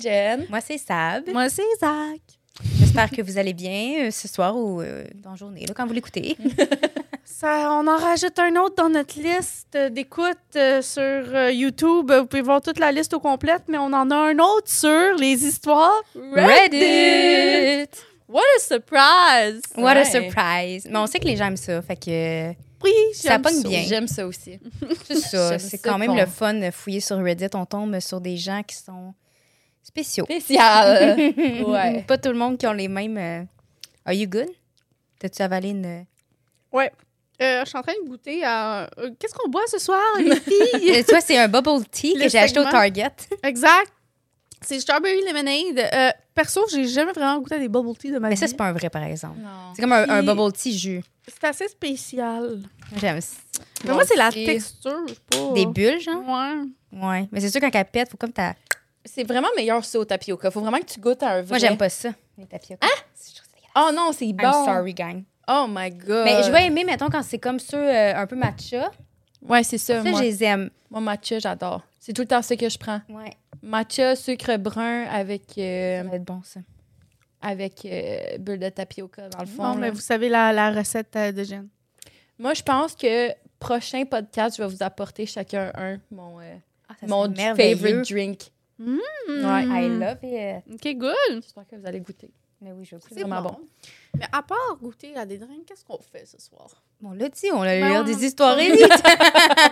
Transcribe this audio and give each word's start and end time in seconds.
c'est 0.00 0.02
Jen. 0.02 0.46
Moi, 0.50 0.60
c'est 0.60 0.78
Sab. 0.78 1.28
Moi, 1.30 1.48
c'est 1.48 1.62
Isaac. 1.76 2.20
J'espère 2.78 3.10
que 3.10 3.22
vous 3.22 3.38
allez 3.38 3.54
bien 3.54 4.06
euh, 4.06 4.10
ce 4.10 4.28
soir 4.28 4.54
ou 4.56 4.80
euh, 4.82 5.04
dans 5.14 5.30
la 5.30 5.36
journée, 5.36 5.64
là, 5.66 5.72
quand 5.74 5.86
vous 5.86 5.94
l'écoutez. 5.94 6.36
Ça, 7.24 7.70
on 7.72 7.86
en 7.86 7.96
rajoute 7.96 8.38
un 8.38 8.54
autre 8.56 8.74
dans 8.76 8.88
notre 8.90 9.18
liste 9.20 9.76
d'écoute 9.90 10.36
euh, 10.56 10.82
sur 10.82 11.50
YouTube. 11.50 12.10
Vous 12.12 12.26
pouvez 12.26 12.42
voir 12.42 12.60
toute 12.60 12.78
la 12.78 12.92
liste 12.92 13.14
au 13.14 13.20
complète, 13.20 13.62
mais 13.68 13.78
on 13.78 13.86
en 13.92 14.10
a 14.10 14.14
un 14.16 14.38
autre 14.38 14.68
sur 14.68 15.14
les 15.18 15.44
histoires 15.44 16.02
Reddit! 16.14 17.88
What 18.28 18.40
a 18.56 18.60
surprise! 18.60 19.62
What 19.76 19.90
a 19.90 19.94
Ouais. 20.00 20.04
surprise! 20.04 20.86
Mais 20.90 20.98
on 20.98 21.06
sait 21.06 21.18
que 21.18 21.26
les 21.26 21.36
gens 21.36 21.46
aiment 21.46 21.56
ça, 21.56 21.82
fait 21.82 21.96
que 21.96 22.50
Oui, 22.82 22.92
ça 23.14 23.30
j'aime 23.32 23.42
pogne 23.42 23.60
ça. 23.62 23.68
bien. 23.68 23.82
J'aime 23.86 24.08
ça 24.08 24.26
aussi. 24.26 24.58
c'est 25.04 25.14
ça. 25.16 25.48
J'aime 25.50 25.58
C'est 25.58 25.76
ça 25.78 25.88
quand 25.90 25.98
même 25.98 26.10
qu'on- 26.10 26.16
le 26.16 26.26
fun 26.26 26.54
de 26.54 26.70
fouiller 26.70 27.00
sur 27.00 27.16
Reddit. 27.22 27.46
On 27.54 27.66
tombe 27.66 27.98
sur 28.00 28.20
des 28.20 28.36
gens 28.36 28.62
qui 28.66 28.76
sont 28.76 29.14
spéciaux. 29.82 30.24
Spécial. 30.24 31.16
ouais. 31.66 32.02
Pas 32.06 32.18
tout 32.18 32.30
le 32.30 32.36
monde 32.38 32.56
qui 32.58 32.66
ont 32.66 32.72
les 32.72 32.88
mêmes. 32.88 33.16
euh, 33.18 33.42
Are 34.04 34.12
you 34.14 34.28
good? 34.28 34.48
T'as-tu 35.18 35.42
avalé 35.42 35.70
une. 35.70 36.04
Euh, 37.40 37.62
je 37.64 37.68
suis 37.68 37.78
en 37.78 37.82
train 37.82 37.94
de 38.02 38.08
goûter 38.08 38.44
à. 38.44 38.88
euh, 38.98 39.10
Qu'est-ce 39.18 39.34
qu'on 39.34 39.48
boit 39.48 39.62
ce 39.66 39.78
soir, 39.78 40.00
les 40.18 40.36
filles? 40.40 40.90
Euh, 40.96 41.02
Toi, 41.08 41.20
c'est 41.20 41.36
un 41.36 41.48
bubble 41.48 41.84
tea 41.90 42.14
Le 42.16 42.24
que 42.24 42.28
j'ai 42.28 42.38
acheté 42.38 42.60
au 42.60 42.62
segment. 42.64 42.78
Target. 42.78 43.10
exact. 43.42 43.92
C'est 44.60 44.78
Strawberry 44.78 45.20
Lemonade. 45.26 45.88
Euh, 45.92 46.10
perso, 46.34 46.64
j'ai 46.70 46.86
jamais 46.86 47.10
vraiment 47.12 47.40
goûté 47.40 47.56
à 47.56 47.58
des 47.58 47.68
bubble 47.68 47.96
tea 47.96 48.12
de 48.12 48.18
ma 48.20 48.28
Mais 48.28 48.34
vie. 48.34 48.40
ça, 48.40 48.46
c'est 48.46 48.56
pas 48.56 48.66
un 48.66 48.72
vrai, 48.72 48.90
par 48.90 49.02
exemple. 49.02 49.38
Non. 49.40 49.72
C'est 49.74 49.82
comme 49.82 49.92
un, 49.92 50.08
un 50.08 50.18
Puis- 50.22 50.26
bubble 50.26 50.52
tea 50.52 50.78
jus. 50.78 51.02
C'est 51.26 51.44
assez 51.48 51.68
spécial. 51.68 52.60
J'aime 52.96 53.20
ça. 53.20 53.36
Mais 53.82 53.86
Moi 53.90 53.94
moi, 53.94 54.04
c'est 54.06 54.16
la 54.16 54.28
aussi. 54.28 54.44
texture. 54.44 55.00
je 55.08 55.14
sais 55.14 55.20
pas. 55.30 55.52
Des 55.54 55.66
bulles, 55.66 56.00
genre? 56.00 56.22
Ouais. 56.28 57.00
Ouais. 57.00 57.28
Mais 57.32 57.40
c'est 57.40 57.50
sûr, 57.50 57.60
quand 57.60 57.70
elle 57.74 57.84
pète, 57.86 58.10
faut 58.10 58.16
comme 58.16 58.32
ta. 58.32 58.54
C'est 59.04 59.24
vraiment 59.24 59.48
meilleur 59.56 59.84
ça 59.84 59.98
au 59.98 60.04
tapioca. 60.04 60.50
Faut 60.50 60.60
vraiment 60.60 60.78
que 60.78 60.84
tu 60.86 61.00
goûtes 61.00 61.22
à 61.22 61.30
un 61.32 61.42
vrai. 61.42 61.48
Moi, 61.50 61.58
j'aime 61.58 61.76
pas 61.76 61.88
ça. 61.88 62.10
Les 62.38 62.46
tapioca. 62.46 62.86
Hein? 62.86 63.02
Oh 63.74 63.90
non, 63.94 64.12
c'est 64.12 64.32
bon. 64.32 64.44
I'm 64.44 64.64
sorry, 64.64 64.94
gang. 64.94 65.24
Oh 65.48 65.66
my 65.68 65.90
god. 65.90 66.24
Mais 66.24 66.42
je 66.44 66.50
vais 66.52 66.66
aimer, 66.66 66.84
mettons, 66.84 67.08
quand 67.10 67.22
c'est 67.22 67.38
comme 67.38 67.58
ceux 67.58 67.76
euh, 67.78 68.14
un 68.16 68.26
peu 68.26 68.36
matcha. 68.36 68.90
Ouais, 69.40 69.62
c'est 69.64 69.78
ça. 69.78 70.02
Ça, 70.02 70.08
moi. 70.10 70.18
je 70.20 70.24
les 70.24 70.44
aime. 70.44 70.70
moi, 70.90 71.00
matcha, 71.00 71.38
j'adore. 71.38 71.82
C'est 71.98 72.12
tout 72.12 72.22
le 72.22 72.28
temps 72.28 72.42
ce 72.42 72.54
que 72.54 72.68
je 72.68 72.78
prends. 72.78 73.00
Ouais. 73.08 73.32
Matcha, 73.62 74.14
sucre 74.16 74.56
brun 74.56 75.04
avec, 75.04 75.56
euh, 75.58 76.02
Ça 76.02 76.08
va 76.08 76.16
être 76.16 76.24
bon, 76.24 76.40
ça. 76.44 76.60
avec 77.40 77.84
euh, 77.84 78.38
bulle 78.38 78.58
de 78.60 78.68
tapioca, 78.68 79.28
dans 79.28 79.40
le 79.40 79.46
fond. 79.46 79.62
Bon, 79.62 79.68
là. 79.74 79.76
mais 79.76 79.90
vous 79.90 80.00
savez 80.00 80.28
la, 80.28 80.52
la 80.52 80.70
recette 80.70 81.14
euh, 81.16 81.32
de 81.32 81.42
Jen? 81.42 81.68
Moi, 82.38 82.54
je 82.54 82.62
pense 82.62 82.94
que 82.94 83.30
prochain 83.58 84.04
podcast, 84.04 84.56
je 84.56 84.62
vais 84.62 84.68
vous 84.68 84.82
apporter 84.82 85.26
chacun 85.26 85.70
un, 85.76 85.98
mon, 86.10 86.40
euh, 86.40 86.54
Ah, 86.88 86.94
mon 87.06 87.32
favorite 87.34 88.10
drink. 88.10 88.40
Mm. 88.78 88.98
Ouais. 89.28 89.64
I 89.84 89.88
love 89.88 90.18
it. 90.22 90.64
OK, 90.74 90.94
good. 90.96 91.42
J'espère 91.42 91.66
que 91.68 91.76
vous 91.76 91.86
allez 91.86 92.00
goûter. 92.00 92.30
Mais 92.60 92.70
oui, 92.72 92.84
je 92.84 92.94
veux 92.94 93.02
C'est 93.08 93.22
vraiment 93.22 93.42
bon. 93.42 93.58
Mais 94.16 94.24
à 94.32 94.40
part 94.42 94.76
goûter 94.80 95.16
à 95.16 95.26
des 95.26 95.36
drinks, 95.36 95.66
qu'est-ce 95.66 95.84
qu'on 95.84 95.98
fait 95.98 96.24
ce 96.26 96.38
soir? 96.40 96.68
Bon, 97.00 97.10
là, 97.10 97.28
dit, 97.28 97.50
on 97.52 97.60
a 97.62 97.64
Ben, 97.66 97.88
lire 97.88 98.00
on- 98.02 98.04
des 98.04 98.24
histoires 98.24 98.54
Reddit. 98.56 98.84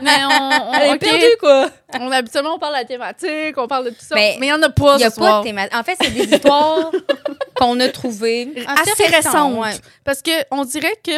Mais 0.02 0.10
on, 0.24 0.68
on, 0.68 0.72
Elle 0.74 0.90
est 0.90 0.94
ok. 0.94 0.98
perdue, 0.98 1.36
quoi! 1.38 1.70
on 2.00 2.10
habituellement 2.10 2.54
on 2.56 2.58
parle 2.58 2.74
de 2.74 2.78
la 2.80 2.84
thématique, 2.84 3.56
on 3.58 3.68
parle 3.68 3.84
de 3.84 3.90
tout 3.90 4.00
ça. 4.04 4.16
Mais 4.16 4.36
Mais 4.40 4.46
il 4.46 4.50
n'y 4.50 4.52
en 4.54 4.62
a 4.62 4.70
pas 4.70 4.94
Il 4.94 4.98
n'y 4.98 5.04
a 5.04 5.10
ce 5.10 5.20
pas 5.20 5.26
soir. 5.26 5.40
de 5.42 5.46
thématique. 5.46 5.76
En 5.76 5.84
fait, 5.84 5.96
c'est 6.00 6.10
des 6.10 6.24
histoires 6.34 6.90
qu'on 7.54 7.78
a 7.78 7.88
trouvées. 7.90 8.52
Assez 8.66 9.04
récentes. 9.06 9.56
ouais. 9.58 9.70
Parce 10.02 10.20
que 10.20 10.30
on 10.50 10.64
dirait 10.64 10.96
que 11.04 11.12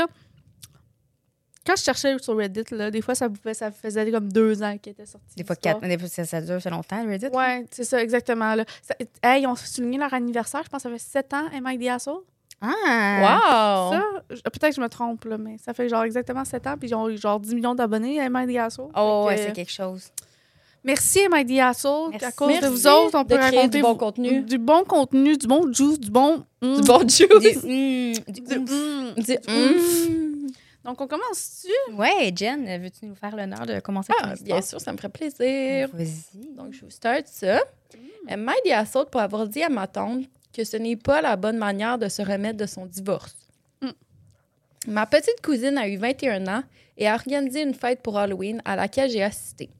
quand 1.67 1.77
je 1.77 1.83
cherchais 1.83 2.17
sur 2.21 2.37
Reddit, 2.37 2.65
là, 2.73 2.91
des 2.91 3.01
fois 3.03 3.15
ça, 3.15 3.29
pouvait- 3.29 3.55
ça 3.55 3.71
faisait 3.71 4.11
comme 4.11 4.33
deux 4.33 4.63
ans 4.63 4.77
qu'elle 4.79 4.93
était 4.93 5.07
sortie. 5.07 5.37
Des 5.37 5.45
fois, 5.45 5.57
quatre. 5.57 5.81
Des 5.81 5.99
fois, 5.99 6.09
ça, 6.09 6.25
ça 6.25 6.41
dure 6.41 6.61
ça 6.61 6.71
longtemps, 6.71 7.05
Reddit. 7.07 7.27
Ouais, 7.29 7.65
c'est 7.71 7.85
ça, 7.85 8.03
exactement. 8.03 8.55
Là. 8.55 8.65
Ça- 8.83 8.97
hey, 9.23 9.43
ils 9.43 9.47
ont 9.47 9.57
souligné 9.57 9.99
leur 9.99 10.13
anniversaire, 10.13 10.63
je 10.65 10.69
pense 10.69 10.83
que 10.83 10.89
ça 10.89 10.95
fait 10.95 11.03
sept 11.03 11.33
ans, 11.35 11.45
the 11.79 11.87
Asshole? 11.89 12.23
Ah! 12.65 13.91
Wow! 13.93 13.99
Peut-être 14.29 14.69
que 14.69 14.77
je 14.77 14.81
me 14.81 14.89
trompe, 14.89 15.25
là, 15.25 15.37
mais 15.37 15.57
ça 15.59 15.75
fait 15.75 15.89
genre 15.89 16.05
exactement 16.05 16.45
7 16.45 16.65
ans, 16.69 16.77
puis 16.79 16.91
ils 16.91 16.95
ont 16.95 17.09
eu 17.09 17.19
genre 17.19 17.41
10 17.41 17.55
millions 17.57 17.75
d'abonnés 17.75 18.21
à 18.21 18.65
Assault. 18.65 18.91
Oh, 18.97 19.25
ouais, 19.27 19.35
que, 19.35 19.43
c'est 19.43 19.53
quelque 19.53 19.73
chose. 19.73 20.11
Merci 20.85 21.27
Assault. 21.61 22.11
Merci. 22.11 22.25
À 22.25 22.33
cause 22.33 22.49
Merci 22.49 22.65
de 22.65 22.71
vous 22.71 22.87
autres, 22.87 23.19
on 23.19 23.25
peut 23.25 23.37
créer 23.37 23.57
raconter 23.57 23.79
du 23.79 23.83
bon 23.83 23.95
contenu. 23.97 24.43
Du 24.43 24.59
bon 24.59 24.85
contenu, 24.85 25.37
du 25.37 25.47
bon 25.47 25.73
juice, 25.73 25.99
du 25.99 26.11
bon. 26.11 26.45
mm, 26.61 26.77
Du 26.77 26.83
bon 26.83 27.09
juice! 27.09 27.63
Du, 27.65 27.69
mm, 27.69 28.33
du 28.33 28.41
du 28.41 28.55
oomph. 28.59 28.71
mm. 28.71 29.23
Du- 29.23 29.39
Mm. 29.53 30.32
Donc, 30.85 31.01
on 31.01 31.07
commence-tu? 31.07 31.95
Ouais, 31.95 32.33
Jen, 32.35 32.65
veux-tu 32.83 33.07
nous 33.07 33.15
faire 33.15 33.37
l'honneur 33.37 33.67
de 33.67 33.79
commencer 33.81 34.13
Ah, 34.21 34.35
bien 34.41 34.61
sûr, 34.61 34.81
ça 34.81 34.93
me 34.93 34.97
ferait 34.97 35.09
plaisir. 35.09 35.89
Vas-y. 35.93 36.53
Donc, 36.57 36.73
je 36.73 36.85
vous 36.85 36.91
start 36.91 37.27
ça. 37.27 37.61
Elle 38.27 38.41
m'aide 38.41 38.73
à 38.73 38.85
saute 38.85 39.11
pour 39.11 39.21
avoir 39.21 39.47
dit 39.47 39.63
à 39.63 39.69
ma 39.69 39.87
tante 39.87 40.25
que 40.53 40.65
ce 40.65 40.77
n'est 40.77 40.97
pas 40.97 41.23
la 41.23 41.37
bonne 41.37 41.57
manière 41.57 41.99
de 41.99 42.09
se 42.09 42.23
remettre 42.23 42.59
de 42.59 42.67
son 42.67 42.87
divorce. 42.87 43.37
Mm. 43.81 43.91
Ma 44.89 45.07
petite 45.07 45.41
cousine 45.43 45.79
a 45.79 45.89
eu 45.89 45.97
21 45.97 46.47
ans 46.49 46.63
et 46.97 47.09
a 47.09 47.15
organisé 47.15 47.63
une 47.63 47.75
fête 47.75 48.03
pour 48.03 48.19
Halloween 48.19 48.61
à 48.65 48.77
laquelle 48.77 49.11
j'ai 49.11 49.23
assisté. 49.23 49.71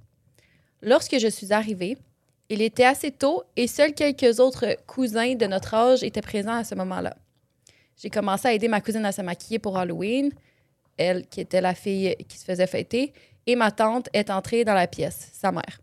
Lorsque 0.81 1.19
je 1.19 1.29
suis 1.29 1.53
arrivée, 1.53 1.99
il 2.49 2.63
était 2.63 2.85
assez 2.85 3.11
tôt 3.11 3.45
et 3.57 3.67
seuls 3.67 3.95
quelques 3.95 4.41
autres 4.41 4.77
cousins 4.87 5.35
de 5.35 5.47
notre 5.47 5.75
âge 5.75 6.03
étaient 6.03 6.23
présents 6.23 6.57
à 6.57 6.65
ce 6.65 6.75
moment-là. 6.75 7.17
J'ai 7.97 8.11
commencé 8.11 8.49
à 8.49 8.53
aider 8.53 8.69
ma 8.69 8.81
cousine 8.81 9.05
à 9.05 9.13
se 9.13 9.23
maquiller 9.23 9.59
pour 9.59 9.79
Halloween, 9.79 10.33
elle 10.99 11.27
qui 11.27 11.41
était 11.41 11.61
la 11.61 11.75
fille 11.75 12.17
qui 12.29 12.39
se 12.39 12.45
faisait 12.45 12.67
fêter, 12.67 13.13
et 13.47 13.57
ma 13.57 13.71
tante 13.71 14.09
est 14.13 14.31
entrée 14.31 14.65
dans 14.65 14.75
la 14.75 14.87
pièce, 14.87 15.31
sa 15.33 15.53
mère 15.53 15.81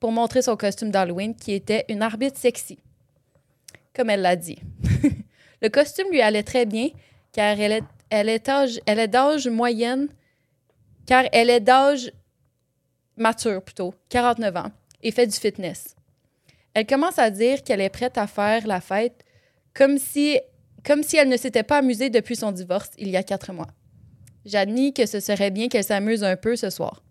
pour 0.00 0.12
montrer 0.12 0.42
son 0.42 0.56
costume 0.56 0.90
d'Halloween 0.90 1.34
qui 1.34 1.52
était 1.52 1.84
une 1.88 2.02
arbitre 2.02 2.38
sexy. 2.38 2.78
Comme 3.94 4.10
elle 4.10 4.22
l'a 4.22 4.36
dit. 4.36 4.58
le 5.62 5.68
costume 5.68 6.10
lui 6.10 6.20
allait 6.20 6.42
très 6.42 6.66
bien 6.66 6.88
car 7.32 7.58
elle 7.58 7.72
est, 7.72 7.84
elle 8.10 8.28
est, 8.28 8.48
elle 8.86 8.98
est 8.98 9.08
d'âge 9.08 9.48
moyenne, 9.48 10.08
car 11.06 11.24
elle 11.32 11.50
est 11.50 11.60
d'âge 11.60 12.12
mature 13.16 13.62
plutôt, 13.62 13.94
49 14.08 14.56
ans, 14.56 14.70
et 15.02 15.10
fait 15.10 15.26
du 15.26 15.36
fitness. 15.36 15.96
Elle 16.74 16.86
commence 16.86 17.18
à 17.18 17.30
dire 17.30 17.62
qu'elle 17.62 17.80
est 17.80 17.90
prête 17.90 18.18
à 18.18 18.26
faire 18.26 18.66
la 18.66 18.80
fête 18.80 19.24
comme 19.74 19.98
si, 19.98 20.38
comme 20.84 21.02
si 21.02 21.16
elle 21.16 21.28
ne 21.28 21.36
s'était 21.36 21.62
pas 21.62 21.78
amusée 21.78 22.10
depuis 22.10 22.36
son 22.36 22.52
divorce 22.52 22.90
il 22.96 23.08
y 23.08 23.16
a 23.16 23.22
quatre 23.22 23.52
mois. 23.52 23.68
J'admis 24.46 24.94
que 24.94 25.06
ce 25.06 25.18
serait 25.18 25.50
bien 25.50 25.68
qu'elle 25.68 25.84
s'amuse 25.84 26.22
un 26.22 26.36
peu 26.36 26.54
ce 26.54 26.70
soir. 26.70 27.02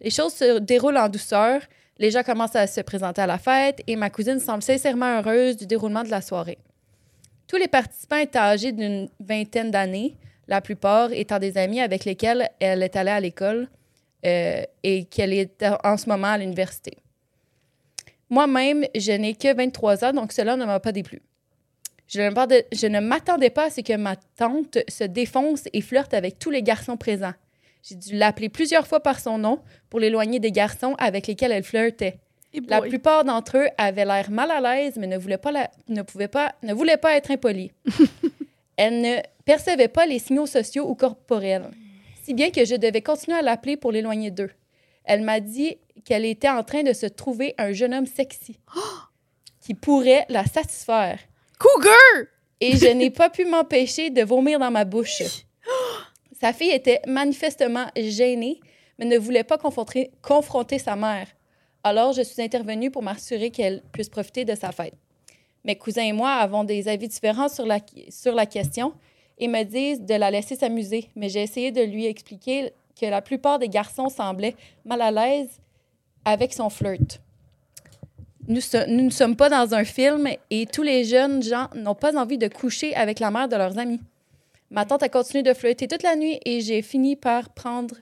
Les 0.00 0.10
choses 0.10 0.34
se 0.34 0.58
déroulent 0.58 0.98
en 0.98 1.08
douceur, 1.08 1.62
les 1.98 2.10
gens 2.10 2.24
commencent 2.24 2.56
à 2.56 2.66
se 2.66 2.80
présenter 2.80 3.22
à 3.22 3.26
la 3.28 3.38
fête 3.38 3.80
et 3.86 3.94
ma 3.94 4.10
cousine 4.10 4.40
semble 4.40 4.64
sincèrement 4.64 5.20
heureuse 5.20 5.56
du 5.56 5.66
déroulement 5.66 6.02
de 6.02 6.10
la 6.10 6.20
soirée. 6.20 6.58
Tous 7.46 7.56
les 7.56 7.68
participants 7.68 8.16
étaient 8.16 8.38
âgés 8.38 8.72
d'une 8.72 9.08
vingtaine 9.20 9.70
d'années, 9.70 10.16
la 10.48 10.60
plupart 10.60 11.12
étant 11.12 11.38
des 11.38 11.56
amis 11.56 11.80
avec 11.80 12.04
lesquels 12.04 12.50
elle 12.58 12.82
est 12.82 12.96
allée 12.96 13.10
à 13.12 13.20
l'école 13.20 13.68
euh, 14.26 14.64
et 14.82 15.04
qu'elle 15.04 15.32
est 15.32 15.64
en 15.84 15.96
ce 15.96 16.08
moment 16.08 16.28
à 16.28 16.38
l'université. 16.38 16.98
Moi-même, 18.28 18.84
je 18.96 19.12
n'ai 19.12 19.34
que 19.34 19.54
23 19.54 20.04
ans, 20.04 20.12
donc 20.12 20.32
cela 20.32 20.56
ne 20.56 20.64
m'a 20.64 20.80
pas 20.80 20.90
déplu. 20.90 21.22
Je 22.12 22.20
ne 22.20 22.28
m'attendais- 22.30 22.66
je 22.72 22.86
ne 22.86 23.00
m'attendais 23.00 23.50
pas 23.50 23.66
à 23.66 23.70
ce 23.70 23.80
que 23.80 23.96
ma 23.96 24.16
tante 24.16 24.78
se 24.88 25.04
défonce 25.04 25.64
et 25.72 25.80
flirte 25.80 26.12
avec 26.14 26.38
tous 26.38 26.50
les 26.50 26.62
garçons 26.62 26.96
présents. 26.96 27.32
J'ai 27.82 27.94
dû 27.96 28.16
l'appeler 28.16 28.48
plusieurs 28.48 28.86
fois 28.86 29.00
par 29.00 29.18
son 29.18 29.38
nom 29.38 29.60
pour 29.88 29.98
l'éloigner 29.98 30.38
des 30.38 30.52
garçons 30.52 30.94
avec 30.98 31.26
lesquels 31.26 31.52
elle 31.52 31.62
flirtait. 31.64 32.18
La 32.68 32.80
plupart 32.90 33.24
d'entre 33.24 33.56
eux 33.56 33.68
avaient 33.78 34.04
l'air 34.04 34.30
mal 34.30 34.50
à 34.50 34.60
l'aise, 34.60 34.96
mais 34.98 35.06
ne 35.06 35.16
voulaient 35.16 35.38
pas, 35.38 35.52
la- 35.52 35.70
ne 35.88 36.02
pouvaient 36.02 36.28
pas, 36.28 36.54
ne 36.62 36.74
voulaient 36.74 36.98
pas 36.98 37.16
être 37.16 37.30
impolis. 37.30 37.70
Elle 38.76 39.00
ne 39.00 39.16
percevait 39.44 39.88
pas 39.88 40.04
les 40.06 40.18
signaux 40.18 40.46
sociaux 40.46 40.86
ou 40.88 40.94
corporels, 40.94 41.70
si 42.24 42.34
bien 42.34 42.50
que 42.50 42.64
je 42.64 42.74
devais 42.74 43.00
continuer 43.02 43.38
à 43.38 43.42
l'appeler 43.42 43.76
pour 43.76 43.90
l'éloigner 43.92 44.30
d'eux. 44.30 44.50
Elle 45.04 45.22
m'a 45.22 45.40
dit 45.40 45.76
qu'elle 46.04 46.24
était 46.26 46.48
en 46.50 46.62
train 46.62 46.82
de 46.82 46.92
se 46.92 47.06
trouver 47.06 47.54
un 47.58 47.72
jeune 47.72 47.94
homme 47.94 48.06
sexy 48.06 48.58
qui 49.60 49.74
pourrait 49.74 50.26
la 50.28 50.44
satisfaire. 50.44 51.18
Cougar! 51.62 52.26
Et 52.60 52.76
je 52.76 52.88
n'ai 52.88 53.10
pas 53.10 53.30
pu 53.30 53.44
m'empêcher 53.44 54.10
de 54.10 54.22
vomir 54.22 54.58
dans 54.58 54.70
ma 54.72 54.84
bouche. 54.84 55.22
Sa 56.40 56.52
fille 56.52 56.72
était 56.72 57.00
manifestement 57.06 57.86
gênée, 57.96 58.58
mais 58.98 59.04
ne 59.04 59.16
voulait 59.16 59.44
pas 59.44 59.58
confronter, 59.58 60.10
confronter 60.22 60.80
sa 60.80 60.96
mère. 60.96 61.28
Alors, 61.84 62.14
je 62.14 62.22
suis 62.22 62.42
intervenue 62.42 62.90
pour 62.90 63.04
m'assurer 63.04 63.50
qu'elle 63.50 63.80
puisse 63.92 64.08
profiter 64.08 64.44
de 64.44 64.56
sa 64.56 64.72
fête. 64.72 64.94
Mes 65.64 65.76
cousins 65.76 66.02
et 66.02 66.12
moi 66.12 66.30
avons 66.32 66.64
des 66.64 66.88
avis 66.88 67.06
différents 67.06 67.48
sur 67.48 67.64
la, 67.64 67.78
sur 68.08 68.34
la 68.34 68.46
question 68.46 68.92
et 69.38 69.46
me 69.46 69.62
disent 69.62 70.00
de 70.00 70.14
la 70.14 70.32
laisser 70.32 70.56
s'amuser, 70.56 71.10
mais 71.14 71.28
j'ai 71.28 71.42
essayé 71.42 71.70
de 71.70 71.82
lui 71.82 72.06
expliquer 72.06 72.72
que 73.00 73.06
la 73.06 73.22
plupart 73.22 73.60
des 73.60 73.68
garçons 73.68 74.08
semblaient 74.08 74.56
mal 74.84 75.00
à 75.00 75.12
l'aise 75.12 75.60
avec 76.24 76.54
son 76.54 76.70
flirt. 76.70 77.20
Nous, 78.48 78.60
ne 78.88 79.10
sommes 79.10 79.36
pas 79.36 79.48
dans 79.48 79.74
un 79.74 79.84
film 79.84 80.28
et 80.50 80.66
tous 80.66 80.82
les 80.82 81.04
jeunes 81.04 81.42
gens 81.42 81.68
n'ont 81.74 81.94
pas 81.94 82.16
envie 82.16 82.38
de 82.38 82.48
coucher 82.48 82.94
avec 82.96 83.20
la 83.20 83.30
mère 83.30 83.48
de 83.48 83.56
leurs 83.56 83.78
amis. 83.78 84.00
Ma 84.70 84.84
tante 84.84 85.02
a 85.02 85.08
continué 85.08 85.42
de 85.42 85.52
flirter 85.52 85.86
toute 85.86 86.02
la 86.02 86.16
nuit 86.16 86.40
et 86.44 86.60
j'ai 86.60 86.82
fini 86.82 87.14
par 87.14 87.50
prendre, 87.50 87.94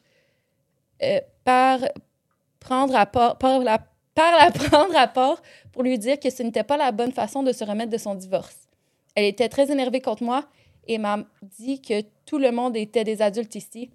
euh, 1.03 1.21
à 1.47 3.07
part, 3.07 3.39
par 3.39 3.59
la 3.59 3.79
par 4.15 4.37
la 4.37 4.51
prendre 4.69 4.97
à 4.97 5.07
part 5.07 5.43
pour 5.73 5.83
lui 5.83 5.99
dire 5.99 6.19
que 6.19 6.31
ce 6.31 6.43
n'était 6.43 6.65
pas 6.65 6.77
la 6.77 6.93
bonne 6.93 7.13
façon 7.13 7.43
de 7.43 7.53
se 7.53 7.65
remettre 7.65 7.91
de 7.91 7.99
son 7.99 8.15
divorce. 8.15 8.69
Elle 9.15 9.25
était 9.25 9.49
très 9.49 9.71
énervée 9.71 10.01
contre 10.01 10.23
moi 10.23 10.45
et 10.87 10.99
m'a 10.99 11.19
dit 11.59 11.81
que 11.81 12.03
tout 12.25 12.39
le 12.39 12.53
monde 12.53 12.77
était 12.77 13.05
des 13.05 13.23
adultes 13.23 13.55
ici. 13.55 13.91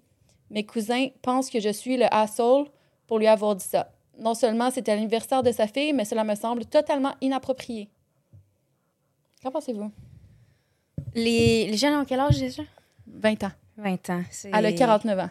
Mes 0.50 0.64
cousins 0.64 1.08
pensent 1.22 1.50
que 1.50 1.60
je 1.60 1.70
suis 1.70 1.96
le 1.96 2.06
asshole 2.12 2.66
pour 3.06 3.18
lui 3.18 3.26
avoir 3.26 3.56
dit 3.56 3.64
ça. 3.64 3.90
Non 4.18 4.34
seulement 4.34 4.70
c'était 4.70 4.94
l'anniversaire 4.94 5.42
de 5.42 5.52
sa 5.52 5.66
fille, 5.66 5.92
mais 5.92 6.04
cela 6.04 6.24
me 6.24 6.34
semble 6.34 6.64
totalement 6.66 7.14
inapproprié. 7.20 7.88
Qu'en 9.42 9.50
pensez-vous? 9.50 9.90
Les, 11.14 11.66
les 11.70 11.76
jeunes 11.76 11.94
ont 11.94 12.04
quel 12.04 12.20
âge 12.20 12.38
déjà? 12.38 12.62
20 13.06 13.44
ans. 13.44 13.52
20 13.76 14.10
ans. 14.10 14.22
C'est- 14.30 14.50
Elle 14.52 14.66
a 14.66 14.72
49 14.72 15.18
ans. 15.18 15.30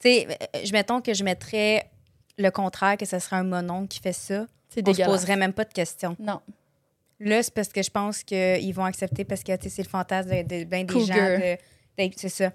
Tu 0.00 0.08
sais, 0.08 0.26
euh, 0.28 0.60
je 0.64 0.72
mettons 0.72 1.00
que 1.00 1.12
je 1.14 1.22
mettrais 1.24 1.90
le 2.38 2.50
contraire, 2.50 2.96
que 2.96 3.04
ce 3.04 3.18
serait 3.18 3.36
un 3.36 3.44
monon 3.44 3.86
qui 3.86 4.00
fait 4.00 4.12
ça. 4.14 4.46
C'est 4.68 4.86
On 4.88 4.94
se 4.94 5.02
poserait 5.02 5.36
même 5.36 5.52
pas 5.52 5.64
de 5.64 5.72
questions. 5.72 6.16
Non. 6.18 6.40
Là, 7.18 7.42
c'est 7.42 7.52
parce 7.52 7.68
que 7.68 7.82
je 7.82 7.90
pense 7.90 8.22
qu'ils 8.22 8.72
vont 8.74 8.84
accepter 8.84 9.24
parce 9.24 9.42
que 9.42 9.54
tu 9.56 9.64
sais, 9.64 9.68
c'est 9.68 9.82
le 9.82 9.88
fantasme 9.88 10.30
de, 10.30 10.42
de 10.42 10.64
ben 10.64 10.86
des 10.86 10.92
Cougar. 10.94 11.16
gens. 11.16 11.38
de- 11.38 12.10
C'est 12.16 12.28
ça. 12.30 12.52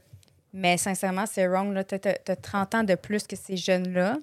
Mais 0.53 0.77
sincèrement, 0.77 1.25
c'est 1.27 1.45
wrong. 1.47 1.71
Là. 1.73 1.83
T'as, 1.83 1.99
t'as- 1.99 2.17
t'as 2.17 2.35
30 2.35 2.73
ans 2.73 2.83
de 2.83 2.95
plus 2.95 3.27
que 3.27 3.35
ces 3.35 3.57
jeunes-là. 3.57 4.17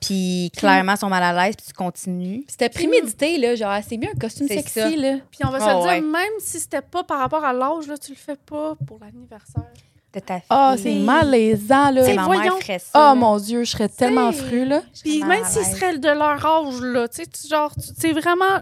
Puis 0.00 0.50
clairement, 0.56 0.92
ils 0.92 0.98
sont 0.98 1.08
mal 1.08 1.22
à 1.22 1.32
l'aise, 1.46 1.56
puis 1.56 1.66
tu 1.66 1.72
continues. 1.72 2.44
C'était 2.48 2.68
prémédité, 2.68 3.38
là. 3.38 3.54
Genre, 3.54 3.74
c'est 3.88 3.96
bien 3.96 4.10
un 4.14 4.18
costume 4.18 4.46
sexy, 4.46 4.72
ça. 4.80 4.88
là. 4.90 5.16
Puis 5.30 5.40
on 5.44 5.48
va 5.48 5.58
Oh, 5.60 5.60
se 5.60 5.82
dire, 5.82 5.92
ouais. 5.92 6.00
même 6.00 6.32
si 6.40 6.60
c'était 6.60 6.82
pas 6.82 7.02
par 7.02 7.18
rapport 7.18 7.44
à 7.44 7.52
l'âge, 7.52 7.86
là, 7.88 7.96
tu 7.98 8.12
le 8.12 8.16
fais 8.16 8.36
pas 8.36 8.74
pour 8.86 8.98
l'anniversaire. 9.00 9.64
De 10.12 10.20
ta 10.20 10.34
fille. 10.36 10.44
Ah, 10.50 10.74
c'est 10.78 10.94
malaisant, 10.94 11.90
là. 11.90 12.14
Ma 12.14 12.24
voyons. 12.24 12.42
mère 12.42 12.58
ferait 12.58 12.78
ça. 12.78 12.90
Oh 12.94 12.98
là. 12.98 13.14
mon 13.14 13.36
Dieu, 13.38 13.64
je 13.64 13.70
serais 13.70 13.88
tellement 13.88 14.32
fru, 14.32 14.64
là. 14.64 14.82
Puis 15.02 15.22
même 15.24 15.44
s'ils 15.44 15.64
seraient 15.64 15.98
de 15.98 16.08
leur 16.08 16.44
âge, 16.44 16.80
là, 16.80 17.08
tu 17.08 17.22
sais, 17.24 17.48
genre, 17.48 17.74
tu- 17.74 17.88
c'est 17.98 18.12
vraiment. 18.12 18.60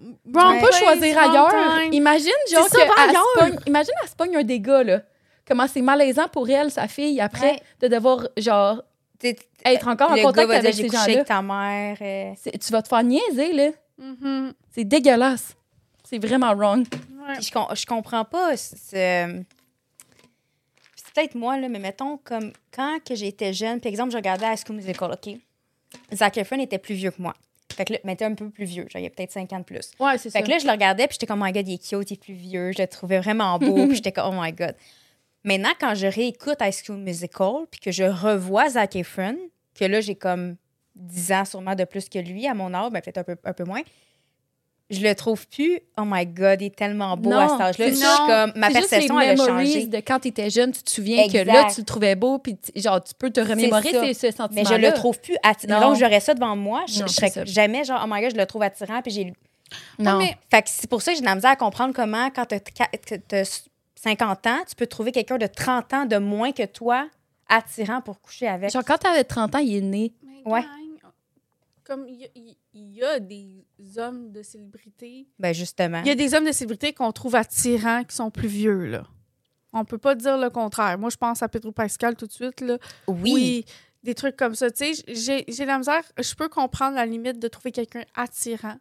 On 0.00 0.38
wrong 0.38 0.60
peut 0.60 0.66
place, 0.68 0.78
choisir 0.80 1.18
ailleurs. 1.18 1.50
time. 1.50 1.92
Imagine, 1.92 2.30
genre, 2.52 2.68
que 2.68 2.78
elle 2.80 3.16
pogne- 3.50 3.60
imagine, 3.66 3.92
elle 4.02 4.08
se 4.08 4.14
pogne 4.16 4.36
un 4.36 4.42
dégât, 4.44 4.82
là. 4.84 5.00
Comment 5.46 5.66
c'est 5.72 5.80
malaisant 5.82 6.26
pour 6.32 6.48
elle, 6.50 6.70
sa 6.72 6.88
fille, 6.88 7.20
après, 7.20 7.52
Ouais. 7.52 7.62
de 7.82 7.88
devoir, 7.94 8.26
genre, 8.36 8.82
être 9.64 9.88
encore 9.88 10.10
en 10.12 10.16
contact 10.22 10.50
avec 10.50 10.74
ces 10.74 10.88
gens-là. 10.88 11.02
avec 11.02 11.24
ta 11.26 11.42
mère. 11.42 11.96
euh, 12.00 12.32
C'est- 12.36 12.58
Tu 12.58 12.72
vas 12.72 12.82
te 12.82 12.88
faire 12.88 13.02
niaiser, 13.02 13.52
là. 13.52 13.70
Mhm. 13.98 14.52
C'est 14.74 14.84
dégueulasse. 14.84 15.54
C'est 16.04 16.18
vraiment 16.18 16.54
wrong. 16.54 16.86
Ouais. 17.26 17.40
Je, 17.40 17.50
com- 17.50 17.66
je 17.74 17.84
comprends 17.86 18.24
pas. 18.24 18.56
ce- 18.56 18.76
ce- 18.76 19.42
C'est 20.96 21.14
peut-être 21.14 21.34
moi, 21.34 21.58
là, 21.58 21.68
mais 21.68 21.78
mettons, 21.78 22.18
comme 22.18 22.52
quand 22.74 22.98
que 23.04 23.14
j'étais 23.14 23.52
jeune, 23.52 23.80
par 23.80 23.90
exemple, 23.90 24.10
je 24.12 24.16
regardais 24.16 24.46
High 24.46 24.58
School 24.64 24.76
Musical, 24.76 25.10
OK? 25.12 25.34
Zac 26.14 26.36
Efron 26.36 26.58
était 26.60 26.78
plus 26.78 26.94
vieux 26.94 27.10
que 27.10 27.20
moi. 27.22 27.34
Fait 27.74 27.84
que 27.84 27.92
là, 27.94 27.98
mais 28.04 28.12
était 28.14 28.24
un 28.24 28.34
peu 28.34 28.48
plus 28.50 28.64
vieux. 28.64 28.86
Genre, 28.90 29.00
il 29.00 29.04
y 29.04 29.06
a 29.06 29.10
peut-être 29.10 29.32
5 29.32 29.52
ans 29.52 29.58
de 29.58 29.64
plus. 29.64 29.90
Ouais, 30.00 30.18
c'est 30.18 30.30
Fait 30.30 30.42
que 30.42 30.48
là, 30.48 30.58
je 30.58 30.66
le 30.66 30.70
regardais, 30.72 31.06
puis 31.06 31.14
j'étais 31.14 31.26
comme, 31.26 31.42
oh 31.42 31.44
my 31.44 31.52
god, 31.52 31.66
il 31.68 31.74
est 31.74 31.78
cute, 31.78 32.10
il 32.10 32.14
est 32.14 32.20
plus 32.22 32.34
vieux. 32.34 32.72
Je 32.72 32.82
le 32.82 32.88
trouvais 32.88 33.18
vraiment 33.20 33.58
beau, 33.58 33.74
puis 33.86 33.96
j'étais 33.96 34.12
comme, 34.12 34.36
oh 34.36 34.40
my 34.42 34.52
god. 34.52 34.74
Maintenant, 35.46 35.70
quand 35.80 35.94
je 35.94 36.06
réécoute 36.08 36.56
High 36.60 36.74
School 36.74 36.98
Musical, 36.98 37.66
puis 37.70 37.80
que 37.80 37.90
je 37.92 38.02
revois 38.04 38.68
Zac 38.70 38.96
Efron, 38.96 39.36
que 39.78 39.84
là, 39.86 40.00
j'ai 40.02 40.14
comme 40.16 40.56
10 40.96 41.32
ans 41.32 41.44
sûrement 41.44 41.74
de 41.74 41.84
plus 41.84 42.08
que 42.08 42.18
lui, 42.18 42.46
à 42.46 42.52
mon 42.54 42.74
âge, 42.74 42.90
ben, 42.90 43.00
peut-être 43.00 43.18
un 43.18 43.24
peu, 43.24 43.36
un 43.44 43.52
peu 43.52 43.64
moins, 43.64 43.82
je 44.90 45.00
le 45.00 45.14
trouve 45.14 45.46
plus, 45.48 45.80
oh 45.98 46.02
my 46.04 46.26
god, 46.26 46.62
il 46.62 46.66
est 46.66 46.76
tellement 46.76 47.16
beau 47.16 47.30
Non, 47.30 47.38
à 47.38 47.48
cet 47.48 47.60
âge-là. 47.60 47.88
Je 47.90 47.94
suis 47.94 48.04
non. 48.04 48.26
comme, 48.26 48.52
ma 48.56 48.68
C'est 48.70 48.76
juste 48.78 48.90
perception, 48.90 49.18
les 49.18 49.26
elle 49.26 49.40
a 49.40 49.46
changé. 49.46 49.86
de 49.86 49.96
quand 49.98 50.20
tu 50.20 50.28
étais 50.28 50.48
jeune, 50.50 50.70
tu 50.72 50.82
te 50.82 50.90
souviens 50.90 51.28
que 51.28 51.38
là, 51.38 51.68
tu 51.72 51.80
le 51.80 51.84
trouvais 51.84 52.14
beau, 52.14 52.38
puis 52.38 52.56
genre, 52.76 53.02
tu 53.02 53.12
peux 53.18 53.30
te 53.30 53.40
remémorer 53.40 54.14
ce 54.14 54.30
sentiment 54.30 54.48
Mais 54.52 54.64
je 54.64 54.74
le 54.74 54.92
trouve 54.94 55.20
plus 55.20 55.36
attirant. 55.42 55.80
Non. 55.80 55.88
Donc, 55.90 55.98
j'aurais 55.98 56.20
ça 56.20 56.34
devant 56.34 56.54
moi, 56.56 56.84
je, 56.88 57.00
Non, 57.00 57.06
je 57.08 57.12
serais 57.12 57.30
ça. 57.30 57.44
jamais 57.44 57.84
genre, 57.84 58.00
oh 58.04 58.08
my 58.10 58.20
god, 58.20 58.32
je 58.32 58.36
le 58.36 58.46
trouve 58.46 58.62
attirant, 58.62 59.00
puis 59.02 59.12
j'ai 59.12 59.32
Non. 59.98 60.18
mais- 60.18 60.36
Fait 60.50 60.62
que 60.62 60.68
c'est 60.70 60.88
pour 60.88 61.02
ça 61.02 61.10
que 61.12 61.16
j'ai 61.16 61.22
de 61.22 61.26
la 61.28 61.34
misère 61.34 61.50
à 61.50 61.56
comprendre 61.56 61.92
comment, 61.94 62.30
quand 62.30 62.46
tu 62.46 62.54
as 62.56 63.60
50 64.06 64.46
ans, 64.46 64.58
tu 64.68 64.74
peux 64.76 64.86
trouver 64.86 65.10
quelqu'un 65.10 65.36
de 65.38 65.46
30 65.46 65.92
ans 65.94 66.04
de 66.06 66.16
moins 66.16 66.52
que 66.52 66.64
toi 66.64 67.08
attirant 67.48 68.00
pour 68.00 68.20
coucher 68.20 68.46
avec. 68.46 68.70
Genre, 68.70 68.84
quand 68.84 68.98
t'avais 68.98 69.24
30 69.24 69.54
ans, 69.56 69.58
il 69.58 69.74
est 69.76 69.80
né. 69.80 70.12
Mais 70.24 70.42
Ouais. 70.50 70.62
gang, 70.62 70.70
Comme 71.84 72.06
il 72.08 72.16
y, 72.74 73.04
a- 73.04 73.18
y 73.18 73.20
des 73.20 73.98
hommes 73.98 74.32
de 74.32 74.42
célébrités. 74.42 75.28
Ben 75.38 75.52
justement. 75.54 76.00
Il 76.00 76.08
y 76.08 76.10
a 76.10 76.16
des 76.16 76.34
hommes 76.34 76.44
de 76.44 76.50
célébrités 76.50 76.92
qu'on 76.92 77.12
trouve 77.12 77.36
attirants 77.36 78.02
qui 78.02 78.14
sont 78.16 78.28
plus 78.30 78.48
vieux, 78.48 78.86
là. 78.86 79.04
On 79.72 79.84
peut 79.84 79.98
pas 79.98 80.14
dire 80.16 80.36
le 80.36 80.50
contraire. 80.50 80.98
Moi, 80.98 81.10
je 81.10 81.16
pense 81.16 81.42
à 81.44 81.48
Pedro 81.48 81.70
Pascal 81.70 82.16
tout 82.16 82.26
de 82.26 82.32
suite, 82.32 82.60
là. 82.60 82.78
Oui. 83.06 83.64
des 84.02 84.14
trucs 84.14 84.36
comme 84.36 84.54
ça. 84.54 84.70
Tu 84.70 84.94
sais, 84.94 85.44
j'ai 85.48 85.64
la 85.64 85.78
misère. 85.78 86.02
Je 86.18 86.34
peux 86.36 86.48
comprendre 86.48 86.94
la 86.96 87.06
limite 87.06 87.38
de 87.40 87.48
trouver 87.48 87.72
quelqu'un 87.72 88.02
attirant, 88.14 88.76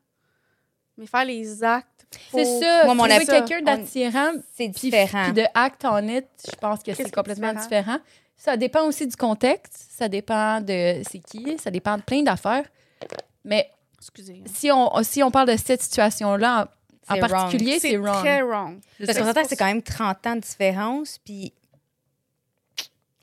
mais 0.98 1.06
faire 1.08 1.26
les 1.26 1.64
actes. 1.64 1.95
C'est 2.32 2.46
ça. 2.60 2.86
Moi, 2.86 2.94
mon 2.96 3.04
trouver 3.08 3.26
quelqu'un 3.26 3.60
on- 3.62 3.64
d'attirant, 3.64 4.32
C'est 4.54 4.68
différent. 4.70 5.24
puis 5.26 5.34
de 5.34 5.46
act 5.54 5.86
on 5.86 6.08
it, 6.08 6.26
je 6.50 6.56
pense 6.58 6.82
que 6.84 6.94
c'est 6.94 7.12
complètement 7.14 7.54
différent? 7.54 7.94
différent. 7.94 7.98
Ça 8.38 8.58
dépend 8.58 8.84
aussi 8.86 9.08
du 9.08 9.16
contexte, 9.16 9.88
ça 9.92 10.08
dépend 10.10 10.60
de 10.62 11.02
c'est 11.10 11.20
qui, 11.20 11.58
ça 11.58 11.72
dépend 11.72 11.98
de 11.98 12.02
plein 12.04 12.22
d'affaires. 12.22 12.66
Mais 13.44 13.70
Excusez. 14.00 14.42
hein. 14.46 14.50
si 14.54 14.72
on, 14.72 14.92
si 15.04 15.24
on 15.24 15.32
parle 15.32 15.50
de 15.50 15.58
cette 15.58 15.82
situation-là 15.82 16.68
en, 17.10 17.14
en 17.14 17.16
C'est 17.16 17.22
particulier, 17.22 17.80
c'est 17.80 17.98
wrong. 17.98 18.20
très 18.20 18.42
wrong. 18.42 18.80
Parce 19.06 19.18
qu'on 19.18 19.26
s'entend 19.26 19.44
que 19.44 19.48
c'est 19.50 19.56
quand 19.56 19.66
même 19.66 19.82
30 19.82 20.28
ans 20.28 20.36
de 20.36 20.42
différence, 20.42 21.18
puis 21.20 21.54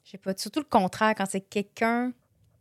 je 0.04 0.10
sais 0.12 0.18
pas, 0.18 0.32
surtout 0.36 0.60
le 0.60 0.66
contraire, 0.66 1.14
quand 1.16 1.26
c'est 1.28 1.40
quelqu'un 1.40 2.12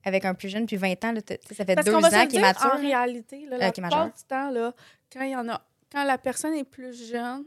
avec 0.04 0.26
un 0.26 0.34
plus 0.34 0.50
jeune, 0.50 0.66
puis 0.66 0.78
20 0.78 1.04
ans, 1.06 1.12
là, 1.12 1.22
ça 1.28 1.66
fait 1.66 1.76
Parce 1.76 1.86
deux 1.86 1.94
ans 1.96 2.28
qu'il 2.28 2.40
est 2.40 2.42
mature. 2.42 2.66
En 2.66 2.70
là. 2.76 2.76
réalité, 2.76 3.46
là, 3.50 3.58
la 3.58 3.68
Euh, 3.68 3.72
qui 3.72 3.80
est 3.80 3.84
plupart 3.84 4.00
majeur. 4.00 4.14
du 4.16 4.24
temps, 4.28 4.50
là, 4.50 4.74
quand, 5.14 5.22
il 5.22 5.32
y 5.32 5.36
en 5.36 5.48
a, 5.50 5.62
quand 5.92 6.04
la 6.04 6.18
personne 6.18 6.54
est 6.54 6.64
plus 6.64 7.10
jeune, 7.10 7.44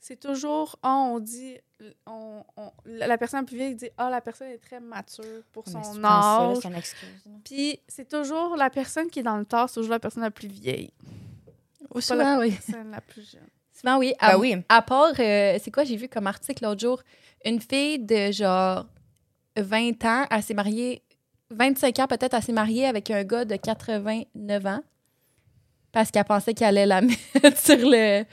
c'est 0.00 0.18
toujours, 0.18 0.76
ah, 0.82 0.96
on 0.96 1.20
dit, 1.20 1.58
on, 2.06 2.42
on- 2.56 2.72
la 2.84 3.16
personne 3.18 3.40
la 3.40 3.46
plus 3.46 3.56
vieille 3.56 3.74
dit, 3.76 3.88
ah, 3.96 4.10
la 4.10 4.20
personne 4.20 4.48
est 4.48 4.58
très 4.58 4.80
mature 4.80 5.42
pour 5.52 5.64
Mais 5.68 5.72
son 5.84 6.04
âge. 6.04 6.56
c'est 6.60 6.68
une 6.68 6.74
excuse. 6.74 7.08
là. 7.26 7.32
Puis 7.44 7.78
c'est 7.86 8.08
toujours 8.08 8.56
la 8.56 8.68
personne 8.70 9.08
qui 9.10 9.20
est 9.20 9.22
dans 9.22 9.36
le 9.36 9.44
tort, 9.44 9.68
c'est 9.68 9.76
toujours 9.76 9.92
la 9.92 10.00
personne 10.00 10.22
la 10.24 10.30
plus 10.32 10.48
vieille. 10.48 10.90
Souvent, 12.00 12.18
Pas 12.18 12.24
la 12.24 12.38
oui. 12.40 12.50
personne 12.50 12.90
la 12.90 13.00
plus 13.00 13.30
jeune. 13.30 13.46
Souvent, 13.72 13.98
oui. 13.98 14.14
À, 14.18 14.32
Ben 14.32 14.38
oui. 14.38 14.56
à 14.68 14.82
part, 14.82 15.12
euh, 15.18 15.58
c'est 15.62 15.70
quoi, 15.70 15.84
j'ai 15.84 15.96
vu 15.96 16.08
comme 16.08 16.26
article 16.26 16.64
l'autre 16.64 16.80
jour, 16.80 17.02
une 17.44 17.60
fille 17.60 17.98
de 17.98 18.32
genre 18.32 18.86
20 19.56 20.04
ans, 20.04 20.26
elle 20.30 20.42
s'est 20.42 20.54
mariée, 20.54 21.02
25 21.50 21.98
ans 22.00 22.06
peut-être, 22.06 22.34
elle 22.34 22.42
s'est 22.42 22.52
mariée 22.52 22.86
avec 22.86 23.10
un 23.10 23.22
gars 23.24 23.44
de 23.44 23.54
89 23.56 24.66
ans 24.66 24.80
parce 25.92 26.10
qu'elle 26.10 26.24
pensait 26.24 26.54
qu'elle 26.54 26.68
allait 26.78 26.86
la 26.86 27.00
mettre 27.42 27.58
sur 27.58 27.76
le. 27.78 28.24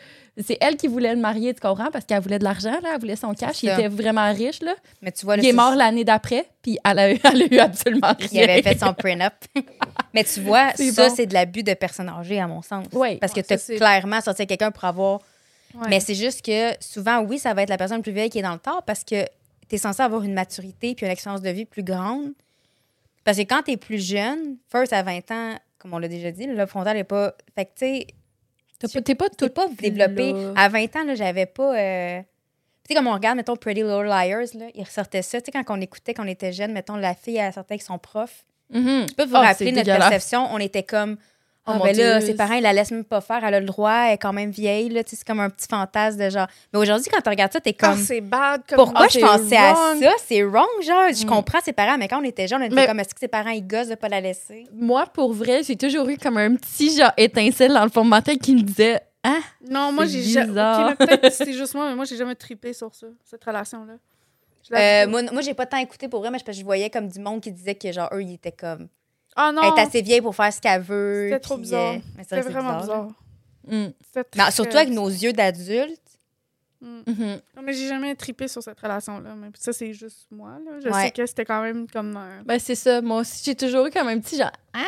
C'est 0.41 0.57
elle 0.61 0.77
qui 0.77 0.87
voulait 0.87 1.13
le 1.13 1.19
marier, 1.19 1.53
tu 1.53 1.59
comprends? 1.59 1.91
Parce 1.91 2.05
qu'elle 2.05 2.21
voulait 2.21 2.39
de 2.39 2.45
l'argent, 2.45 2.71
là, 2.81 2.91
elle 2.93 2.99
voulait 3.01 3.17
son 3.17 3.33
cash. 3.33 3.61
Il 3.61 3.69
était 3.69 3.89
vraiment 3.89 4.31
riche, 4.33 4.61
là. 4.61 4.73
Mais 5.01 5.11
tu 5.11 5.25
vois, 5.25 5.35
là, 5.35 5.43
Il 5.43 5.49
est 5.49 5.53
mort 5.53 5.75
l'année 5.75 6.05
d'après, 6.05 6.45
puis 6.61 6.77
elle 6.85 6.99
a, 6.99 7.11
eu, 7.13 7.19
elle 7.25 7.41
a 7.41 7.45
eu 7.53 7.59
absolument 7.59 8.13
rien. 8.17 8.43
Il 8.43 8.49
avait 8.49 8.61
fait 8.61 8.79
son 8.79 8.93
prenup. 8.93 9.33
Mais 10.13 10.23
tu 10.23 10.39
vois, 10.39 10.71
ça, 10.75 11.09
bon. 11.09 11.13
c'est 11.15 11.25
de 11.25 11.33
l'abus 11.33 11.63
de 11.63 11.73
personnes 11.73 12.07
âgées, 12.07 12.39
à 12.39 12.47
mon 12.47 12.61
sens. 12.61 12.85
Oui. 12.93 13.17
Parce 13.17 13.33
que 13.33 13.39
Ouais, 13.39 13.43
tu 13.43 13.53
as 13.53 13.57
ça, 13.57 13.63
c'est- 13.65 13.75
clairement 13.75 14.21
sorti 14.21 14.47
quelqu'un 14.47 14.71
pour 14.71 14.85
avoir. 14.85 15.19
Ouais. 15.75 15.87
Mais 15.89 15.99
c'est 15.99 16.15
juste 16.15 16.43
que 16.45 16.71
souvent, 16.79 17.19
oui, 17.19 17.37
ça 17.37 17.53
va 17.53 17.63
être 17.63 17.69
la 17.69 17.77
personne 17.77 18.01
plus 18.01 18.13
vieille 18.13 18.29
qui 18.29 18.39
est 18.39 18.43
dans 18.43 18.53
le 18.53 18.59
tort 18.59 18.83
parce 18.83 19.03
que 19.03 19.25
tu 19.67 19.75
es 19.75 19.77
censé 19.77 20.01
avoir 20.01 20.23
une 20.23 20.33
maturité 20.33 20.95
puis 20.95 21.05
une 21.05 21.11
expérience 21.11 21.41
de 21.41 21.49
vie 21.49 21.65
plus 21.65 21.83
grande. 21.83 22.31
Parce 23.25 23.37
que 23.37 23.43
quand 23.43 23.61
tu 23.63 23.71
es 23.71 23.77
plus 23.77 23.99
jeune, 24.03 24.55
first 24.71 24.93
à 24.93 25.03
20 25.03 25.29
ans, 25.31 25.55
comme 25.79 25.93
on 25.93 25.97
l'a 25.99 26.07
déjà 26.07 26.31
dit, 26.31 26.45
le 26.45 26.53
lobe 26.55 26.69
frontal 26.69 26.95
n'est 26.97 27.03
pas. 27.03 27.33
Fait 27.55 27.65
que 27.65 27.71
tu 27.71 27.85
sais, 28.87 29.01
T'es 29.01 29.15
pas 29.15 29.27
tout 29.29 29.49
pas 29.49 29.67
développé. 29.67 30.31
là. 30.31 30.53
À 30.55 30.69
20 30.69 30.95
ans, 30.95 31.03
là, 31.05 31.15
j'avais 31.15 31.45
pas. 31.47 31.75
euh, 31.77 32.19
Tu 32.21 32.25
sais, 32.89 32.95
comme 32.95 33.07
on 33.07 33.13
regarde, 33.13 33.35
mettons, 33.37 33.55
Pretty 33.57 33.81
Little 33.81 34.05
Liars, 34.05 34.47
là, 34.55 34.67
il 34.73 34.83
ressortait 34.83 35.21
ça. 35.21 35.41
Tu 35.41 35.51
sais, 35.51 35.63
quand 35.63 35.75
on 35.77 35.81
écoutait, 35.81 36.13
quand 36.13 36.23
on 36.23 36.27
était 36.27 36.53
jeune, 36.53 36.71
mettons, 36.71 36.95
la 36.95 37.13
fille, 37.13 37.37
elle 37.37 37.51
sortait 37.53 37.73
avec 37.73 37.81
son 37.81 37.97
prof. 37.97 38.45
Mhm. 38.71 39.07
Je 39.09 39.13
peux 39.15 39.25
vous 39.25 39.35
Ah, 39.35 39.41
rappeler 39.47 39.71
notre 39.71 39.85
perception. 39.97 40.47
On 40.53 40.59
était 40.59 40.83
comme. 40.83 41.17
Oh 41.69 41.73
Ah, 41.75 41.77
mon 41.77 41.83
ben 41.85 41.95
là, 41.95 42.17
Dieu. 42.19 42.25
ses 42.27 42.33
parents, 42.35 42.55
ils 42.55 42.63
la 42.63 42.73
laissent 42.73 42.91
même 42.91 43.03
pas 43.03 43.21
faire. 43.21 43.43
Elle 43.43 43.53
a 43.53 43.59
le 43.59 43.65
droit, 43.65 43.91
elle 44.07 44.13
est 44.13 44.17
quand 44.17 44.33
même 44.33 44.49
vieille. 44.49 44.89
Là, 44.89 45.03
tu 45.03 45.11
sais, 45.11 45.15
c'est 45.17 45.27
comme 45.27 45.39
un 45.39 45.49
petit 45.49 45.67
fantasme 45.69 46.17
de 46.19 46.29
genre. 46.29 46.47
Mais 46.73 46.79
aujourd'hui, 46.79 47.09
quand 47.13 47.21
tu 47.21 47.29
regardes 47.29 47.53
ça, 47.53 47.59
t'es 47.61 47.75
Ah, 47.81 47.87
comme. 47.89 47.97
c'est 48.03 48.21
bad. 48.21 48.61
Comme 48.67 48.77
Pourquoi 48.77 49.05
Ah, 49.05 49.09
je 49.11 49.19
pensais 49.19 49.55
à 49.57 49.75
ça? 49.75 50.11
C'est 50.25 50.43
wrong, 50.43 50.67
genre. 50.85 51.13
Je 51.13 51.23
Mm. 51.25 51.29
comprends 51.29 51.59
ses 51.63 51.73
parents, 51.73 51.97
mais 51.97 52.07
quand 52.07 52.19
on 52.19 52.23
était 52.23 52.47
jeunes, 52.47 52.61
on 52.61 52.65
était 52.65 52.75
Mais- 52.75 52.87
comme, 52.87 52.99
est-ce 52.99 53.13
que 53.13 53.19
ses 53.19 53.27
parents, 53.27 53.51
ils 53.51 53.65
gossent 53.65 53.89
de 53.89 53.95
pas 53.95 54.09
la 54.09 54.19
laisser? 54.21 54.65
Moi, 54.73 55.05
pour 55.13 55.31
vrai, 55.33 55.61
j'ai 55.63 55.75
toujours 55.75 56.09
eu 56.09 56.17
comme 56.17 56.37
un 56.37 56.55
petit 56.55 56.95
genre 56.97 57.11
étincelle 57.17 57.73
dans 57.73 57.83
le 57.83 57.89
fond 57.91 58.03
de 58.03 58.09
ma 58.09 58.21
tête 58.21 58.41
qui 58.41 58.55
me 58.55 58.61
disait 58.61 58.99
Ah, 59.23 59.39
Non, 59.69 59.91
moi, 59.91 60.05
C'est 60.07 60.13
j'ai 60.13 60.23
jamais. 60.31 60.47
bizarre. 60.47 60.91
Ok, 60.91 60.95
mais 60.99 61.05
peut-être 61.07 61.21
que 61.21 61.29
c'est 61.45 61.53
juste 61.53 61.75
moi, 61.75 61.89
mais 61.89 61.95
moi, 61.95 62.05
j'ai 62.05 62.15
jamais 62.15 62.35
trippé 62.35 62.71
sur 62.73 62.95
ça, 62.95 63.07
cette 63.25 63.43
relation-là. 63.43 63.93
Euh, 64.71 65.07
moi, 65.07 65.23
moi 65.31 65.41
j'ai 65.41 65.53
pas 65.55 65.65
tant 65.65 65.77
écouté 65.77 66.07
pour 66.07 66.19
vrai, 66.21 66.29
mais 66.31 66.37
c'est 66.37 66.43
parce 66.45 66.55
que 66.57 66.61
je 66.61 66.65
voyais 66.65 66.89
comme 66.89 67.07
du 67.07 67.19
monde 67.19 67.41
qui 67.41 67.51
disait 67.51 67.75
que, 67.75 67.91
genre, 67.91 68.07
eux, 68.13 68.21
ils 68.21 68.35
étaient 68.35 68.51
comme. 68.51 68.87
Ah 69.35 69.51
non, 69.51 69.61
Elle 69.63 69.79
est 69.79 69.87
assez 69.87 70.01
vieille 70.01 70.21
pour 70.21 70.35
faire 70.35 70.51
ce 70.53 70.59
qu'elle 70.59 70.81
veut. 70.81 71.27
C'était 71.29 71.39
trop 71.39 71.57
bizarre. 71.57 71.93
euh, 71.95 71.99
c'était 72.21 72.41
vraiment 72.41 72.79
bizarre, 72.79 73.07
bizarre. 73.63 73.91
Non, 74.35 74.43
très 74.43 74.51
surtout 74.51 74.77
avec 74.77 74.89
nos 74.89 75.07
yeux 75.07 75.33
d'adultes, 75.33 76.01
Mm. 76.81 77.01
Mhm. 77.07 77.41
Non, 77.57 77.61
mais 77.61 77.73
j'ai 77.73 77.89
jamais 77.89 78.15
trippé 78.15 78.47
sur 78.47 78.63
cette 78.63 78.79
relation-là. 78.79 79.31
Mais 79.35 79.49
ça, 79.59 79.73
c'est 79.73 79.91
juste 79.91 80.27
moi. 80.31 80.51
Là. 80.65 80.71
Je 80.81 80.87
Ouais. 80.87 81.01
sais 81.07 81.11
que 81.11 81.25
c'était 81.25 81.43
quand 81.43 81.61
même 81.61 81.87
comme 81.91 82.15
un. 82.15 82.41
Ben, 82.45 82.57
c'est 82.57 82.75
ça. 82.75 83.01
Moi 83.01 83.19
aussi, 83.19 83.41
j'ai 83.43 83.53
toujours 83.55 83.87
eu 83.87 83.91
comme 83.91 84.07
un 84.07 84.17
petit 84.17 84.37
genre, 84.37 84.49
ah, 84.73 84.79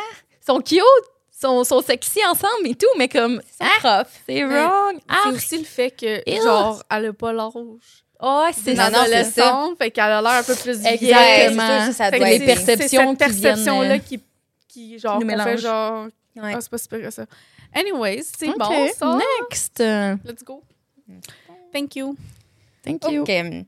ils 0.41 0.45
sont 0.45 0.61
cute, 0.61 0.77
ils 0.79 1.37
sont, 1.41 1.65
sont 1.65 1.81
sexy 1.81 2.19
ensemble 2.25 2.65
et 2.65 2.75
tout, 2.75 2.87
mais 2.97 3.09
comme, 3.09 3.41
C'est 3.45 3.65
ah, 3.83 4.03
prof. 4.03 4.21
c'est 4.25 4.41
wrong. 4.45 4.95
C'est 4.99 5.03
Ah, 5.09 5.29
aussi 5.31 5.57
le 5.57 5.65
fait 5.65 5.91
que, 5.91 6.21
Ew. 6.29 6.41
genre, 6.41 6.81
elle 6.89 7.07
a 7.07 7.11
pas 7.13 7.33
l'âge. 7.33 7.51
oh, 8.21 8.45
c'est 8.53 8.79
adolescente, 8.79 9.77
fait 9.77 9.91
qu'elle 9.91 10.03
a 10.05 10.21
l'air 10.21 10.31
un 10.31 10.43
peu 10.43 10.55
plus 10.55 10.79
vieille. 10.79 10.93
Exactement. 11.11 11.91
Ça 11.91 12.09
Fait 12.09 12.19
doit 12.19 12.27
les 12.29 12.35
être- 12.35 12.39
c'est- 12.41 12.45
perceptions 12.45 12.77
cette 12.87 12.99
viennent, 13.01 13.17
perception-là 13.17 13.95
euh, 13.95 13.97
qui, 13.97 14.23
qui, 14.71 14.99
genre, 14.99 15.19
nous 15.19 15.27
qu'on 15.27 15.43
fait 15.43 15.57
genre, 15.57 16.07
Ouais. 16.35 16.53
ah, 16.55 16.61
c'est 16.61 16.69
pas 16.71 16.77
super 16.77 17.01
que 17.01 17.09
ça. 17.09 17.25
Anyways, 17.73 18.23
c'est 18.23 18.57
bon, 18.57 18.87
ça. 18.95 19.17
Next. 19.49 19.79
Let's 19.79 20.43
go. 20.43 20.63
Thank 21.73 21.95
you. 21.97 22.15
Thank 22.83 23.03
you. 23.11 23.21
OK. 23.23 23.65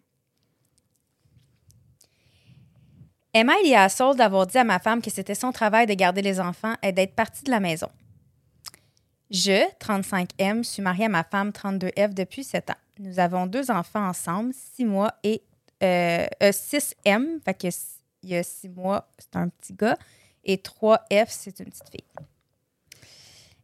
Emma 3.33 3.53
il 3.63 3.69
y 3.69 3.75
a 3.75 3.89
Saul 3.89 4.15
d'avoir 4.15 4.45
dit 4.45 4.57
à 4.57 4.63
ma 4.63 4.79
femme 4.79 5.01
que 5.01 5.09
c'était 5.09 5.35
son 5.35 5.51
travail 5.51 5.87
de 5.87 5.93
garder 5.93 6.21
les 6.21 6.39
enfants 6.39 6.75
et 6.83 6.91
d'être 6.91 7.15
partie 7.15 7.43
de 7.43 7.49
la 7.51 7.59
maison. 7.59 7.89
Je, 9.31 9.67
35M, 9.79 10.63
suis 10.63 10.83
mariée 10.83 11.05
à 11.05 11.09
ma 11.09 11.23
femme, 11.23 11.49
32F, 11.49 12.13
depuis 12.13 12.43
7 12.43 12.69
ans. 12.69 12.75
Nous 12.99 13.19
avons 13.19 13.47
deux 13.47 13.71
enfants 13.71 14.07
ensemble, 14.07 14.53
6 14.53 14.85
mois 14.85 15.13
et 15.23 15.41
euh, 15.81 16.27
euh, 16.43 16.51
6M, 16.51 17.41
fait 17.43 17.53
que 17.55 17.67
il 18.21 18.29
y 18.29 18.35
a 18.37 18.43
6 18.43 18.69
mois, 18.69 19.09
c'est 19.17 19.35
un 19.35 19.49
petit 19.49 19.73
gars, 19.73 19.97
et 20.45 20.57
3F, 20.57 21.25
c'est 21.29 21.59
une 21.59 21.67
petite 21.67 21.89
fille. 21.89 22.03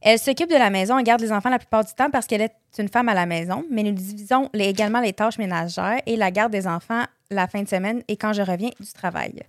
Elle 0.02 0.18
s'occupe 0.18 0.50
de 0.50 0.56
la 0.56 0.70
maison 0.70 0.98
et 0.98 1.04
garde 1.04 1.22
les 1.22 1.32
enfants 1.32 1.50
la 1.50 1.60
plupart 1.60 1.84
du 1.84 1.94
temps 1.94 2.10
parce 2.10 2.26
qu'elle 2.26 2.42
est 2.42 2.56
une 2.78 2.88
femme 2.88 3.10
à 3.10 3.14
la 3.14 3.26
maison, 3.26 3.66
mais 3.70 3.84
nous 3.84 3.92
divisons 3.92 4.50
les- 4.54 4.68
également 4.70 5.02
les 5.02 5.12
tâches 5.12 5.38
ménagères 5.38 6.02
et 6.06 6.16
la 6.16 6.32
garde 6.32 6.54
des 6.54 6.68
enfants 6.68 7.04
la 7.30 7.48
fin 7.48 7.62
de 7.64 7.68
semaine 7.68 8.02
et 8.08 8.16
quand 8.16 8.32
je 8.32 8.42
reviens 8.42 8.72
du 8.80 8.94
travail. 8.94 9.44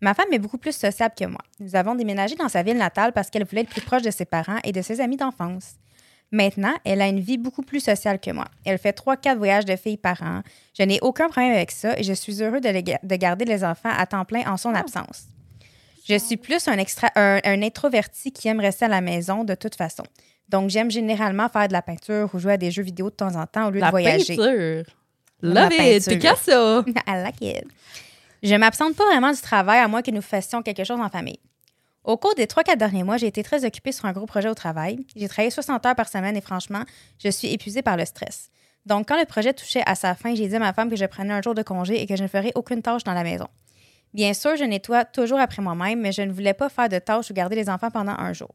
Ma 0.00 0.14
femme 0.14 0.32
est 0.32 0.38
beaucoup 0.38 0.58
plus 0.58 0.74
sociable 0.74 1.14
que 1.18 1.24
moi. 1.26 1.40
Nous 1.58 1.76
avons 1.76 1.94
déménagé 1.94 2.36
dans 2.36 2.48
sa 2.48 2.62
ville 2.62 2.78
natale 2.78 3.12
parce 3.12 3.30
qu'elle 3.30 3.44
voulait 3.44 3.62
être 3.62 3.68
plus 3.70 3.82
proche 3.82 4.02
de 4.02 4.10
ses 4.10 4.24
parents 4.24 4.58
et 4.64 4.72
de 4.72 4.80
ses 4.80 5.00
amis 5.00 5.16
d'enfance. 5.16 5.74
Maintenant, 6.32 6.72
elle 6.84 7.02
a 7.02 7.08
une 7.08 7.18
vie 7.18 7.38
beaucoup 7.38 7.62
plus 7.62 7.80
sociale 7.80 8.20
que 8.20 8.30
moi. 8.30 8.46
Elle 8.64 8.78
fait 8.78 8.96
3-4 8.96 9.36
voyages 9.36 9.64
de 9.64 9.74
filles 9.74 9.96
par 9.96 10.22
an. 10.22 10.42
Je 10.78 10.84
n'ai 10.84 11.00
aucun 11.02 11.28
problème 11.28 11.52
avec 11.52 11.72
ça 11.72 11.98
et 11.98 12.04
je 12.04 12.12
suis 12.12 12.40
heureux 12.40 12.60
de, 12.60 13.16
garder 13.16 13.44
les 13.44 13.64
enfants 13.64 13.90
à 13.90 14.06
temps 14.06 14.24
plein 14.24 14.48
en 14.50 14.56
son 14.56 14.72
absence. 14.74 15.24
Je 16.08 16.16
suis 16.18 16.36
plus 16.36 16.66
un, 16.68 16.78
extra, 16.78 17.10
un, 17.16 17.40
un 17.44 17.62
introverti 17.62 18.32
qui 18.32 18.48
aime 18.48 18.60
rester 18.60 18.86
à 18.86 18.88
la 18.88 19.00
maison 19.00 19.44
de 19.44 19.54
toute 19.54 19.74
façon. 19.74 20.02
Donc, 20.48 20.70
j'aime 20.70 20.90
généralement 20.90 21.48
faire 21.48 21.68
de 21.68 21.72
la 21.72 21.82
peinture 21.82 22.28
ou 22.34 22.38
jouer 22.38 22.54
à 22.54 22.56
des 22.56 22.70
jeux 22.70 22.82
vidéo 22.82 23.10
de 23.10 23.14
temps 23.14 23.36
en 23.36 23.46
temps 23.46 23.68
au 23.68 23.70
lieu 23.70 23.80
La 23.80 23.86
de 23.86 23.90
voyager. 23.92 24.36
peinture. 24.36 24.84
La 25.42 25.64
Love 25.68 25.72
it. 25.72 25.78
peinture. 25.78 26.12
Picasso. 26.18 26.80
I 27.06 27.22
like 27.22 27.40
it. 27.40 27.64
Je 28.42 28.54
m'absente 28.54 28.96
pas 28.96 29.04
vraiment 29.06 29.30
du 29.32 29.40
travail 29.40 29.78
à 29.78 29.86
moins 29.88 30.02
que 30.02 30.10
nous 30.10 30.22
fassions 30.22 30.62
quelque 30.62 30.82
chose 30.84 30.98
en 30.98 31.08
famille. 31.08 31.38
Au 32.02 32.16
cours 32.16 32.34
des 32.34 32.46
3-4 32.46 32.78
derniers 32.78 33.04
mois, 33.04 33.18
j'ai 33.18 33.26
été 33.26 33.42
très 33.42 33.64
occupée 33.66 33.92
sur 33.92 34.06
un 34.06 34.12
gros 34.12 34.24
projet 34.26 34.48
au 34.48 34.54
travail. 34.54 35.04
J'ai 35.14 35.28
travaillé 35.28 35.50
60 35.50 35.84
heures 35.84 35.94
par 35.94 36.08
semaine 36.08 36.36
et 36.36 36.40
franchement, 36.40 36.82
je 37.22 37.28
suis 37.28 37.52
épuisée 37.52 37.82
par 37.82 37.96
le 37.98 38.06
stress. 38.06 38.48
Donc, 38.86 39.06
quand 39.08 39.18
le 39.20 39.26
projet 39.26 39.52
touchait 39.52 39.82
à 39.84 39.94
sa 39.94 40.14
fin, 40.14 40.34
j'ai 40.34 40.48
dit 40.48 40.56
à 40.56 40.58
ma 40.58 40.72
femme 40.72 40.88
que 40.88 40.96
je 40.96 41.04
prenais 41.04 41.34
un 41.34 41.42
jour 41.42 41.54
de 41.54 41.62
congé 41.62 42.00
et 42.00 42.06
que 42.06 42.16
je 42.16 42.22
ne 42.22 42.28
ferais 42.28 42.52
aucune 42.54 42.80
tâche 42.80 43.04
dans 43.04 43.12
la 43.12 43.22
maison. 43.22 43.46
Bien 44.12 44.34
sûr, 44.34 44.56
je 44.56 44.64
nettoie 44.64 45.04
toujours 45.04 45.38
après 45.38 45.62
moi-même, 45.62 46.00
mais 46.00 46.12
je 46.12 46.22
ne 46.22 46.32
voulais 46.32 46.54
pas 46.54 46.68
faire 46.68 46.88
de 46.88 46.98
tâches 46.98 47.30
ou 47.30 47.34
garder 47.34 47.56
les 47.56 47.70
enfants 47.70 47.90
pendant 47.90 48.12
un 48.12 48.32
jour. 48.32 48.52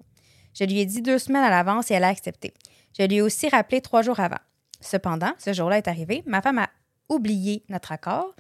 Je 0.54 0.64
lui 0.64 0.80
ai 0.80 0.86
dit 0.86 1.02
deux 1.02 1.20
semaines 1.20 1.44
à 1.44 1.50
l'avance 1.50 1.92
et 1.92 1.94
elle 1.94 2.04
a 2.04 2.10
accepté. 2.10 2.54
Je 2.98 3.06
lui 3.06 3.16
ai 3.16 3.22
aussi 3.22 3.48
rappelé 3.50 3.82
trois 3.82 4.02
jours 4.02 4.20
avant. 4.20 4.40
Cependant, 4.82 5.32
ce 5.38 5.54
jour-là 5.54 5.78
est 5.78 5.88
arrivé, 5.88 6.24
ma 6.26 6.42
femme 6.42 6.60
a 6.60 6.70
oublié 7.10 7.64
notre 7.70 7.92
accord. 7.92 8.36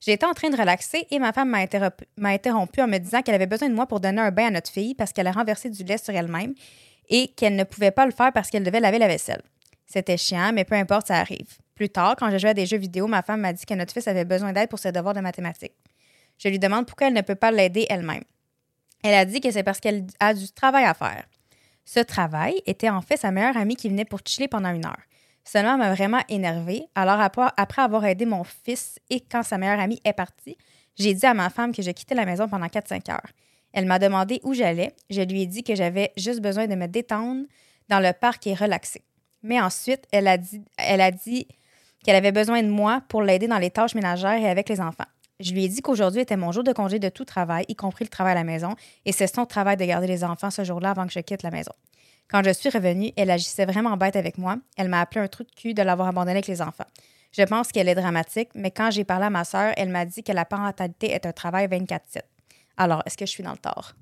J'étais 0.00 0.26
en 0.26 0.34
train 0.34 0.50
de 0.50 0.56
relaxer 0.56 1.06
et 1.10 1.18
ma 1.18 1.32
femme 1.32 1.50
m'a 1.50 2.28
interrompu, 2.28 2.80
en 2.80 2.86
me 2.86 2.98
disant 2.98 3.22
qu'elle 3.22 3.34
avait 3.34 3.46
besoin 3.46 3.68
de 3.68 3.74
moi 3.74 3.86
pour 3.86 4.00
donner 4.00 4.20
un 4.20 4.30
bain 4.30 4.46
à 4.46 4.50
notre 4.50 4.70
fille 4.70 4.94
parce 4.94 5.12
qu'elle 5.12 5.26
a 5.26 5.32
renversé 5.32 5.70
du 5.70 5.82
lait 5.82 5.98
sur 5.98 6.14
elle-même 6.14 6.54
et 7.08 7.28
qu'elle 7.28 7.56
ne 7.56 7.64
pouvait 7.64 7.90
pas 7.90 8.06
le 8.06 8.12
faire 8.12 8.32
parce 8.32 8.50
qu'elle 8.50 8.62
devait 8.62 8.80
laver 8.80 8.98
la 8.98 9.08
vaisselle. 9.08 9.42
C'était 9.86 10.16
chiant, 10.16 10.52
mais 10.52 10.64
peu 10.64 10.74
importe, 10.74 11.08
ça 11.08 11.16
arrive. 11.16 11.56
Plus 11.74 11.88
tard, 11.88 12.14
quand 12.16 12.30
je 12.30 12.38
jouais 12.38 12.50
à 12.50 12.54
des 12.54 12.66
jeux 12.66 12.76
vidéo, 12.76 13.06
ma 13.06 13.22
femme 13.22 13.40
m'a 13.40 13.52
dit 13.52 13.64
que 13.64 13.74
notre 13.74 13.92
fils 13.92 14.06
avait 14.06 14.24
besoin 14.24 14.52
d'aide 14.52 14.68
pour 14.68 14.78
ses 14.78 14.92
devoirs 14.92 15.14
de 15.14 15.20
mathématiques. 15.20 15.72
Je 16.38 16.48
lui 16.48 16.58
demande 16.58 16.86
pourquoi 16.86 17.08
elle 17.08 17.14
ne 17.14 17.20
peut 17.20 17.34
pas 17.34 17.50
l'aider 17.50 17.86
elle-même. 17.90 18.22
Elle 19.02 19.14
a 19.14 19.24
dit 19.24 19.40
que 19.40 19.50
c'est 19.50 19.62
parce 19.62 19.80
qu'elle 19.80 20.06
a 20.20 20.34
du 20.34 20.50
travail 20.50 20.84
à 20.84 20.94
faire. 20.94 21.24
Ce 21.84 22.00
travail 22.00 22.60
était 22.66 22.90
en 22.90 23.00
fait 23.00 23.16
sa 23.16 23.30
meilleure 23.30 23.56
amie 23.56 23.76
qui 23.76 23.88
venait 23.88 24.04
pour 24.04 24.20
chiller 24.26 24.48
pendant 24.48 24.70
une 24.74 24.84
heure. 24.84 25.00
Cela 25.44 25.76
m'a 25.76 25.94
vraiment 25.94 26.20
énervée. 26.28 26.84
Alors, 26.94 27.20
après- 27.20 27.82
avoir 27.82 28.04
aidé 28.04 28.26
mon 28.26 28.44
fils 28.44 28.98
et 29.08 29.20
quand 29.20 29.42
sa 29.42 29.56
meilleure 29.56 29.80
amie 29.80 30.00
est 30.04 30.12
partie, 30.12 30.58
j'ai 30.98 31.14
dit 31.14 31.24
à 31.24 31.32
ma 31.32 31.48
femme 31.48 31.74
que 31.74 31.80
je 31.80 31.90
quittais 31.90 32.14
la 32.14 32.26
maison 32.26 32.48
pendant 32.48 32.66
4-5 32.66 33.08
heures. 33.08 33.32
Elle 33.72 33.86
m'a 33.86 33.98
demandé 33.98 34.40
où 34.42 34.52
j'allais. 34.52 34.94
Je 35.08 35.22
lui 35.22 35.42
ai 35.42 35.46
dit 35.46 35.62
que 35.62 35.74
j'avais 35.74 36.12
juste 36.16 36.40
besoin 36.40 36.66
de 36.66 36.74
me 36.74 36.86
détendre 36.86 37.44
dans 37.88 38.00
le 38.00 38.12
parc 38.12 38.46
et 38.46 38.54
relaxer. 38.54 39.02
Mais 39.42 39.60
ensuite, 39.60 40.04
elle 40.10 40.26
a 40.28 40.36
dit 40.36 41.48
qu'elle 42.04 42.16
avait 42.16 42.32
besoin 42.32 42.62
de 42.62 42.68
moi 42.68 43.02
pour 43.08 43.22
l'aider 43.22 43.46
dans 43.46 43.58
les 43.58 43.70
tâches 43.70 43.94
ménagères 43.94 44.40
et 44.42 44.48
avec 44.48 44.68
les 44.68 44.80
enfants. 44.80 45.04
Je 45.40 45.52
lui 45.52 45.64
ai 45.64 45.68
dit 45.68 45.82
qu'aujourd'hui 45.82 46.20
était 46.20 46.36
mon 46.36 46.50
jour 46.50 46.64
de 46.64 46.72
congé 46.72 46.98
de 46.98 47.08
tout 47.08 47.24
travail, 47.24 47.64
y 47.68 47.76
compris 47.76 48.04
le 48.04 48.08
travail 48.08 48.32
à 48.32 48.34
la 48.34 48.42
maison, 48.42 48.74
et 49.04 49.12
c'est 49.12 49.32
son 49.32 49.46
travail 49.46 49.76
de 49.76 49.84
garder 49.84 50.08
les 50.08 50.24
enfants 50.24 50.50
ce 50.50 50.64
jour-là 50.64 50.90
avant 50.90 51.06
que 51.06 51.12
je 51.12 51.20
quitte 51.20 51.44
la 51.44 51.52
maison. 51.52 51.70
Quand 52.28 52.42
je 52.44 52.50
suis 52.50 52.68
revenue, 52.68 53.12
elle 53.16 53.30
agissait 53.30 53.64
vraiment 53.64 53.96
bête 53.96 54.16
avec 54.16 54.36
moi. 54.36 54.56
Elle 54.76 54.88
m'a 54.88 55.00
appelé 55.00 55.20
un 55.20 55.28
trou 55.28 55.44
de 55.44 55.50
cul 55.50 55.74
de 55.74 55.82
l'avoir 55.82 56.08
abandonnée 56.08 56.32
avec 56.32 56.48
les 56.48 56.60
enfants. 56.60 56.86
Je 57.30 57.42
pense 57.42 57.70
qu'elle 57.70 57.88
est 57.88 57.94
dramatique, 57.94 58.48
mais 58.56 58.72
quand 58.72 58.90
j'ai 58.90 59.04
parlé 59.04 59.26
à 59.26 59.30
ma 59.30 59.44
sœur, 59.44 59.72
elle 59.76 59.90
m'a 59.90 60.04
dit 60.04 60.24
que 60.24 60.32
la 60.32 60.44
parentalité 60.44 61.12
est 61.12 61.24
un 61.24 61.32
travail 61.32 61.68
24-7. 61.68 62.22
Alors, 62.76 63.02
est-ce 63.06 63.16
que 63.16 63.24
je 63.24 63.30
suis 63.30 63.44
dans 63.44 63.52
le 63.52 63.58
tort? 63.58 63.92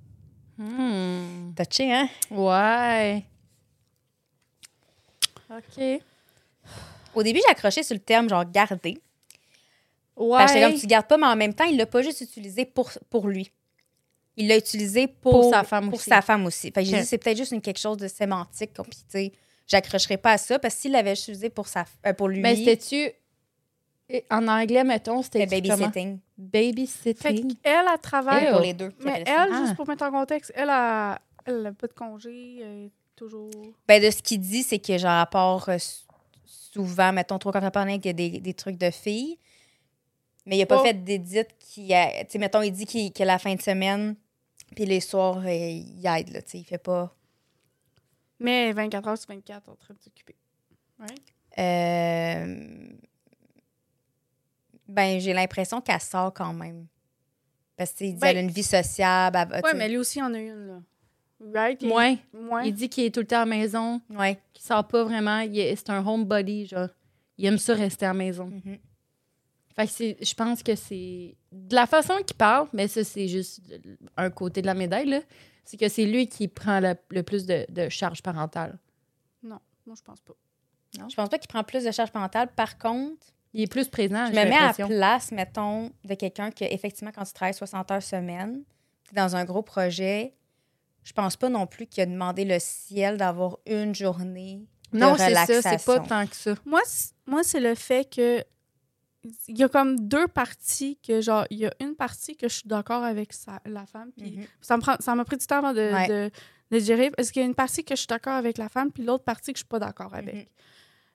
Hmm. 0.56 1.52
Touché, 1.54 1.92
hein? 1.92 2.08
Ouais. 2.30 3.22
OK. 5.50 6.02
Au 7.14 7.22
début, 7.22 7.40
j'ai 7.44 7.50
accroché 7.50 7.82
sur 7.82 7.94
le 7.94 8.00
terme 8.00 8.28
genre 8.30 8.44
garder. 8.50 8.98
Ouais. 10.16 10.38
Parce 10.38 10.52
que 10.54 10.60
comme 10.70 10.78
tu 10.78 10.86
gardes 10.86 11.06
pas, 11.06 11.16
mais 11.18 11.26
en 11.26 11.36
même 11.36 11.52
temps, 11.54 11.64
il 11.64 11.76
l'a 11.76 11.86
pas 11.86 12.02
juste 12.02 12.20
utilisé 12.22 12.64
pour, 12.64 12.90
pour 13.10 13.28
lui. 13.28 13.50
Il 14.38 14.48
l'a 14.48 14.56
utilisé 14.56 15.06
pour, 15.08 15.32
Pour 15.40 15.50
sa 15.52 15.62
femme 15.64 15.86
pour 15.90 15.98
aussi. 15.98 16.10
sa 16.10 16.20
femme 16.22 16.44
aussi. 16.46 16.70
Fait 16.70 16.82
que 16.84 16.88
j'ai 16.90 17.00
dit, 17.00 17.06
c'est 17.06 17.18
peut-être 17.18 17.36
juste 17.38 17.52
une, 17.52 17.60
quelque 17.62 17.78
chose 17.80 17.96
de 17.96 18.08
sémantique. 18.08 18.72
Puis, 18.74 18.90
tu 18.90 19.04
sais, 19.08 19.32
j'accrocherai 19.66 20.16
pas 20.18 20.32
à 20.32 20.38
ça 20.38 20.58
parce 20.58 20.74
que 20.74 20.80
s'il 20.82 20.92
l'avait 20.92 21.12
utilisé 21.14 21.48
pour, 21.50 21.68
sa, 21.68 21.84
euh, 22.06 22.12
pour 22.12 22.28
lui, 22.28 22.40
Mais 22.40 22.54
c'était-tu. 22.56 23.10
eh, 24.10 24.24
En 24.30 24.46
anglais, 24.48 24.84
mettons, 24.84 25.22
c'était 25.22 25.46
comment? 25.46 25.76
babysitting. 25.78 26.18
Fait 26.18 26.22
Babysitting. 26.38 27.54
qu'elle, 27.62 27.86
elle 27.92 28.00
travaille. 28.00 28.50
Pour 28.50 28.60
les 28.60 28.74
deux. 28.74 28.92
Mais 29.00 29.22
elle, 29.26 29.48
Ah. 29.52 29.62
juste 29.64 29.76
pour 29.76 29.88
mettre 29.88 30.04
en 30.04 30.10
contexte, 30.10 30.52
elle 30.54 30.68
a, 30.70 31.18
elle 31.46 31.64
a 31.66 31.72
pas 31.72 31.86
de 31.86 31.92
congé, 31.94 32.58
elle 32.60 32.84
est 32.86 32.90
toujours. 33.16 33.50
Ben, 33.88 34.02
de 34.02 34.10
ce 34.10 34.22
qu'il 34.22 34.40
dit, 34.40 34.62
c'est 34.62 34.78
que, 34.78 34.98
genre, 34.98 35.10
à 35.12 35.26
part 35.26 35.66
euh, 35.70 35.76
souvent, 36.44 37.12
mettons, 37.12 37.38
trop 37.38 37.52
quand 37.52 37.62
on 37.64 37.70
parle 37.70 37.88
qu'il 37.92 38.06
y 38.06 38.08
a 38.10 38.12
des, 38.12 38.30
des 38.40 38.54
trucs 38.54 38.76
de 38.76 38.90
filles, 38.90 39.38
mais 40.46 40.56
il 40.56 40.62
a 40.62 40.66
pas 40.66 40.80
Oh. 40.80 40.84
fait 40.84 40.94
d'édite 41.04 41.48
qui. 41.58 41.92
a- 41.92 42.24
Tu 42.24 42.32
sais, 42.32 42.38
mettons, 42.38 42.62
il 42.62 42.70
dit 42.72 42.86
qu'il 42.86 43.12
que 43.12 43.22
la 43.24 43.38
fin 43.38 43.54
de 43.54 43.60
semaine, 43.62 44.16
puis 44.74 44.86
les 44.86 45.00
soirs, 45.00 45.38
euh, 45.44 45.50
il 45.50 46.04
aide, 46.06 46.30
là, 46.30 46.40
tu 46.42 46.50
sais, 46.52 46.58
il 46.58 46.64
fait 46.64 46.78
pas. 46.78 47.14
Mais 48.38 48.72
24 48.72 49.08
heures 49.08 49.18
sur 49.18 49.28
24 49.28 49.68
en 49.68 49.76
train 49.76 49.94
de 49.94 50.00
s'occuper. 50.00 50.36
Ouais. 50.98 51.06
Euh, 51.58 52.88
Ben, 54.88 55.18
j'ai 55.18 55.32
l'impression 55.32 55.80
qu'elle 55.80 56.00
sort 56.00 56.32
quand 56.32 56.52
même. 56.52 56.86
Parce 57.76 57.92
qu'il 57.92 58.14
dit 58.14 58.20
Ben- 58.20 58.28
elle 58.28 58.36
a 58.38 58.40
une 58.40 58.50
vie 58.50 58.62
sociable. 58.62 59.36
elle 59.52 59.62
sais. 59.64 59.74
mais 59.76 59.88
lui 59.88 59.98
aussi 59.98 60.22
en 60.22 60.32
a 60.32 60.38
une, 60.38 60.66
là. 60.68 60.80
Right? 61.54 61.82
Il- 61.82 61.90
Ouais. 61.92 62.18
Ouais. 62.32 62.68
Il 62.68 62.72
dit 62.74 62.88
qu'il 62.88 63.04
est 63.04 63.10
tout 63.10 63.20
le 63.20 63.26
temps 63.26 63.36
à 63.36 63.40
la 63.40 63.46
maison, 63.46 64.00
Ouais. 64.10 64.38
qu'il 64.54 64.64
sort 64.64 64.86
pas 64.86 65.04
vraiment. 65.04 65.44
C'est 65.52 65.90
un 65.90 66.06
homebody, 66.06 66.66
genre. 66.66 66.88
Il 67.36 67.44
aime 67.46 67.58
ça 67.58 67.74
rester 67.74 68.06
à 68.06 68.10
la 68.10 68.14
maison. 68.14 68.46
Mhm. 68.46 68.78
Fait 69.76 69.86
que 69.86 69.92
c'est- 69.92 70.16
je 70.24 70.34
pense 70.34 70.62
que 70.62 70.74
c'est 70.74 71.36
de 71.52 71.74
la 71.74 71.86
façon 71.86 72.14
qu'il 72.26 72.36
parle, 72.36 72.68
mais 72.72 72.88
ça, 72.88 73.04
c'est 73.04 73.28
juste 73.28 73.60
un 74.16 74.30
côté 74.30 74.62
de 74.62 74.66
la 74.66 74.74
médaille, 74.74 75.06
là. 75.08 75.20
C'est 75.64 75.76
que 75.76 75.88
c'est 75.88 76.06
lui 76.06 76.28
qui 76.28 76.48
prend 76.48 76.80
le, 76.80 76.94
le 77.10 77.22
plus 77.22 77.44
de, 77.46 77.66
de 77.68 77.88
charge 77.88 78.22
parentale. 78.22 78.78
Non, 79.42 79.58
moi, 79.86 79.94
je 79.98 80.02
pense 80.02 80.20
pas. 80.20 80.34
Je 81.10 81.14
pense 81.14 81.28
pas 81.28 81.38
qu'il 81.38 81.48
prend 81.48 81.62
plus 81.64 81.84
de 81.84 81.90
charge 81.90 82.10
parentale. 82.10 82.48
Par 82.54 82.78
contre, 82.78 83.26
Il 83.52 83.62
est 83.62 83.66
plus 83.70 83.88
présent, 83.88 84.26
je 84.26 84.32
me 84.32 84.34
mets 84.50 84.56
à 84.56 84.72
place, 84.86 85.32
mettons, 85.32 85.90
de 86.04 86.14
quelqu'un 86.14 86.50
qui, 86.50 86.64
effectivement, 86.64 87.10
quand 87.14 87.24
tu 87.24 87.32
travailles 87.32 87.54
60 87.54 87.90
heures 87.90 88.02
semaine, 88.02 88.62
t'es 89.08 89.16
dans 89.16 89.34
un 89.36 89.44
gros 89.44 89.62
projet, 89.62 90.34
je 91.04 91.12
pense 91.12 91.36
pas 91.36 91.48
non 91.48 91.66
plus 91.66 91.86
qu'il 91.86 92.02
a 92.02 92.06
demandé 92.06 92.44
le 92.44 92.58
ciel 92.58 93.16
d'avoir 93.16 93.58
une 93.66 93.94
journée 93.94 94.66
de 94.92 94.98
Non, 94.98 95.12
c'est 95.18 95.34
ça, 95.46 95.62
c'est 95.62 95.84
pas 95.86 95.96
tant 96.08 96.26
que 96.26 96.36
ça. 96.36 96.54
Moi 97.26 97.42
c'est 97.42 97.60
le 97.60 97.74
fait 97.74 98.08
que. 98.10 98.42
Il 99.48 99.58
y 99.58 99.64
a 99.64 99.68
comme 99.68 99.98
deux 100.08 100.28
parties 100.28 100.98
que, 101.06 101.20
genre, 101.20 101.46
il 101.50 101.58
y 101.58 101.66
a 101.66 101.72
une 101.80 101.94
partie 101.94 102.36
que 102.36 102.48
je 102.48 102.54
suis 102.54 102.68
d'accord 102.68 103.02
avec 103.04 103.32
sa- 103.32 103.60
la 103.66 103.86
femme, 103.86 104.10
puis 104.16 104.32
Mhm. 104.38 104.44
ça 104.60 104.76
me 104.76 104.82
prend, 104.82 104.96
ça 105.00 105.14
m'a 105.14 105.24
pris 105.24 105.36
du 105.36 105.46
temps 105.46 105.58
avant 105.58 105.72
de, 105.72 105.80
Ouais. 105.92 106.08
de, 106.08 106.30
de 106.70 106.78
gérer. 106.78 107.10
Parce 107.10 107.30
qu'il 107.30 107.42
y 107.42 107.44
a 107.44 107.48
une 107.48 107.54
partie 107.54 107.84
que 107.84 107.94
je 107.94 108.00
suis 108.00 108.06
d'accord 108.06 108.34
avec 108.34 108.58
la 108.58 108.68
femme, 108.68 108.90
puis 108.92 109.02
l'autre 109.04 109.24
partie 109.24 109.52
que 109.52 109.58
je 109.58 109.62
suis 109.64 109.68
pas 109.68 109.78
d'accord 109.78 110.14
avec? 110.14 110.34
Mhm. 110.34 110.44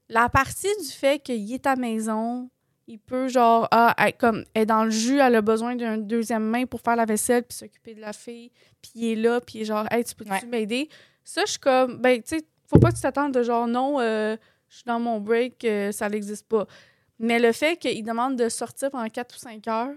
la 0.10 0.28
partie 0.28 0.68
du 0.82 0.90
fait 0.90 1.20
qu'il 1.24 1.54
est 1.54 1.66
à 1.66 1.78
maison, 1.78 2.50
il 2.86 3.00
peut, 3.00 3.30
genre, 3.30 3.68
ah, 3.72 3.96
être 4.00 4.18
comme, 4.18 4.44
être 4.54 4.68
dans 4.68 4.84
le 4.84 4.90
jus, 4.92 5.20
elle 5.20 5.36
a 5.36 5.42
besoin 5.42 5.76
d'une 5.78 6.06
deuxième 6.06 6.44
main 6.44 6.66
pour 6.66 6.82
faire 6.82 6.98
la 6.98 7.06
vaisselle, 7.06 7.44
puis 7.44 7.58
s'occuper 7.58 7.96
de 7.96 8.02
la 8.02 8.12
fille, 8.12 8.52
puis 8.82 8.92
il 8.96 9.06
est 9.06 9.16
là, 9.16 9.40
puis 9.40 9.60
il 9.60 9.62
est 9.62 9.66
genre, 9.66 9.88
hey, 9.90 10.04
tu 10.04 10.14
Ouais. 10.30 10.46
m'aider? 10.48 10.90
Ça, 11.24 11.44
je 11.46 11.52
suis 11.52 11.60
comme, 11.60 12.00
ben, 12.02 12.22
tu 12.22 12.36
sais, 12.38 12.44
faut 12.68 12.78
pas 12.80 12.90
que 12.90 12.96
tu 12.96 13.02
t'attendes 13.02 13.34
de 13.34 13.42
genre, 13.44 13.68
non, 13.68 14.02
euh, 14.02 14.36
je 14.68 14.76
suis 14.78 14.84
dans 14.86 15.00
mon 15.00 15.22
break, 15.22 15.64
euh, 15.64 15.94
ça 15.94 16.10
n'existe 16.10 16.46
pas. 16.48 16.68
Mais 17.22 17.40
le 17.40 17.52
fait 17.52 17.78
qu'il 17.78 18.04
demande 18.04 18.36
de 18.36 18.50
sortir 18.50 18.90
pendant 18.92 19.08
4 19.10 19.36
ou 19.36 19.40
5 19.40 19.68
heures, 19.68 19.94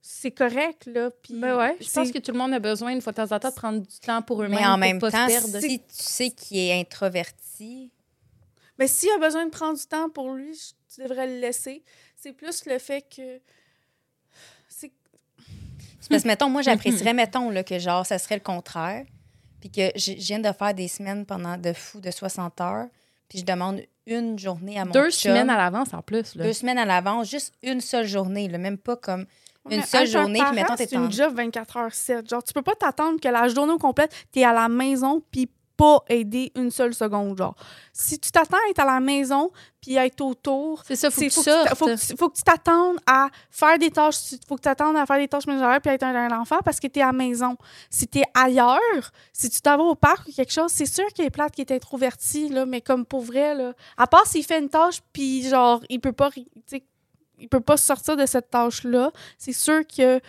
c'est 0.00 0.30
correct, 0.30 0.86
là. 0.86 1.10
Puis 1.10 1.34
Ben 1.34 1.56
ouais, 1.56 1.76
je 1.80 1.90
pense 1.90 2.10
que 2.12 2.18
tout 2.18 2.30
le 2.32 2.38
monde 2.38 2.52
a 2.52 2.58
besoin, 2.60 2.92
une 2.92 3.00
fois 3.00 3.12
de 3.12 3.16
temps 3.16 3.34
en 3.34 3.38
temps, 3.40 3.48
de 3.50 3.54
prendre 3.54 3.80
du 3.80 3.98
temps 4.00 4.22
pour 4.22 4.42
eux-mêmes. 4.42 4.60
Mais 4.60 4.66
en 4.66 4.76
même 4.76 4.98
pas 4.98 5.10
temps, 5.10 5.26
si 5.60 5.78
tu 5.80 5.84
sais 5.88 6.30
qu'il 6.30 6.58
est 6.58 6.78
introverti, 6.80 7.90
Mais 8.78 8.88
s'il 8.88 9.08
a 9.12 9.18
besoin 9.18 9.44
de 9.46 9.50
prendre 9.50 9.78
du 9.78 9.86
temps 9.86 10.10
pour 10.10 10.32
lui, 10.32 10.52
je- 10.54 10.94
tu 10.94 11.02
devrais 11.02 11.26
le 11.28 11.38
laisser. 11.40 11.82
C'est 12.16 12.32
plus 12.32 12.66
le 12.66 12.78
fait 12.80 13.02
que. 13.02 13.40
C'est 14.68 14.92
parce 16.10 16.22
que, 16.22 16.28
mettons, 16.28 16.50
moi, 16.50 16.60
j'apprécierais, 16.62 17.14
mettons, 17.14 17.50
là, 17.50 17.62
que 17.64 17.78
genre, 17.78 18.04
ça 18.04 18.18
serait 18.18 18.34
le 18.36 18.40
contraire. 18.42 19.06
Puis 19.60 19.70
que 19.70 19.90
je 19.96 20.12
je 20.12 20.26
viens 20.26 20.40
de 20.40 20.52
faire 20.52 20.74
des 20.74 20.88
semaines 20.88 21.24
pendant 21.24 21.56
de 21.56 21.72
fou 21.72 22.00
de 22.00 22.10
60 22.10 22.60
heures. 22.60 22.88
Puis 23.28 23.38
je 23.40 23.44
demande 23.44 23.80
une 24.06 24.38
journée 24.38 24.78
à 24.78 24.84
mon 24.84 24.90
Deux 24.92 25.10
chum. 25.10 25.32
semaines 25.32 25.50
à 25.50 25.56
l'avance 25.56 25.94
en 25.94 26.02
plus. 26.02 26.34
Là. 26.34 26.44
Deux 26.44 26.52
semaines 26.52 26.78
à 26.78 26.84
l'avance, 26.84 27.28
juste 27.30 27.54
une 27.62 27.80
seule 27.80 28.06
journée, 28.06 28.48
là, 28.48 28.58
même 28.58 28.78
pas 28.78 28.96
comme 28.96 29.26
une 29.70 29.78
Mais 29.78 29.86
seule 29.86 30.06
journée, 30.06 30.40
parent, 30.40 30.50
puis 30.50 30.60
mettons, 30.60 30.76
t'es 30.76 30.86
C'est 30.86 30.96
en... 30.98 31.04
une 31.06 31.12
job 31.12 31.34
24 31.34 31.76
heures 31.78 31.94
7. 31.94 32.28
Genre, 32.28 32.44
tu 32.44 32.52
peux 32.52 32.60
pas 32.62 32.74
t'attendre 32.74 33.18
que 33.18 33.28
la 33.28 33.48
journée 33.48 33.72
au 33.72 33.78
complète, 33.78 34.14
t'es 34.30 34.44
à 34.44 34.52
la 34.52 34.68
maison, 34.68 35.22
puis 35.30 35.48
pas 35.76 36.02
aider 36.08 36.52
une 36.56 36.70
seule 36.70 36.94
seconde. 36.94 37.36
Genre, 37.38 37.54
si 37.92 38.18
tu 38.18 38.30
t'attends 38.30 38.56
à 38.56 38.70
être 38.70 38.78
à 38.80 38.84
la 38.84 39.00
maison, 39.00 39.50
puis 39.80 39.98
à 39.98 40.06
être 40.06 40.20
autour, 40.22 40.82
C'est 40.86 40.96
ça, 40.96 41.10
faut 41.10 41.20
que 41.20 41.26
tu 41.26 41.30
faut, 41.30 41.40
que 41.42 41.44
tu 41.44 41.50
t'a- 41.50 41.64
sortes. 41.66 41.78
faut, 41.78 41.86
que 41.86 42.06
tu- 42.12 42.16
faut 42.16 42.28
que 42.30 42.36
tu 42.36 42.42
t'attendes 42.42 42.96
à 43.06 43.28
faire 43.50 43.78
des 43.78 43.90
tâches. 43.90 44.16
faut 44.48 44.54
que 44.56 44.60
tu 44.60 44.64
t'attendes 44.64 44.96
à 44.96 45.04
faire 45.04 45.18
des 45.18 45.28
tâches 45.28 45.46
ménagères 45.46 45.80
puis 45.80 45.90
à 45.90 45.94
être 45.94 46.02
un, 46.04 46.14
un 46.30 46.40
enfant 46.40 46.58
parce 46.64 46.80
que 46.80 46.86
tu 46.86 47.00
es 47.00 47.02
à 47.02 47.06
la 47.06 47.12
maison. 47.12 47.56
Si 47.90 48.06
tu 48.08 48.20
es 48.20 48.24
ailleurs, 48.34 49.12
si 49.32 49.50
tu 49.50 49.60
t'en 49.60 49.76
vas 49.76 49.82
au 49.84 49.94
parc 49.94 50.28
ou 50.28 50.32
quelque 50.32 50.52
chose, 50.52 50.70
c'est 50.70 50.86
sûr 50.86 51.06
qu'il 51.08 51.24
est 51.26 51.30
plate 51.30 51.52
qui 51.54 51.60
est 51.60 51.70
introverti, 51.72 52.48
là, 52.48 52.64
mais 52.66 52.80
comme 52.80 53.04
pour 53.04 53.20
vrai, 53.22 53.54
là. 53.54 53.72
À 53.96 54.06
part 54.06 54.26
s'il 54.26 54.44
fait 54.44 54.58
une 54.58 54.70
tâche 54.70 55.00
puis 55.12 55.46
genre, 55.48 55.80
il 55.90 56.00
peut 56.00 56.12
pas, 56.12 56.30
il 57.38 57.48
peut 57.48 57.60
pas 57.60 57.76
sortir 57.76 58.16
de 58.16 58.24
cette 58.26 58.48
tâche-là, 58.50 59.10
c'est 59.36 59.52
sûr 59.52 59.82
que 59.86 60.20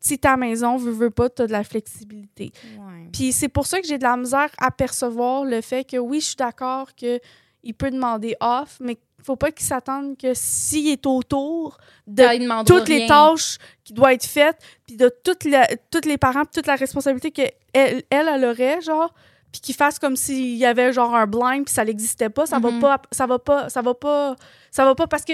si 0.00 0.18
la 0.22 0.36
maison, 0.36 0.76
veux, 0.76 0.90
veux 0.92 1.10
pas, 1.10 1.28
tu 1.28 1.42
as 1.42 1.46
de 1.46 1.52
la 1.52 1.64
flexibilité. 1.64 2.52
Ouais. 2.78 3.08
Puis 3.12 3.32
c'est 3.32 3.48
pour 3.48 3.66
ça 3.66 3.80
que 3.80 3.86
j'ai 3.86 3.98
de 3.98 4.04
la 4.04 4.16
misère 4.16 4.50
à 4.58 4.70
percevoir 4.70 5.44
le 5.44 5.60
fait 5.60 5.84
que 5.84 5.96
oui, 5.96 6.20
je 6.20 6.26
suis 6.26 6.36
d'accord 6.36 6.94
que 6.94 7.18
il 7.64 7.74
peut 7.74 7.90
demander 7.90 8.36
off, 8.40 8.76
mais 8.80 8.92
il 9.18 9.24
faut 9.24 9.34
pas 9.36 9.50
qu'il 9.50 9.66
s'attende 9.66 10.16
que 10.16 10.32
s'il 10.34 10.88
est 10.88 11.04
autour 11.06 11.76
de 12.06 12.22
Ah, 12.22 12.38
demandera 12.38 12.64
toutes 12.64 12.88
les 12.88 13.06
tâches 13.08 13.58
qui 13.84 13.92
doivent 13.92 14.12
être 14.12 14.24
faites, 14.26 14.56
puis 14.86 14.96
de 14.96 15.10
toutes 15.24 15.42
les, 15.44 15.60
toutes 15.90 16.06
les 16.06 16.16
parents, 16.18 16.42
puis 16.44 16.52
toute 16.54 16.66
la 16.68 16.76
responsabilité 16.76 17.30
qu'elle 17.32 17.52
elle, 17.72 18.04
elle, 18.10 18.44
aurait, 18.44 18.80
genre, 18.80 19.12
puis 19.50 19.60
qu'il 19.60 19.74
fasse 19.74 19.98
comme 19.98 20.14
s'il 20.14 20.54
y 20.56 20.64
avait 20.64 20.92
genre 20.92 21.14
un 21.14 21.26
blind 21.26 21.64
puis 21.64 21.74
ça 21.74 21.84
n'existait 21.84 22.30
pas, 22.30 22.46
ça 22.46 22.60
Mhm. 22.60 22.80
va 22.80 22.98
pas, 22.98 23.02
ça 23.10 23.26
va 23.26 23.38
pas, 23.38 23.68
ça 23.68 23.82
va 23.82 23.94
pas, 23.94 24.36
ça 24.70 24.84
va 24.84 24.94
pas 24.94 25.06
parce 25.08 25.24
que 25.24 25.32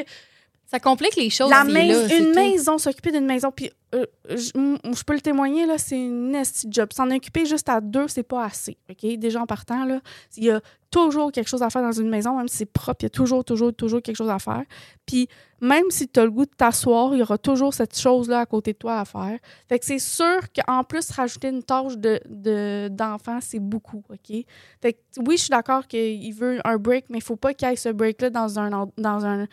Ça 0.67 0.81
complique 0.81 1.15
les 1.17 1.31
choses. 1.31 1.51
la 1.51 1.63
là, 1.65 1.71
une 2.19 2.35
maison, 2.35 2.79
s'occuper 2.79 3.13
d'une 3.13 3.27
maison, 3.27 3.53
puis 3.53 3.71
euh, 3.95 4.07
je 4.31 5.05
peux 5.05 5.13
le 5.15 5.21
témoigner, 5.21 5.67
là, 5.67 5.79
c'est 5.79 5.97
une 5.97 6.31
nasty 6.33 6.67
job. 6.71 6.93
S'en 6.93 7.11
occuper 7.11 7.47
juste 7.47 7.69
à 7.69 7.81
deux, 7.81 8.09
c'est 8.09 8.23
pas 8.25 8.45
assez, 8.45 8.77
OK? 8.91 9.17
Déjà 9.19 9.41
en 9.41 9.47
partant, 9.47 9.85
là, 9.85 10.01
il 10.37 10.45
y 10.45 10.51
a 10.51 10.61
toujours 10.91 11.31
quelque 11.33 11.49
chose 11.49 11.63
à 11.63 11.71
faire 11.71 11.83
dans 11.83 11.93
une 11.93 12.09
maison, 12.09 12.37
même 12.37 12.49
si 12.49 12.59
c'est 12.59 12.67
propre, 12.67 12.99
il 13.03 13.05
y 13.05 13.07
a 13.07 13.11
toujours, 13.11 13.45
toujours, 13.45 13.73
toujours 13.75 14.01
quelque 14.03 14.17
chose 14.17 14.31
à 14.31 14.39
faire. 14.39 14.63
Puis 15.07 15.29
même 15.61 15.85
si 15.91 16.09
tu 16.09 16.19
as 16.21 16.25
le 16.25 16.31
goût 16.31 16.45
de 16.45 16.51
t'asseoir, 16.57 17.15
il 17.15 17.19
y 17.19 17.23
aura 17.23 17.39
toujours 17.39 17.73
cette 17.75 17.97
chose-là 17.99 18.41
à 18.41 18.47
côté 18.47 18.73
de 18.73 18.79
toi 18.79 19.01
à 19.01 19.05
faire. 19.05 19.39
Fait 19.69 19.79
que 19.79 19.85
c'est 19.85 19.99
sûr 19.99 20.41
qu'en 20.55 20.83
plus, 20.85 21.11
rajouter 21.11 21.49
une 21.49 21.63
tâche 21.63 21.97
de, 21.97 22.21
de- 22.29 22.89
d'enfant, 22.89 23.39
c'est 23.41 23.61
beaucoup, 23.61 24.03
OK? 24.11 24.45
Fait 24.81 24.93
que 24.95 24.99
oui, 25.27 25.37
je 25.37 25.43
suis 25.43 25.51
d'accord 25.51 25.87
qu'il 25.87 26.33
veut 26.35 26.59
un 26.65 26.77
break, 26.79 27.07
mais 27.11 27.19
il 27.19 27.25
faut 27.25 27.37
pas 27.37 27.55
qu'il 27.55 27.69
y 27.69 27.73
ait 27.73 27.77
ce 27.77 27.91
break-là 27.91 28.31
dans 28.31 28.59
un, 28.59 28.89
dans 28.97 29.25
un 29.27 29.47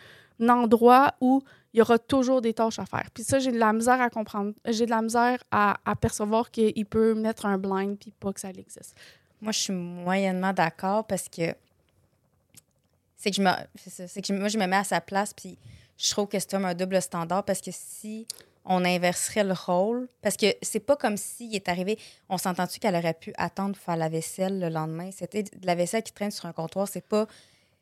endroit 0.48 1.14
où 1.20 1.42
il 1.72 1.78
y 1.78 1.80
aura 1.80 1.98
toujours 1.98 2.40
des 2.40 2.52
tâches 2.52 2.78
à 2.78 2.86
faire. 2.86 3.08
Puis 3.14 3.24
ça, 3.24 3.38
j'ai 3.38 3.50
de 3.50 3.58
la 3.58 3.72
misère 3.72 4.00
à 4.00 4.10
comprendre. 4.10 4.52
J'ai 4.66 4.84
de 4.84 4.90
la 4.90 5.00
misère 5.00 5.42
à, 5.50 5.78
à 5.84 5.96
percevoir 5.96 6.50
qu'il 6.50 6.84
peut 6.86 7.14
mettre 7.14 7.46
un 7.46 7.58
blind 7.58 7.98
puis 7.98 8.12
pas 8.12 8.32
que 8.32 8.40
ça 8.40 8.50
existe. 8.50 8.94
Moi, 9.40 9.52
je 9.52 9.58
suis 9.58 9.72
moyennement 9.72 10.52
d'accord 10.52 11.06
parce 11.06 11.28
que 11.28 11.54
c'est 13.22 13.30
que 13.30 13.36
je 13.36 14.32
me 14.32 14.38
moi 14.38 14.48
je 14.48 14.58
me 14.58 14.66
mets 14.66 14.76
à 14.76 14.84
sa 14.84 15.00
place 15.00 15.32
puis 15.32 15.56
je 15.96 16.10
trouve 16.10 16.26
que 16.26 16.38
c'est 16.38 16.50
comme 16.50 16.64
un 16.64 16.74
double 16.74 17.00
standard 17.00 17.44
parce 17.44 17.60
que 17.60 17.70
si 17.72 18.26
on 18.64 18.84
inverserait 18.84 19.44
le 19.44 19.52
rôle 19.52 20.08
parce 20.22 20.36
que 20.36 20.46
c'est 20.60 20.80
pas 20.80 20.96
comme 20.96 21.16
s'il 21.16 21.54
est 21.54 21.68
arrivé 21.68 21.98
on 22.28 22.36
s'entend-tu 22.36 22.80
qu'elle 22.80 22.96
aurait 22.96 23.14
pu 23.14 23.32
attendre 23.36 23.76
pour 23.76 23.84
faire 23.84 23.96
la 23.96 24.08
vaisselle 24.08 24.58
le 24.58 24.68
lendemain? 24.68 25.10
C'était 25.12 25.44
de 25.44 25.66
la 25.66 25.76
vaisselle 25.76 26.02
qui 26.02 26.12
traîne 26.12 26.32
sur 26.32 26.46
un 26.46 26.52
comptoir 26.52 26.88
c'est 26.88 27.06
pas 27.06 27.26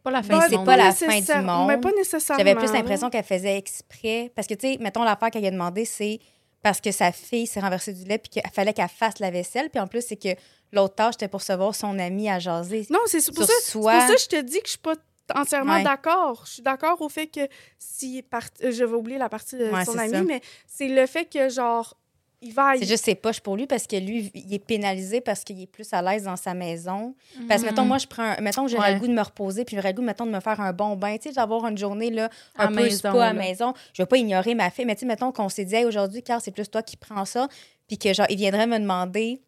Pas 0.02 0.10
la 0.10 0.22
fin 0.22 0.38
du 0.38 0.44
c'est 0.48 0.56
monde. 0.56 0.66
pas 0.66 0.76
la 0.76 0.92
fin 0.92 1.20
du 1.20 1.46
monde. 1.46 1.68
Mais 1.68 1.78
pas 1.78 1.92
nécessairement. 1.92 2.38
j'avais 2.44 2.54
plus 2.58 2.72
l'impression 2.72 3.10
qu'elle 3.10 3.24
faisait 3.24 3.56
exprès 3.56 4.32
parce 4.34 4.46
que 4.46 4.54
tu 4.54 4.72
sais 4.72 4.78
mettons 4.80 5.02
l'affaire 5.04 5.30
qu'elle 5.30 5.44
a 5.44 5.50
demandé 5.50 5.84
c'est 5.84 6.18
parce 6.62 6.80
que 6.80 6.90
sa 6.92 7.12
fille 7.12 7.46
s'est 7.46 7.60
renversée 7.60 7.92
du 7.92 8.04
lait 8.04 8.18
puis 8.18 8.28
qu'il 8.30 8.42
fallait 8.52 8.72
qu'elle 8.72 8.88
fasse 8.88 9.18
la 9.18 9.30
vaisselle 9.30 9.68
puis 9.70 9.80
en 9.80 9.86
plus 9.86 10.02
c'est 10.06 10.16
que 10.16 10.28
l'autre 10.72 10.94
tâche 10.94 11.14
c'était 11.14 11.28
pour 11.28 11.40
recevoir 11.40 11.74
son 11.74 11.98
ami 11.98 12.28
à 12.30 12.38
jaser 12.38 12.86
Non, 12.90 12.98
c'est 13.06 13.18
pour, 13.34 13.44
ça, 13.44 13.52
c'est 13.62 13.72
pour 13.72 13.82
soi. 13.82 14.00
ça 14.06 14.14
que 14.14 14.20
je 14.20 14.26
te 14.28 14.40
dis 14.40 14.58
que 14.60 14.66
je 14.66 14.70
suis 14.70 14.78
pas 14.78 14.94
entièrement 15.34 15.74
Ouais. 15.74 15.82
d'accord. 15.84 16.42
Je 16.46 16.52
suis 16.54 16.62
d'accord 16.62 17.00
au 17.02 17.08
fait 17.08 17.26
que 17.28 17.40
si 17.78 18.22
part... 18.22 18.42
euh, 18.64 18.72
je 18.72 18.84
vais 18.84 18.94
oublier 18.96 19.18
la 19.18 19.28
partie 19.28 19.56
de 19.56 19.70
Ouais, 19.70 19.84
son 19.84 19.96
ami, 19.98 20.10
ça. 20.12 20.22
mais 20.22 20.40
c'est 20.66 20.88
le 20.88 21.06
fait 21.06 21.26
que 21.26 21.48
genre 21.48 21.96
il 22.42 22.53
va 22.55 22.72
C'est 22.79 22.87
juste 22.87 23.05
ses 23.05 23.14
poches 23.14 23.40
pour 23.40 23.57
lui 23.57 23.66
parce 23.66 23.87
que 23.87 23.96
lui, 23.96 24.31
il 24.35 24.53
est 24.55 24.59
pénalisé 24.64 25.20
parce 25.20 25.44
qu'il 25.44 25.61
est 25.61 25.66
plus 25.66 25.92
à 25.92 26.00
l'aise 26.00 26.24
dans 26.24 26.37
sa 26.37 26.55
maison. 26.55 27.14
Parce 27.48 27.62
que, 27.62 27.66
mettons, 27.68 27.83
Mhm. 27.83 27.88
moi, 27.88 27.98
je 27.98 28.07
prends 28.07 28.22
un- 28.22 28.40
mettons, 28.40 28.64
que 28.64 28.70
j'aurais 28.70 28.88
Ouais. 28.88 28.94
le 28.94 29.00
goût 29.00 29.09
de 29.09 29.12
me 29.12 29.20
reposer, 29.22 29.64
puis 29.64 29.76
j'aurais 29.76 29.90
le 29.90 29.96
goût, 29.96 30.03
mettons, 30.03 30.24
de 30.26 30.31
me 30.31 30.40
faire 30.40 30.59
un 30.61 30.72
bon 30.72 30.96
bain, 30.96 31.16
tu 31.18 31.29
sais, 31.29 31.35
d'avoir 31.35 31.66
une 31.66 31.76
journée, 31.76 32.11
là, 32.11 32.31
À 32.57 32.64
un 32.64 32.68
peu 32.68 32.74
maison, 32.83 32.96
spa 33.11 33.26
à 33.29 33.33
maison. 33.35 33.74
Je 33.92 34.03
vais 34.03 34.07
pas 34.07 34.16
ignorer 34.16 34.55
ma 34.55 34.70
fille, 34.70 34.85
mais 34.87 34.94
tu 34.94 35.00
sais, 35.00 35.07
mettons 35.07 35.33
qu'on 35.33 35.48
s'est 35.50 35.64
dit, 35.66 35.74
hey, 35.74 35.85
aujourd'hui, 35.85 36.22
Carl, 36.22 36.40
c'est 36.42 36.50
plus 36.50 36.68
toi 36.70 36.83
qui 36.83 36.96
prends 36.96 37.24
ça, 37.26 37.46
puis 37.87 37.98
que, 37.98 38.12
genre, 38.14 38.26
il 38.31 38.37
viendrait 38.37 38.66
me 38.66 38.79
demander 38.79 39.40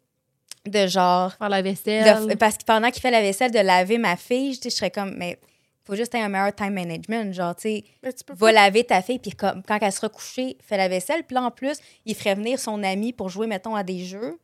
de, 0.67 0.87
genre, 0.87 1.33
Faire 1.33 1.49
la 1.49 1.61
de- 1.61 1.69
vaisselle. 1.69 2.37
parce 2.37 2.57
que 2.57 2.63
pendant 2.63 2.89
qu'il 2.91 3.01
fait 3.01 3.11
la 3.11 3.21
vaisselle, 3.21 3.51
de 3.51 3.59
laver 3.59 3.97
ma 3.97 4.15
fille, 4.15 4.55
sais, 4.55 4.69
je 4.69 4.75
serais 4.75 4.91
comme, 4.91 5.13
mais 5.17 5.39
faut 5.85 5.95
juste 5.95 6.15
avoir 6.15 6.27
un 6.27 6.29
meilleur 6.29 6.55
time 6.55 6.73
management, 6.73 7.33
genre, 7.33 7.55
tu 7.55 7.61
sais, 7.63 7.83
va 8.01 8.11
pas- 8.37 8.51
laver 8.51 8.83
ta 8.85 9.01
fille, 9.01 9.19
puis 9.19 9.31
comme, 9.31 9.61
quand 9.63 9.77
elle 9.81 9.91
sera 9.91 10.09
couchée, 10.09 10.57
fait 10.61 10.77
la 10.77 10.87
vaisselle. 10.87 11.23
Puis 11.23 11.35
là, 11.35 11.43
en 11.43 11.51
plus, 11.51 11.77
il 12.05 12.15
ferait 12.15 12.35
venir 12.35 12.57
son 12.59 12.81
ami 12.83 13.11
pour 13.13 13.29
jouer, 13.29 13.47
mettons, 13.47 13.75
à 13.75 13.83
des 13.83 14.05
jeux. 14.05 14.37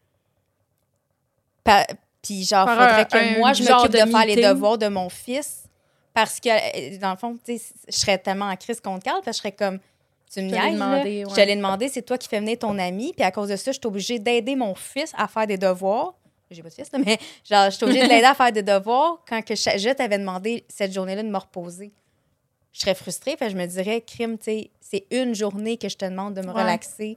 Pa- 1.63 1.87
Puis 2.21 2.43
genre, 2.43 2.67
Faire 2.67 2.75
faudrait 2.77 3.01
un- 3.01 3.05
que 3.05 3.35
un 3.35 3.39
moi, 3.39 3.53
je 3.53 3.63
m'occupe 3.63 3.91
de, 3.93 4.05
de 4.05 4.11
faire 4.11 4.25
les 4.25 4.35
devoirs 4.53 4.77
de 4.77 4.87
mon 4.89 5.07
fils. 5.09 5.63
Parce 6.13 6.39
que, 6.41 6.49
euh, 6.49 6.97
dans 6.97 7.11
le 7.11 7.17
fond, 7.17 7.37
tu 7.45 7.57
sais, 7.57 7.73
je 7.87 7.95
serais 7.97 8.17
tellement 8.17 8.45
en 8.47 8.55
crise 8.57 8.81
contre 8.81 9.03
Carl, 9.05 9.21
parce 9.23 9.37
que 9.39 9.47
je 9.47 9.49
serais 9.49 9.51
comme, 9.53 9.79
tu 10.33 10.41
me 10.41 10.47
niaises, 10.49 10.73
demander, 10.73 11.23
ouais. 11.23 11.29
Je 11.29 11.35
t'allais 11.35 11.55
demander, 11.55 11.87
c'est 11.87 12.01
toi 12.01 12.17
qui 12.17 12.27
fais 12.27 12.39
venir 12.39 12.59
ton 12.59 12.77
ami. 12.77 13.13
Puis 13.15 13.23
à 13.23 13.31
cause 13.31 13.47
de 13.49 13.55
ça, 13.55 13.71
je 13.71 13.77
suis 13.77 13.87
obligée 13.87 14.19
d'aider 14.19 14.55
mon 14.55 14.75
fils 14.75 15.13
à 15.17 15.27
faire 15.27 15.47
des 15.47 15.57
devoirs. 15.57 16.13
J'ai 16.51 16.63
pas 16.63 16.69
de 16.69 16.73
fils, 16.73 16.91
là, 16.91 16.99
mais 17.05 17.19
genre, 17.47 17.65
je 17.69 17.75
suis 17.75 17.83
obligée 17.83 18.01
de 18.03 18.07
l'aider 18.09 18.25
à 18.25 18.33
faire 18.33 18.51
des 18.51 18.63
devoirs 18.63 19.19
quand 19.27 19.41
que 19.43 19.55
je, 19.55 19.61
je 19.77 19.93
t'avais 19.93 20.17
demandé 20.17 20.65
cette 20.67 20.91
journée-là 20.91 21.21
de 21.23 21.29
me 21.29 21.37
reposer. 21.37 21.91
Je 22.73 22.81
serais 22.81 22.95
frustrée, 22.95 23.35
je 23.39 23.55
me 23.55 23.65
dirais, 23.65 24.01
crime, 24.01 24.37
tu 24.37 24.45
sais, 24.45 24.71
c'est 24.81 25.05
une 25.11 25.35
journée 25.35 25.77
que 25.77 25.89
je 25.89 25.95
te 25.97 26.05
demande 26.05 26.33
de 26.33 26.41
me 26.41 26.47
Ouais. 26.47 26.61
relaxer. 26.61 27.15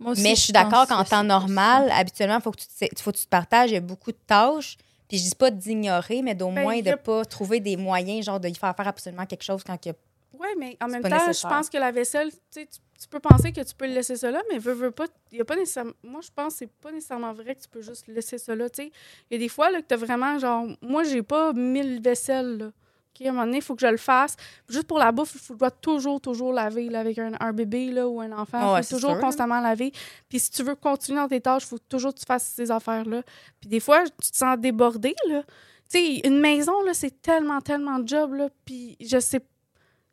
Moi 0.00 0.12
aussi, 0.12 0.22
Mais 0.22 0.34
je 0.34 0.40
suis 0.40 0.52
d'accord 0.52 0.86
qu'en 0.86 1.04
que 1.04 1.08
temps 1.08 1.24
normal, 1.24 1.90
habituellement, 1.92 2.36
il 2.36 2.42
faut, 2.42 2.50
que 2.50 2.60
tu 2.60 2.66
te- 2.66 3.00
faut 3.02 3.12
que 3.12 3.16
tu 3.18 3.24
te 3.24 3.28
partages. 3.30 3.70
Il 3.70 3.74
y 3.74 3.76
a 3.76 3.80
beaucoup 3.80 4.10
de 4.12 4.18
tâches. 4.26 4.76
Puis 5.08 5.18
je 5.18 5.22
dis 5.24 5.34
pas 5.34 5.50
d'ignorer, 5.50 6.22
mais 6.22 6.34
d'au 6.34 6.50
Ben, 6.50 6.62
moins 6.62 6.80
de 6.80 6.92
pas 6.96 7.24
trouver 7.24 7.60
des 7.60 7.76
moyens, 7.76 8.24
genre 8.26 8.40
de 8.40 8.48
y 8.48 8.54
faire 8.54 8.74
faire 8.74 8.88
absolument 8.88 9.26
quelque 9.26 9.44
chose 9.44 9.62
quand 9.64 9.76
il 9.84 9.88
y 9.88 9.92
a. 9.92 9.94
Oui, 10.38 10.48
mais 10.58 10.76
en 10.80 10.88
même 10.88 11.02
pas 11.02 11.10
temps, 11.10 11.32
je 11.32 11.48
pense 11.48 11.68
que 11.68 11.78
la 11.78 11.92
vaisselle, 11.92 12.30
tu 12.52 12.66
tu, 12.66 12.78
tu 13.00 13.08
peux 13.08 13.20
penser 13.20 13.52
que 13.52 13.60
tu 13.60 13.74
peux 13.74 13.86
le 13.86 13.92
laisser 13.92 14.16
ça 14.16 14.30
là, 14.30 14.42
mais 14.50 14.58
veux, 14.58 14.72
veux 14.72 14.90
pas, 14.90 15.06
y 15.32 15.40
a 15.40 15.44
pas 15.44 15.56
nécessairement, 15.56 15.92
moi, 16.02 16.20
je 16.22 16.30
pense 16.34 16.54
que 16.54 16.58
c'est 16.60 16.72
pas 16.72 16.92
nécessairement 16.92 17.32
vrai 17.32 17.54
que 17.54 17.60
tu 17.60 17.68
peux 17.68 17.82
juste 17.82 18.06
laisser 18.06 18.38
tu 18.38 18.44
sais. 18.44 18.92
Il 19.30 19.32
y 19.32 19.34
a 19.34 19.38
des 19.38 19.48
fois, 19.48 19.70
là, 19.70 19.80
que 19.82 19.86
t'as 19.86 19.96
vraiment, 19.96 20.38
genre, 20.38 20.66
moi, 20.80 21.04
j'ai 21.04 21.22
pas 21.22 21.52
mille 21.52 22.00
vaisselles, 22.00 22.58
là. 22.58 22.66
OK, 22.66 23.26
à 23.26 23.28
un 23.28 23.32
moment 23.32 23.44
donné, 23.44 23.58
il 23.58 23.62
faut 23.62 23.76
que 23.76 23.80
je 23.80 23.90
le 23.90 23.96
fasse. 23.96 24.34
Juste 24.68 24.88
pour 24.88 24.98
la 24.98 25.12
bouffe, 25.12 25.34
il 25.34 25.40
faut, 25.40 25.54
je 25.54 25.58
dois 25.58 25.70
toujours, 25.70 26.20
toujours 26.20 26.52
laver, 26.52 26.88
là, 26.88 27.00
avec 27.00 27.18
un, 27.18 27.32
un 27.38 27.52
bébé, 27.52 27.92
là, 27.92 28.08
ou 28.08 28.20
un 28.20 28.32
enfant. 28.32 28.58
Il 28.60 28.74
ouais, 28.74 28.82
faut 28.82 28.96
toujours 28.96 29.12
sûr. 29.12 29.20
constamment 29.20 29.60
laver. 29.60 29.92
Puis 30.28 30.40
si 30.40 30.50
tu 30.50 30.64
veux 30.64 30.74
continuer 30.74 31.20
dans 31.20 31.28
tes 31.28 31.40
tâches, 31.40 31.64
il 31.64 31.68
faut 31.68 31.78
toujours 31.78 32.12
que 32.12 32.18
tu 32.18 32.26
fasses 32.26 32.52
ces 32.56 32.70
affaires-là. 32.72 33.22
Puis 33.60 33.68
des 33.68 33.80
fois, 33.80 34.02
tu 34.04 34.30
te 34.32 34.36
sens 34.36 34.58
débordé, 34.58 35.14
là. 35.28 35.42
Tu 35.90 35.98
une 36.24 36.40
maison, 36.40 36.82
là, 36.82 36.92
c'est 36.92 37.22
tellement, 37.22 37.60
tellement 37.60 38.00
de 38.00 38.08
job, 38.08 38.34
là. 38.34 38.48
Puis 38.64 38.96
je 39.00 39.20
sais 39.20 39.40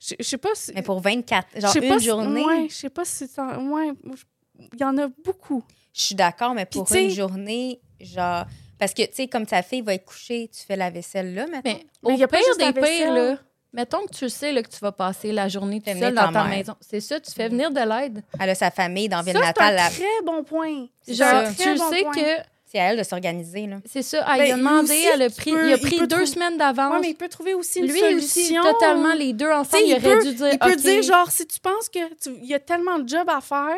je 0.01 0.15
je 0.19 0.23
sais 0.23 0.37
pas 0.37 0.49
si. 0.55 0.71
Mais 0.73 0.81
pour 0.81 0.99
24, 1.01 1.47
genre 1.59 1.73
je 1.73 1.79
sais 1.79 1.85
une 1.85 1.93
pas 1.93 1.99
si- 1.99 2.05
journée, 2.05 2.45
ouais, 2.45 2.67
je 2.69 2.73
sais 2.75 2.89
pas 2.89 3.05
si 3.05 3.23
Ouais, 3.23 3.91
il 4.73 4.79
y 4.79 4.83
en 4.83 4.97
a 4.97 5.07
beaucoup. 5.23 5.63
je 5.93 6.01
suis 6.01 6.15
d'accord, 6.15 6.53
mais 6.53 6.65
pour 6.65 6.91
une 6.93 7.09
journée, 7.09 7.79
genre. 7.99 8.45
Parce 8.79 8.95
que, 8.95 9.03
tu 9.03 9.13
sais, 9.13 9.27
comme 9.27 9.45
ta 9.45 9.61
fille 9.61 9.81
va 9.81 9.93
être 9.93 10.05
couchée, 10.05 10.49
tu 10.51 10.65
fais 10.65 10.75
la 10.75 10.89
vaisselle 10.89 11.35
là 11.35 11.43
maintenant. 11.45 11.61
Mais 11.65 11.85
Mais 12.03 12.13
au 12.15 12.17
y 12.17 12.23
a 12.23 12.27
pas 12.27 12.37
pire 12.39 12.57
des 12.73 12.81
pires, 12.81 13.13
là, 13.13 13.37
mettons 13.73 14.03
que 14.07 14.11
tu 14.15 14.27
sais 14.27 14.51
là, 14.51 14.63
que 14.63 14.69
tu 14.69 14.79
vas 14.79 14.91
passer 14.91 15.31
la 15.31 15.47
journée 15.49 15.79
tout 15.79 15.85
Fais 15.85 15.91
seul 15.99 16.09
venir 16.09 16.13
dans 16.25 16.31
ta 16.33 16.43
mère. 16.45 16.57
maison. 16.57 16.75
C'est 16.81 16.99
ça, 16.99 17.19
tu 17.19 17.29
fais 17.31 17.47
venir 17.49 17.69
de 17.69 17.79
l'aide. 17.79 18.23
Elle 18.39 18.49
a 18.49 18.55
sa 18.55 18.71
famille 18.71 19.07
dans 19.07 19.17
Ça, 19.17 19.23
ville 19.23 19.33
c'est 19.39 19.61
un 19.61 19.89
très 19.89 20.05
bon 20.25 20.43
point. 20.43 20.87
Genre, 21.07 21.15
ça. 21.17 21.53
tu 21.55 21.75
bon 21.77 21.89
sais 21.91 22.01
point. 22.01 22.11
que 22.15 22.41
C'est 22.71 22.79
à 22.79 22.91
elle 22.91 22.97
de 22.99 23.03
s'organiser, 23.03 23.67
là. 23.67 23.77
c'est 23.85 24.01
ça. 24.01 24.19
Elle 24.31 24.37
Ben, 24.39 24.45
il 24.45 24.51
a 24.51 24.55
lui 24.55 24.61
demandé, 24.63 24.91
aussi, 24.93 25.05
elle 25.13 25.21
a 25.23 25.29
tu 25.29 25.35
pris, 25.35 25.51
peux- 25.51 25.67
il 25.67 25.73
a 25.73 25.75
il 25.75 25.81
pris 25.81 25.97
peut 25.97 26.07
deux 26.07 26.15
trouver- 26.15 26.25
semaines 26.25 26.53
Ouais, 26.53 26.57
d'avance. 26.59 27.01
mais 27.01 27.09
il 27.09 27.15
peut 27.15 27.27
trouver 27.27 27.53
aussi 27.53 27.79
une 27.79 27.87
Lui 27.91 28.01
aussi, 28.15 28.45
solution. 28.45 28.63
totalement 28.63 29.13
les 29.13 29.33
deux 29.33 29.47
Tu 29.47 29.51
ensemble, 29.51 29.83
sais, 29.83 29.83
il, 29.83 29.89
il 29.89 29.93
aurait 30.07 30.15
peut, 30.17 30.23
dû 30.23 30.33
dire 30.35 30.49
il 30.53 30.59
peut 30.59 30.71
OK. 30.71 30.77
dire, 30.77 31.01
genre, 31.03 31.29
si 31.31 31.45
tu 31.45 31.59
penses 31.59 31.89
que 31.89 32.13
tu- 32.15 32.37
il 32.41 32.45
y 32.45 32.53
a 32.53 32.59
tellement 32.59 32.97
de 32.99 33.09
jobs 33.09 33.29
à 33.29 33.41
faire 33.41 33.75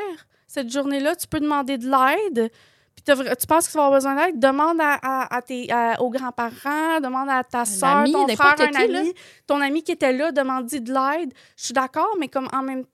cette 0.48 0.72
journée-là, 0.72 1.16
tu 1.16 1.26
peux 1.28 1.40
demander 1.40 1.80
de 1.80 1.88
l'aide. 1.90 2.52
Puis 2.96 3.02
t'as 3.04 3.16
vra- 3.16 3.36
tu 3.36 3.48
penses 3.48 3.66
que 3.66 3.72
tu 3.72 3.78
vas 3.80 3.86
avoir 3.88 4.00
besoin 4.00 4.14
d'aide, 4.16 4.38
demande 4.40 4.80
à, 4.80 5.00
à- 5.02 5.36
à 5.38 5.42
tes, 5.42 5.72
à- 5.72 6.00
aux 6.00 6.12
grands-parents, 6.12 7.00
demande 7.02 7.30
à 7.30 7.44
ta 7.44 7.66
soeur, 7.66 7.90
ami, 7.98 8.12
ton 8.12 8.28
n'importe 8.28 8.58
frère, 8.58 8.68
un 8.68 8.72
qui, 8.86 8.88
là. 8.92 9.00
ami, 9.00 9.14
ton 9.48 9.60
ami 9.62 9.82
qui 9.82 9.92
était 9.94 10.14
là, 10.14 10.32
demande-y 10.32 10.80
de 10.82 10.94
l'aide. 10.94 11.34
Je 11.58 11.66
suis 11.66 11.74
d'accord, 11.74 12.16
mais 12.20 12.28
comme 12.28 12.48
en 12.54 12.62
même 12.62 12.86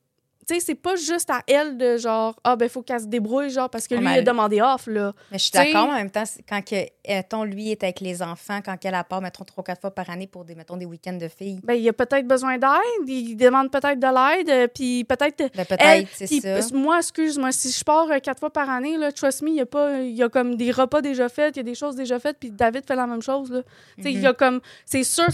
tu 0.50 0.56
sais, 0.56 0.66
c'est 0.66 0.76
pas 0.76 0.96
juste 0.96 1.30
à 1.30 1.42
elle 1.48 1.78
de 1.78 1.98
genre, 1.98 2.36
ah, 2.44 2.56
ben, 2.56 2.68
faut 2.68 2.82
qu'elle 2.82 3.02
se 3.02 3.06
débrouille, 3.06 3.52
genre, 3.52 3.70
parce 3.70 3.88
que 3.88 3.94
lui, 3.96 4.06
il 4.06 4.20
a 4.20 4.22
demandé 4.24 4.62
off, 4.62 4.88
là. 4.88 5.14
Mais 5.32 5.38
je 5.38 5.44
suis 5.44 5.52
d'accord, 5.52 5.90
en 5.90 5.94
même 5.94 6.10
temps, 6.10 6.24
quand 6.48 6.64
que, 6.66 6.76
mettons, 7.08 7.44
lui 7.44 7.70
est 7.72 7.84
avec 7.84 8.00
les 8.00 8.24
enfants, 8.24 8.60
quand 8.66 8.76
elle 8.84 8.96
a 8.96 9.04
part, 9.04 9.22
mettons, 9.22 9.44
trois, 9.44 9.64
quatre 9.64 9.82
fois 9.82 9.92
par 9.92 10.10
année 10.10 10.26
pour 10.26 10.46
des, 10.46 10.56
mettons, 10.56 10.78
des 10.78 10.86
week-ends 10.86 11.18
de 11.18 11.28
filles. 11.28 11.60
Ben, 11.64 11.76
il 11.76 11.88
a 11.88 11.94
peut-être 11.94 12.28
besoin 12.28 12.58
d'aide, 12.58 13.08
il 13.08 13.36
demande 13.36 13.70
peut-être 13.72 14.00
de 14.00 14.08
l'aide, 14.08 14.50
euh, 14.50 14.68
puis 14.68 15.04
peut-être. 15.04 15.38
Ben, 15.38 15.50
Elle, 15.56 15.66
peut-être, 16.06 16.10
c'est 16.14 16.28
ça. 16.28 16.76
Moi, 16.76 16.98
excuse-moi, 16.98 17.52
si 17.52 17.72
je 17.72 17.84
pars 17.84 18.10
euh, 18.10 18.18
quatre 18.20 18.40
fois 18.40 18.50
par 18.50 18.70
année, 18.70 18.98
là, 18.98 19.12
trust 19.12 19.44
me, 19.44 19.50
il 19.50 19.56
y 19.56 19.62
a 19.62 19.66
pas, 19.68 20.00
il 20.02 20.16
y 20.16 20.24
a 20.24 20.30
comme 20.30 20.56
des 20.56 20.72
repas 20.72 21.02
déjà 21.02 21.30
faits, 21.30 21.56
il 21.56 21.60
y 21.60 21.62
a 21.62 21.64
des 21.64 21.76
choses 21.76 21.96
déjà 21.96 22.18
faites, 22.20 22.38
puis 22.40 22.50
David 22.50 22.86
fait 22.88 22.96
la 22.96 23.06
même 23.06 23.22
chose, 23.22 23.52
là. 23.52 23.62
Tu 23.98 24.04
sais, 24.04 24.12
il 24.12 24.20
y 24.22 24.26
a 24.26 24.34
comme, 24.34 24.62
c'est 24.86 25.04
sûr 25.04 25.28
que 25.28 25.32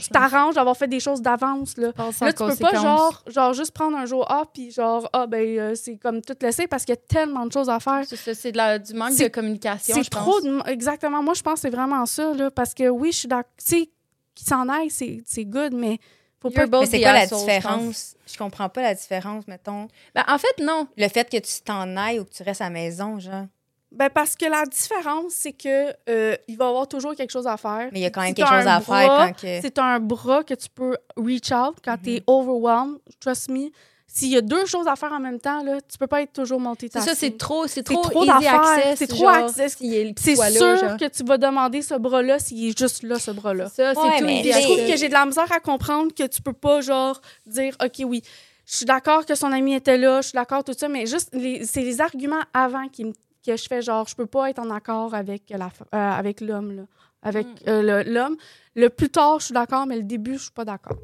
Tu 0.00 0.08
t'arranges. 0.10 0.54
d'avoir 0.54 0.76
fait 0.76 0.88
des 0.88 1.00
choses 1.00 1.22
d'avance, 1.22 1.76
là. 1.76 1.92
Là, 1.96 2.32
tu 2.32 2.44
peux 2.44 2.56
pas, 2.56 2.74
genre, 2.74 3.22
genre, 3.28 3.52
juste 3.52 3.72
prendre 3.72 3.96
un 3.96 4.06
jour 4.06 4.26
off, 4.28 4.48
puis 4.56 4.70
genre, 4.70 5.08
ah, 5.12 5.26
ben, 5.26 5.58
euh, 5.58 5.74
c'est 5.74 5.96
comme 5.96 6.22
tout 6.22 6.34
laisser, 6.40 6.66
parce 6.66 6.84
qu'il 6.84 6.94
y 6.94 6.98
a 6.98 7.00
tellement 7.00 7.44
de 7.44 7.52
choses 7.52 7.68
à 7.68 7.78
faire. 7.78 8.02
C'est 8.06 8.16
ça, 8.16 8.34
c'est 8.34 8.52
de 8.52 8.56
la- 8.56 8.78
du 8.78 8.94
manque 8.94 9.12
C'est- 9.12 9.24
de 9.24 9.28
communication, 9.34 9.94
C'est 9.94 10.02
je 10.04 10.08
pense. 10.10 10.22
trop, 10.22 10.40
de- 10.40 10.70
exactement. 10.70 11.22
Moi, 11.22 11.34
je 11.34 11.42
pense 11.42 11.54
que 11.54 11.60
c'est 11.60 11.70
vraiment 11.76 12.06
ça, 12.06 12.32
là, 12.32 12.50
parce 12.50 12.72
que 12.72 12.88
oui, 12.88 13.12
je 13.12 13.18
suis 13.18 13.28
d'accord. 13.28 13.50
Tu 13.58 13.64
sais, 13.66 13.90
qu'il 14.34 14.46
s'en 14.46 14.68
aille, 14.68 14.88
c'est 14.90 15.22
c'est 15.26 15.44
good, 15.44 15.74
mais 15.74 15.98
faut 16.40 16.50
pas 16.50 16.66
Mais 16.66 16.86
c'est 16.86 16.98
the 16.98 17.02
quoi 17.02 17.12
la 17.12 17.26
différence? 17.26 18.14
Je 18.26 18.36
comprends 18.38 18.68
pas 18.68 18.82
la 18.82 18.94
différence, 18.94 19.46
mettons. 19.46 19.88
Ben, 20.14 20.24
en 20.28 20.38
fait, 20.38 20.62
non. 20.62 20.86
Le 20.96 21.08
fait 21.08 21.28
que 21.28 21.36
tu 21.38 21.62
t'en 21.64 21.96
ailles 21.96 22.20
ou 22.20 22.24
que 22.24 22.32
tu 22.32 22.42
restes 22.42 22.60
à 22.62 22.64
la 22.64 22.70
maison, 22.70 23.18
genre. 23.18 23.44
Ben 23.92 24.10
parce 24.10 24.34
que 24.36 24.44
la 24.46 24.64
différence, 24.66 25.32
c'est 25.32 25.52
que 25.52 25.94
euh, 26.10 26.36
il 26.48 26.56
va 26.58 26.66
y 26.66 26.68
avoir 26.68 26.88
toujours 26.88 27.14
quelque 27.14 27.30
chose 27.30 27.46
à 27.46 27.56
faire. 27.56 27.88
Mais 27.92 28.00
il 28.00 28.02
y 28.02 28.06
a 28.06 28.10
quand 28.10 28.20
même 28.20 28.30
Si 28.30 28.34
quelque 28.34 28.48
chose 28.48 28.66
à 28.66 28.80
faire 28.80 29.08
quand 29.08 29.32
que. 29.40 29.60
C'est 29.62 29.78
un 29.78 30.00
bras 30.00 30.42
que 30.42 30.54
tu 30.54 30.68
peux 30.68 30.96
reach 31.16 31.52
out 31.52 31.76
quand 31.84 31.96
tu 32.02 32.14
es 32.16 32.22
overwhelmed. 32.26 32.98
Trust 33.20 33.48
me. 33.48 33.70
S'il 34.18 34.30
y 34.30 34.36
a 34.38 34.40
deux 34.40 34.64
choses 34.64 34.86
à 34.88 34.96
faire 34.96 35.12
en 35.12 35.20
même 35.20 35.38
temps, 35.38 35.62
là, 35.62 35.78
tu 35.86 35.98
peux 35.98 36.06
pas 36.06 36.22
être 36.22 36.32
toujours 36.32 36.58
monté 36.58 36.88
C'est 36.90 37.00
ça, 37.00 37.14
c'est 37.14 37.36
trop, 37.36 37.66
c'est 37.66 37.74
C'est 37.86 37.94
trop, 37.94 38.00
trop 38.00 38.22
easy 38.22 38.28
d'affaires, 38.28 38.62
access. 38.62 38.98
c'est 38.98 39.06
trop 39.08 39.28
access. 39.28 39.76
C'est 40.16 40.34
sûr 40.52 40.76
genre. 40.76 40.96
que 40.96 41.08
tu 41.08 41.22
vas 41.22 41.36
demander 41.36 41.82
ce 41.82 41.94
bras-là 41.96 42.38
s'il 42.38 42.66
est 42.70 42.78
juste 42.78 43.02
là, 43.02 43.18
ce 43.18 43.30
bras-là. 43.30 43.68
Ça, 43.68 43.94
c'est 43.94 44.00
Ouais, 44.00 44.18
tout 44.18 44.24
mais 44.24 44.42
je 44.42 44.62
trouve 44.62 44.78
que 44.86 44.96
j'ai 44.96 45.08
de 45.08 45.12
la 45.12 45.26
misère 45.26 45.50
à 45.52 45.60
comprendre 45.60 46.14
que 46.14 46.26
tu 46.26 46.40
peux 46.40 46.54
pas, 46.54 46.80
genre, 46.80 47.20
dire, 47.46 47.76
OK, 47.84 48.02
oui, 48.06 48.22
je 48.64 48.76
suis 48.78 48.86
d'accord 48.86 49.26
que 49.26 49.34
son 49.34 49.52
ami 49.52 49.74
était 49.74 49.98
là, 49.98 50.22
je 50.22 50.28
suis 50.28 50.36
d'accord, 50.36 50.64
tout 50.64 50.72
ça, 50.76 50.88
mais 50.88 51.04
juste, 51.04 51.28
les- 51.34 51.66
c'est 51.66 51.82
les 51.82 52.00
arguments 52.00 52.42
avant 52.54 52.88
qui 52.88 53.04
me- 53.04 53.12
que 53.46 53.54
je 53.56 53.66
fais, 53.68 53.82
genre, 53.82 54.08
je 54.08 54.14
peux 54.16 54.26
pas 54.26 54.48
être 54.48 54.58
en 54.60 54.70
accord 54.70 55.14
avec 55.14 55.42
la 55.50 55.66
euh, 55.66 56.10
avec 56.10 56.40
l'homme, 56.40 56.74
là. 56.74 56.82
Avec 57.22 57.46
Mm. 57.46 57.68
euh, 57.68 57.82
le- 58.02 58.10
l'homme. 58.10 58.36
Le 58.74 58.88
plus 58.88 59.08
tard, 59.10 59.40
je 59.40 59.46
suis 59.46 59.54
d'accord, 59.54 59.86
mais 59.86 59.96
le 59.96 60.02
début, 60.04 60.34
je 60.38 60.44
suis 60.44 60.50
pas 60.52 60.64
d'accord. 60.64 60.96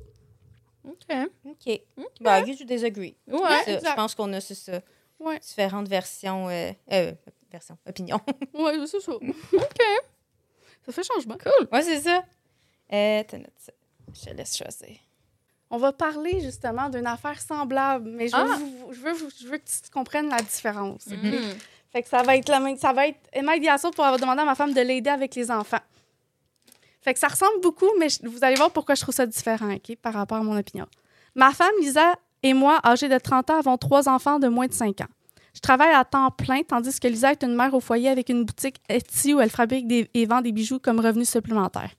OK. 0.85 1.31
OK. 1.47 1.81
Agree 2.25 2.57
to 2.57 2.64
disagree. 2.64 3.16
Ouais. 3.27 3.38
C'est 3.64 3.73
ça. 3.73 3.77
exact. 3.79 3.90
Je 3.90 3.95
pense 3.97 4.14
qu'on 4.14 4.33
a, 4.33 4.40
c'est 4.40 4.55
ça. 4.55 4.81
Ouais. 5.21 5.38
Différentes 5.38 5.88
versions. 5.88 6.49
Euh, 6.49 6.73
euh, 6.92 7.12
versions. 7.51 7.79
Opinions. 7.88 8.21
Ouais, 8.55 8.87
c'est 8.87 9.01
ça. 9.01 9.12
OK. 9.12 9.23
Ça 10.85 10.92
fait 10.92 11.03
changement. 11.05 11.37
ouais, 11.73 11.83
c'est 11.83 12.01
ça. 12.01 12.25
Euh. 12.92 13.23
Je 14.14 14.21
te 14.25 14.31
laisse 14.35 14.57
choisir. 14.57 14.97
On 15.71 15.79
va 15.79 15.92
parler 15.92 16.40
justement 16.40 16.90
d'une 16.90 17.07
affaire 17.07 17.40
semblable, 17.40 18.11
mais 18.11 18.29
je 18.29 18.37
veux, 18.37 18.42
Ah. 18.53 18.57
vous- 18.59 18.92
je 18.92 19.01
veux, 19.01 19.12
vous- 19.12 19.31
je 19.40 19.47
veux 19.47 19.59
que 19.59 19.64
tu 19.64 19.90
comprennes 19.90 20.29
la 20.29 20.42
différence. 20.42 21.07
ok? 21.07 21.23
Mhm. 21.23 21.55
Fait 21.92 22.03
que 22.03 22.09
ça 22.09 22.23
va 22.23 22.37
être 22.37 22.49
la 22.49 22.59
même, 22.61 22.77
ça 22.77 22.92
va 22.92 23.07
être 23.07 23.18
Emma 23.33 23.59
Diasso 23.59 23.90
pour 23.90 24.05
avoir 24.05 24.21
demandé 24.21 24.40
à 24.42 24.45
ma 24.45 24.55
femme 24.55 24.73
de 24.75 24.81
l'aider 24.81 25.09
avec 25.11 25.35
les 25.35 25.51
enfants. 25.51 25.79
Fait 27.03 27.12
que 27.15 27.19
ça 27.19 27.29
ressemble 27.29 27.61
beaucoup, 27.61 27.91
mais 27.99 28.09
je- 28.09 28.27
vous 28.29 28.38
allez 28.43 28.55
voir 28.57 28.71
pourquoi 28.71 28.95
je 28.95 29.03
trouve 29.03 29.15
ça 29.15 29.27
différent, 29.27 29.73
OK, 29.75 29.97
par 30.01 30.15
rapport 30.15 30.38
à 30.38 30.43
mon 30.43 30.57
opinion. 30.57 30.87
Ma 31.35 31.51
femme, 31.53 31.73
Lisa, 31.81 32.15
et 32.43 32.55
moi, 32.55 32.81
âgés 32.85 33.09
de 33.09 33.19
30 33.19 33.51
ans, 33.51 33.59
avons 33.59 33.77
trois 33.77 34.09
enfants 34.09 34.38
de 34.38 34.49
moins 34.49 34.67
de 34.67 34.73
5 34.73 35.01
ans. 35.01 35.09
Je 35.55 35.61
travaille 35.61 35.93
à 35.95 36.05
temps 36.05 36.31
plein, 36.31 36.62
tandis 36.62 36.99
que 36.99 37.09
Lisa 37.09 37.33
est 37.33 37.43
une 37.43 37.55
mère 37.55 37.75
au 37.75 37.81
foyer 37.81 38.09
avec 38.09 38.29
une 38.31 38.45
boutique 38.45 38.77
Etsy 38.88 39.35
où 39.35 39.41
elle 39.41 39.51
fabrique 39.51 39.87
et 40.15 40.27
vend 40.27 40.41
des 40.41 40.53
bijoux 40.53 40.79
comme 40.79 40.99
revenu 41.01 41.25
supplémentaire. 41.25 41.91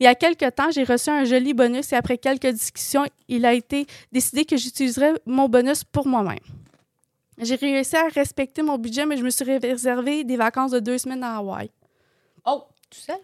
Il 0.00 0.04
y 0.04 0.06
a 0.06 0.14
quelques 0.14 0.54
temps, 0.54 0.70
j'ai 0.70 0.84
reçu 0.84 1.10
un 1.10 1.24
joli 1.24 1.54
bonus 1.54 1.92
et 1.92 1.96
après 1.96 2.18
quelques 2.18 2.46
discussions, 2.48 3.04
il 3.28 3.44
a 3.46 3.52
été 3.54 3.86
décidé 4.12 4.44
que 4.44 4.56
j'utiliserais 4.56 5.14
mon 5.26 5.48
bonus 5.48 5.84
pour 5.84 6.06
moi-même. 6.06 6.38
J'ai 7.38 7.54
réussi 7.54 7.96
à 7.96 8.08
respecter 8.08 8.62
mon 8.62 8.76
budget, 8.78 9.06
mais 9.06 9.16
je 9.16 9.22
me 9.24 9.30
suis 9.30 9.44
réservé 9.58 10.24
des 10.24 10.36
vacances 10.36 10.70
de 10.72 10.80
deux 10.80 10.98
semaines 10.98 11.22
à 11.24 11.36
Hawaï. 11.36 11.70
Oh, 12.44 12.64
Tout 12.90 12.98
seul? 12.98 13.16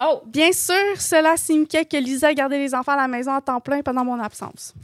Oh. 0.00 0.22
Bien 0.26 0.52
sûr, 0.52 0.74
cela 0.98 1.36
signifiait 1.36 1.84
que 1.84 1.96
Lisa 1.96 2.32
gardait 2.34 2.58
les 2.58 2.74
enfants 2.74 2.92
à 2.92 2.96
la 2.96 3.08
maison 3.08 3.32
à 3.32 3.40
temps 3.40 3.60
plein 3.60 3.82
pendant 3.82 4.04
mon 4.04 4.20
absence. 4.20 4.74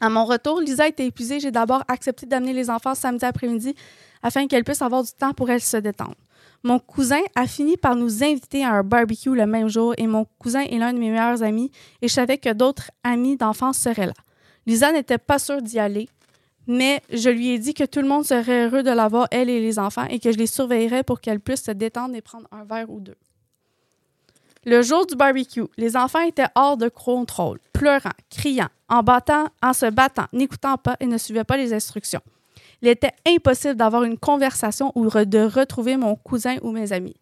À 0.00 0.08
mon 0.08 0.24
retour, 0.24 0.60
Lisa 0.60 0.88
était 0.88 1.06
épuisée. 1.06 1.38
J'ai 1.38 1.50
d'abord 1.50 1.84
accepté 1.88 2.26
d'amener 2.26 2.52
les 2.52 2.70
enfants 2.70 2.94
samedi 2.94 3.24
après-midi 3.24 3.74
afin 4.22 4.46
qu'elle 4.46 4.64
puisse 4.64 4.82
avoir 4.82 5.02
du 5.02 5.12
temps 5.12 5.32
pour 5.32 5.50
elle 5.50 5.60
se 5.60 5.76
détendre. 5.76 6.16
Mon 6.64 6.78
cousin 6.78 7.20
a 7.34 7.46
fini 7.46 7.76
par 7.76 7.96
nous 7.96 8.22
inviter 8.22 8.64
à 8.64 8.70
un 8.70 8.82
barbecue 8.82 9.34
le 9.34 9.46
même 9.46 9.68
jour 9.68 9.94
et 9.98 10.06
mon 10.06 10.26
cousin 10.38 10.60
est 10.60 10.78
l'un 10.78 10.92
de 10.92 10.98
mes 10.98 11.10
meilleurs 11.10 11.42
amis 11.42 11.72
et 12.00 12.08
je 12.08 12.12
savais 12.12 12.38
que 12.38 12.52
d'autres 12.52 12.90
amis 13.02 13.36
d'enfance 13.36 13.78
seraient 13.78 14.06
là. 14.06 14.12
Lisa 14.66 14.92
n'était 14.92 15.18
pas 15.18 15.40
sûre 15.40 15.60
d'y 15.60 15.80
aller, 15.80 16.08
mais 16.68 17.02
je 17.12 17.30
lui 17.30 17.50
ai 17.50 17.58
dit 17.58 17.74
que 17.74 17.84
tout 17.84 18.00
le 18.00 18.06
monde 18.06 18.24
serait 18.24 18.66
heureux 18.66 18.84
de 18.84 18.90
la 18.90 19.08
voir, 19.08 19.26
elle 19.32 19.50
et 19.50 19.60
les 19.60 19.80
enfants, 19.80 20.06
et 20.08 20.20
que 20.20 20.30
je 20.30 20.38
les 20.38 20.46
surveillerais 20.46 21.02
pour 21.02 21.20
qu'elle 21.20 21.40
puisse 21.40 21.64
se 21.64 21.72
détendre 21.72 22.14
et 22.14 22.22
prendre 22.22 22.46
un 22.52 22.64
verre 22.64 22.90
ou 22.90 23.00
deux. 23.00 23.16
Le 24.64 24.80
jour 24.80 25.06
du 25.06 25.16
barbecue, 25.16 25.64
les 25.76 25.96
enfants 25.96 26.22
étaient 26.22 26.46
hors 26.54 26.76
de 26.76 26.88
contrôle, 26.88 27.58
pleurant, 27.72 28.12
criant, 28.30 28.68
en 28.88 29.02
battant, 29.02 29.48
en 29.60 29.72
se 29.72 29.86
battant, 29.86 30.26
n'écoutant 30.32 30.76
pas 30.76 30.96
et 31.00 31.06
ne 31.06 31.18
suivaient 31.18 31.42
pas 31.42 31.56
les 31.56 31.72
instructions. 31.74 32.20
Il 32.80 32.86
était 32.86 33.10
impossible 33.26 33.74
d'avoir 33.74 34.04
une 34.04 34.16
conversation 34.16 34.92
ou 34.94 35.08
de 35.08 35.38
retrouver 35.40 35.96
mon 35.96 36.14
cousin 36.14 36.58
ou 36.62 36.70
mes 36.70 36.92
amis. 36.92 37.16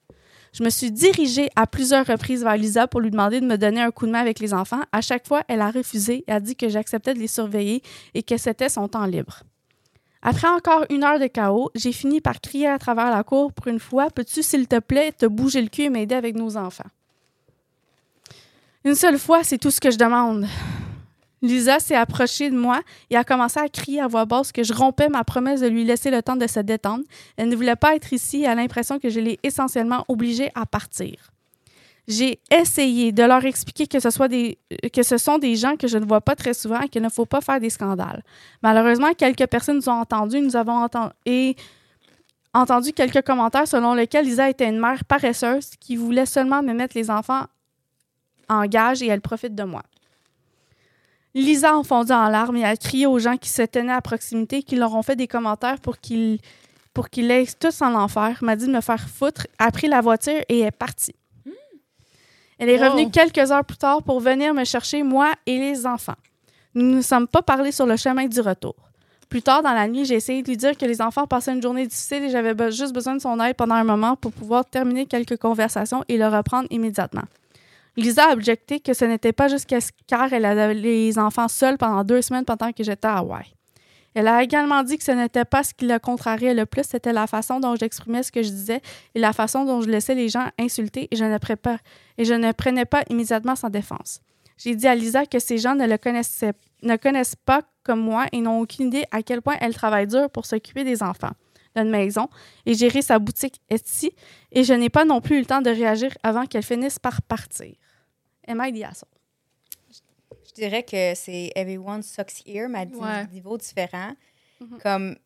Je 0.52 0.62
me 0.62 0.68
suis 0.68 0.92
dirigée 0.92 1.48
à 1.56 1.66
plusieurs 1.66 2.04
reprises 2.04 2.42
vers 2.42 2.58
Lisa 2.58 2.86
pour 2.86 3.00
lui 3.00 3.10
demander 3.10 3.40
de 3.40 3.46
me 3.46 3.56
donner 3.56 3.80
un 3.80 3.90
coup 3.90 4.04
de 4.04 4.10
main 4.10 4.20
avec 4.20 4.38
les 4.38 4.52
enfants. 4.52 4.82
À 4.92 5.00
chaque 5.00 5.26
fois, 5.26 5.42
elle 5.48 5.62
a 5.62 5.70
refusé 5.70 6.24
et 6.26 6.32
a 6.32 6.40
dit 6.40 6.56
que 6.56 6.68
j'acceptais 6.68 7.14
de 7.14 7.20
les 7.20 7.26
surveiller 7.26 7.82
et 8.12 8.22
que 8.22 8.36
c'était 8.36 8.68
son 8.68 8.86
temps 8.86 9.06
libre. 9.06 9.44
Après 10.20 10.48
encore 10.48 10.84
une 10.90 11.04
heure 11.04 11.18
de 11.18 11.26
chaos, 11.26 11.70
j'ai 11.74 11.92
fini 11.92 12.20
par 12.20 12.42
crier 12.42 12.66
à 12.66 12.78
travers 12.78 13.08
la 13.08 13.24
cour 13.24 13.50
pour 13.54 13.68
une 13.68 13.80
fois 13.80 14.10
Peux-tu, 14.10 14.42
s'il 14.42 14.68
te 14.68 14.78
plaît, 14.78 15.12
te 15.12 15.24
bouger 15.24 15.62
le 15.62 15.68
cul 15.68 15.84
et 15.84 15.88
m'aider 15.88 16.14
avec 16.14 16.34
nos 16.34 16.58
enfants 16.58 16.84
Une 18.84 18.94
seule 18.94 19.18
fois, 19.18 19.44
c'est 19.44 19.58
tout 19.58 19.70
ce 19.70 19.78
que 19.78 19.90
je 19.90 19.98
demande. 19.98 20.46
Lisa 21.42 21.78
s'est 21.78 21.96
approchée 21.96 22.50
de 22.50 22.56
moi 22.56 22.80
et 23.10 23.16
a 23.16 23.24
commencé 23.24 23.60
à 23.60 23.68
crier 23.68 24.00
à 24.00 24.06
voix 24.06 24.24
basse 24.24 24.52
que 24.52 24.62
je 24.62 24.72
rompais 24.72 25.08
ma 25.08 25.22
promesse 25.22 25.60
de 25.60 25.66
lui 25.66 25.84
laisser 25.84 26.10
le 26.10 26.22
temps 26.22 26.36
de 26.36 26.46
se 26.46 26.60
détendre. 26.60 27.04
Elle 27.36 27.48
ne 27.48 27.56
voulait 27.56 27.76
pas 27.76 27.94
être 27.94 28.12
ici 28.12 28.42
et 28.42 28.46
a 28.46 28.54
l'impression 28.54 28.98
que 28.98 29.10
je 29.10 29.20
l'ai 29.20 29.38
essentiellement 29.42 30.04
obligée 30.08 30.50
à 30.54 30.64
partir. 30.64 31.30
J'ai 32.08 32.40
essayé 32.50 33.12
de 33.12 33.22
leur 33.22 33.44
expliquer 33.44 33.86
que 33.86 34.00
ce, 34.00 34.10
soit 34.10 34.28
des, 34.28 34.58
que 34.92 35.02
ce 35.02 35.18
sont 35.18 35.38
des 35.38 35.56
gens 35.56 35.76
que 35.76 35.86
je 35.86 35.98
ne 35.98 36.06
vois 36.06 36.22
pas 36.22 36.34
très 36.34 36.54
souvent 36.54 36.80
et 36.80 36.88
qu'il 36.88 37.02
ne 37.02 37.10
faut 37.10 37.26
pas 37.26 37.42
faire 37.42 37.60
des 37.60 37.70
scandales. 37.70 38.22
Malheureusement, 38.62 39.12
quelques 39.12 39.46
personnes 39.46 39.76
nous 39.76 39.88
ont 39.90 40.00
entendus. 40.00 40.40
Nous 40.40 40.56
avons 40.56 40.88
et 41.26 41.54
entendu 42.54 42.92
quelques 42.92 43.22
commentaires 43.22 43.68
selon 43.68 43.92
lesquels 43.94 44.24
Lisa 44.24 44.48
était 44.48 44.68
une 44.68 44.80
mère 44.80 45.04
paresseuse 45.04 45.70
qui 45.78 45.96
voulait 45.96 46.26
seulement 46.26 46.62
me 46.62 46.72
mettre 46.72 46.96
les 46.96 47.10
enfants 47.10 47.44
en 48.50 48.66
gage 48.66 49.02
et 49.02 49.06
elle 49.06 49.22
profite 49.22 49.54
de 49.54 49.62
moi. 49.62 49.82
Lisa 51.34 51.78
a 51.78 51.82
fondu 51.84 52.12
en 52.12 52.28
larmes 52.28 52.56
et 52.56 52.64
a 52.64 52.76
crié 52.76 53.06
aux 53.06 53.18
gens 53.18 53.36
qui 53.36 53.48
se 53.48 53.62
tenaient 53.62 53.92
à 53.92 54.00
proximité, 54.00 54.62
qui 54.62 54.76
leur 54.76 54.94
ont 54.94 55.02
fait 55.02 55.16
des 55.16 55.28
commentaires 55.28 55.80
pour 55.80 55.98
qu'ils 55.98 56.38
pour 56.92 57.08
qu'ils 57.08 57.30
aillent 57.30 57.54
tous 57.58 57.82
en 57.82 57.94
enfer, 57.94 58.38
m'a 58.42 58.56
dit 58.56 58.66
de 58.66 58.72
me 58.72 58.80
faire 58.80 59.08
foutre, 59.08 59.46
a 59.60 59.70
pris 59.70 59.86
la 59.86 60.00
voiture 60.00 60.40
et 60.48 60.60
est 60.60 60.72
partie. 60.72 61.14
Elle 62.58 62.68
est 62.68 62.84
revenue 62.84 63.10
quelques 63.10 63.52
heures 63.52 63.64
plus 63.64 63.78
tard 63.78 64.02
pour 64.02 64.18
venir 64.20 64.52
me 64.52 64.64
chercher, 64.64 65.04
moi 65.04 65.32
et 65.46 65.56
les 65.56 65.86
enfants. 65.86 66.16
Nous 66.74 66.84
ne 66.84 66.96
nous 66.96 67.02
sommes 67.02 67.28
pas 67.28 67.42
parlé 67.42 67.70
sur 67.70 67.86
le 67.86 67.96
chemin 67.96 68.26
du 68.26 68.40
retour. 68.40 68.74
Plus 69.30 69.40
tard 69.40 69.62
dans 69.62 69.72
la 69.72 69.86
nuit, 69.86 70.04
j'ai 70.04 70.16
essayé 70.16 70.42
de 70.42 70.48
lui 70.48 70.56
dire 70.56 70.76
que 70.76 70.84
les 70.84 71.00
enfants 71.00 71.28
passaient 71.28 71.52
une 71.52 71.62
journée 71.62 71.86
difficile 71.86 72.24
et 72.24 72.30
j'avais 72.30 72.72
juste 72.72 72.92
besoin 72.92 73.14
de 73.14 73.20
son 73.20 73.40
aide 73.40 73.54
pendant 73.54 73.76
un 73.76 73.84
moment 73.84 74.16
pour 74.16 74.32
pouvoir 74.32 74.64
terminer 74.64 75.06
quelques 75.06 75.36
conversations 75.36 76.04
et 76.08 76.18
le 76.18 76.26
reprendre 76.26 76.66
immédiatement. 76.70 77.22
Lisa 78.00 78.30
a 78.30 78.32
objecté 78.32 78.80
que 78.80 78.94
ce 78.94 79.04
n'était 79.04 79.32
pas 79.32 79.48
juste 79.48 79.66
qu'est-ce- 79.66 79.92
car 80.06 80.32
elle 80.32 80.44
avait 80.44 80.74
les 80.74 81.18
enfants 81.18 81.48
seuls 81.48 81.78
pendant 81.78 82.02
deux 82.04 82.22
semaines 82.22 82.44
pendant 82.44 82.72
que 82.72 82.82
j'étais 82.82 83.06
à 83.08 83.18
Hawaï. 83.18 83.44
Elle 84.14 84.26
a 84.26 84.42
également 84.42 84.82
dit 84.82 84.98
que 84.98 85.04
ce 85.04 85.12
n'était 85.12 85.44
pas 85.44 85.62
ce 85.62 85.72
qui 85.72 85.86
la 85.86 86.00
contrariait 86.00 86.54
le 86.54 86.66
plus, 86.66 86.82
c'était 86.84 87.12
la 87.12 87.28
façon 87.28 87.60
dont 87.60 87.76
j'exprimais 87.76 88.24
ce 88.24 88.32
que 88.32 88.42
je 88.42 88.48
disais 88.48 88.80
et 89.14 89.20
la 89.20 89.32
façon 89.32 89.64
dont 89.64 89.82
je 89.82 89.88
laissais 89.88 90.16
les 90.16 90.28
gens 90.28 90.48
insulter 90.58 91.06
et 91.12 91.16
je 91.16 91.24
ne, 91.24 91.36
et 92.18 92.24
je 92.24 92.34
ne 92.34 92.52
prenais 92.52 92.84
pas 92.86 93.04
immédiatement 93.08 93.54
sa 93.54 93.68
défense. 93.70 94.20
J'ai 94.56 94.74
dit 94.74 94.88
à 94.88 94.94
Lisa 94.96 95.26
que 95.26 95.38
ces 95.38 95.58
gens 95.58 95.74
ne 95.76 95.86
le 95.86 95.96
connaissaient, 95.96 96.54
ne 96.82 96.96
connaissent 96.96 97.36
pas 97.36 97.62
comme 97.84 98.00
moi 98.00 98.26
et 98.32 98.40
n'ont 98.40 98.60
aucune 98.60 98.88
idée 98.88 99.04
à 99.12 99.22
quel 99.22 99.42
point 99.42 99.56
elle 99.60 99.74
travaille 99.74 100.08
dur 100.08 100.28
pour 100.30 100.44
s'occuper 100.44 100.82
des 100.82 101.02
enfants, 101.04 101.32
d'une 101.76 101.88
maison 101.90 102.28
et 102.66 102.74
gérer 102.74 103.02
sa 103.02 103.18
boutique 103.20 103.60
Etsy 103.70 104.10
et 104.50 104.64
je 104.64 104.74
n'ai 104.74 104.88
pas 104.90 105.04
non 105.04 105.20
plus 105.20 105.36
eu 105.36 105.40
le 105.40 105.46
temps 105.46 105.62
de 105.62 105.70
réagir 105.70 106.10
avant 106.24 106.46
qu'elle 106.46 106.64
finisse 106.64 106.98
par 106.98 107.22
partir. 107.22 107.74
Am 108.50 108.60
I 108.60 108.72
the 108.72 108.84
asshole? 108.84 109.08
Je 110.48 110.52
dirais 110.54 110.82
que 110.82 111.14
c'est 111.14 111.52
Everyone 111.54 112.02
Sucks 112.02 112.44
Here, 112.46 112.68
mais 112.68 112.80
à 112.80 112.84
des 112.86 112.96
Ouais. 112.96 113.26
niveaux 113.28 113.56
différents. 113.56 114.12
Mhm. 114.60 114.78
Comme. 114.78 115.16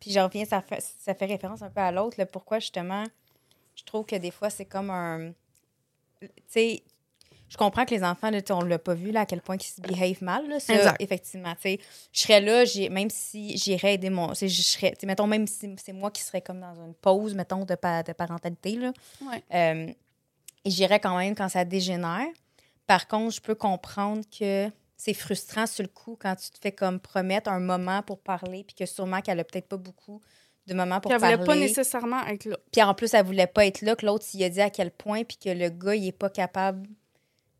Puis 0.00 0.10
je 0.12 0.18
reviens, 0.20 0.44
ça 0.44 0.60
fait, 0.60 0.80
ça 0.98 1.14
fait 1.14 1.26
référence 1.26 1.62
un 1.62 1.70
peu 1.70 1.80
à 1.80 1.90
l'autre. 1.92 2.22
Pourquoi, 2.24 2.58
justement, 2.58 3.04
je 3.74 3.84
trouve 3.84 4.04
que 4.04 4.16
des 4.16 4.30
fois, 4.30 4.50
c'est 4.50 4.64
comme 4.66 4.90
un. 4.90 5.32
Tu 6.20 6.28
sais, 6.48 6.82
je 7.48 7.56
comprends 7.56 7.84
que 7.84 7.94
les 7.94 8.02
enfants, 8.02 8.30
là, 8.30 8.40
on 8.50 8.62
l'a 8.62 8.78
pas 8.78 8.94
vu, 8.94 9.10
là, 9.12 9.20
à 9.20 9.26
quel 9.26 9.40
point 9.40 9.56
ils 9.56 9.62
se 9.62 9.80
behave 9.80 10.22
mal. 10.22 10.48
Là, 10.48 10.58
ça, 10.60 10.74
Exact. 10.74 10.96
effectivement. 11.00 11.54
Tu 11.54 11.60
sais, 11.62 11.80
je 12.12 12.20
serais 12.20 12.40
là, 12.40 12.64
même 12.90 13.10
si 13.10 13.56
j'irais 13.56 13.94
aider 13.94 14.10
mon. 14.10 14.34
Je 14.34 14.48
serais, 14.48 14.94
mettons, 15.04 15.26
même 15.26 15.46
si 15.46 15.74
c'est 15.82 15.92
moi 15.92 16.10
qui 16.10 16.22
serais 16.22 16.42
comme 16.42 16.60
dans 16.60 16.74
une 16.74 16.94
pause, 16.94 17.34
mettons, 17.34 17.64
de, 17.64 17.74
pa- 17.76 18.02
de 18.02 18.12
parentalité, 18.12 18.72
là. 18.76 18.92
Ouais. 19.22 19.42
Euh, 19.54 19.92
et 20.66 20.70
j'irais 20.70 20.98
quand 20.98 21.16
même 21.16 21.34
quand 21.36 21.48
ça 21.48 21.64
dégénère. 21.64 22.26
Par 22.86 23.06
contre, 23.06 23.36
je 23.36 23.40
peux 23.40 23.54
comprendre 23.54 24.22
que 24.36 24.68
c'est 24.96 25.14
frustrant 25.14 25.66
sur 25.66 25.84
le 25.84 25.88
coup 25.88 26.18
quand 26.20 26.34
tu 26.34 26.50
te 26.50 26.58
fais 26.60 26.72
comme 26.72 26.98
promettre 26.98 27.48
un 27.48 27.60
moment 27.60 28.02
pour 28.02 28.18
parler, 28.18 28.64
puis 28.64 28.74
que 28.74 28.84
sûrement 28.84 29.20
qu'elle 29.20 29.38
a 29.38 29.44
peut-être 29.44 29.68
pas 29.68 29.76
beaucoup 29.76 30.20
de 30.66 30.74
moments 30.74 31.00
pour 31.00 31.10
Puis 31.10 31.14
elle 31.14 31.20
voulait 31.20 31.46
parler. 31.46 31.60
pas 31.60 31.66
nécessairement 31.66 32.26
être 32.26 32.46
là. 32.46 32.56
Puis 32.72 32.82
en 32.82 32.94
plus, 32.94 33.14
elle 33.14 33.24
voulait 33.24 33.46
pas 33.46 33.64
être 33.64 33.82
là, 33.82 33.94
que 33.94 34.04
l'autre, 34.04 34.26
il 34.34 34.42
a 34.42 34.48
dit 34.48 34.60
à 34.60 34.70
quel 34.70 34.90
point, 34.90 35.22
puis 35.22 35.36
que 35.36 35.50
le 35.50 35.68
gars, 35.68 35.94
il 35.94 36.08
est 36.08 36.12
pas 36.12 36.30
capable 36.30 36.88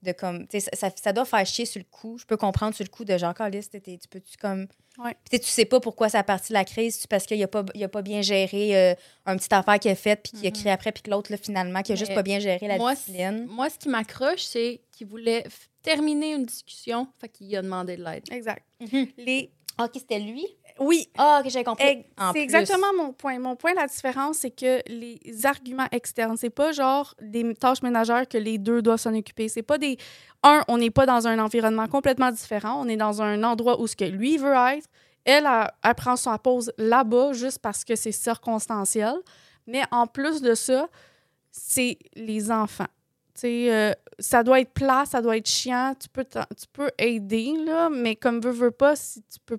de 0.07 0.13
comme. 0.13 0.47
Ça, 0.51 0.71
ça, 0.73 0.91
ça 0.95 1.13
doit 1.13 1.25
faire 1.25 1.45
chier 1.45 1.67
sur 1.67 1.79
le 1.79 1.87
coup. 1.91 2.17
Je 2.19 2.25
peux 2.25 2.37
comprendre 2.37 2.75
sur 2.75 2.85
le 2.85 2.89
coup 2.91 3.05
de 3.05 3.17
genre, 3.19 3.35
Carlis, 3.35 3.69
tu 3.69 4.09
peux-tu 4.09 4.37
comme. 4.39 4.67
Ouais. 4.99 5.15
Tu 5.31 5.39
sais, 5.43 5.67
pas 5.67 5.79
pourquoi 5.79 6.09
ça 6.09 6.21
a 6.21 6.23
parti 6.23 6.49
de 6.49 6.55
la 6.55 6.65
crise, 6.65 6.97
c'est 7.01 7.11
parce 7.11 7.27
qu'il 7.27 7.43
a 7.43 7.49
pas, 7.49 7.65
il 7.75 7.85
a 7.85 7.89
pas 7.89 8.01
bien 8.01 8.23
géré 8.23 8.77
euh, 8.77 8.95
un 9.27 9.37
petit 9.37 9.53
affaire 9.55 9.79
qu'il 9.79 9.91
a 9.91 9.95
fait, 9.95 10.17
puis 10.17 10.33
qu'il 10.33 10.47
a 10.47 10.51
créé 10.51 10.73
après, 10.73 10.91
puis 10.91 11.03
que 11.03 11.11
l'autre, 11.11 11.35
finalement, 11.37 11.83
qui 11.83 11.93
a 11.93 11.97
juste 11.97 12.15
pas 12.15 12.23
bien 12.23 12.39
géré 12.39 12.67
la 12.67 12.79
moi, 12.79 12.95
discipline. 12.95 13.47
Moi, 13.47 13.69
ce 13.69 13.79
qui 13.79 13.89
m'accroche, 13.91 14.45
c'est 14.45 14.81
qu'il 14.93 15.07
voulait 15.07 15.45
terminer 15.83 16.33
une 16.35 16.47
discussion, 16.47 17.09
fait 17.21 17.29
qu'il 17.29 17.55
a 17.57 17.63
demandé 17.63 17.97
de 17.97 18.05
l'aide. 18.05 18.25
Exact. 18.31 18.65
Mhm. 18.81 19.07
Les... 19.19 19.51
Ah, 19.79 19.85
OK, 19.85 19.91
c'était 19.95 20.19
lui? 20.19 20.47
Oui, 20.79 21.09
Ah, 21.17 21.41
OK, 21.43 21.51
j'avais 21.51 21.65
compris. 21.65 22.05
C'est 22.33 22.41
exactement 22.41 22.93
mon 22.97 23.13
point. 23.13 23.39
Mon 23.39 23.57
point, 23.57 23.73
la 23.75 23.87
différence, 23.87 24.39
c'est 24.39 24.51
que 24.51 24.81
les 24.89 25.47
arguments 25.47 25.87
externes, 25.93 26.37
c'est 26.37 26.51
pas 26.51 26.73
genre 26.73 27.15
des 27.21 27.55
tâches 27.55 27.83
ménagères 27.83 28.29
que 28.29 28.39
les 28.39 28.59
deux 28.59 28.83
doivent 28.83 29.01
s'en 29.01 29.15
occuper. 29.15 29.49
C'est 29.49 29.63
pas 29.63 29.79
des. 29.79 29.97
Un, 30.43 30.63
on 30.69 30.79
n'est 30.79 30.91
pas 30.91 31.07
dans 31.07 31.27
un 31.27 31.39
environnement 31.39 31.87
complètement 31.89 32.31
différent. 32.31 32.81
On 32.83 32.89
est 32.89 32.97
dans 32.97 33.23
un 33.23 33.43
endroit 33.43 33.81
où 33.81 33.87
ce 33.87 33.97
que 33.97 34.05
lui 34.05 34.37
veut 34.39 34.55
être. 34.55 34.89
Elle, 35.25 35.47
elle, 35.47 35.71
elle 35.83 35.95
prend 35.95 36.17
sa 36.17 36.39
pause 36.39 36.73
là-bas 36.79 37.33
juste 37.33 37.59
parce 37.59 37.85
que 37.85 37.97
c'est 37.97 38.13
circonstanciel. 38.13 39.15
Mais 39.67 39.83
en 39.91 40.07
plus 40.07 40.41
de 40.41 40.55
ça, 40.55 40.89
c'est 41.51 41.99
les 42.15 42.51
enfants. 42.51 42.87
Tu 43.37 43.41
sais, 43.43 43.73
euh, 43.75 43.93
ça 44.19 44.43
doit 44.43 44.61
être 44.61 44.73
plat, 44.73 45.05
ça 45.07 45.21
doit 45.21 45.37
être 45.37 45.49
chiant. 45.49 45.95
Tu 46.01 46.09
peux, 46.09 46.25
t'en- 46.25 46.47
tu 46.59 46.67
peux 46.73 46.91
aider, 46.99 47.53
là, 47.65 47.91
mais 47.91 48.17
comme 48.17 48.41
veux, 48.41 48.51
veux 48.51 48.71
pas, 48.71 48.97
si 48.97 49.23
tu 49.23 49.39
peux. 49.45 49.59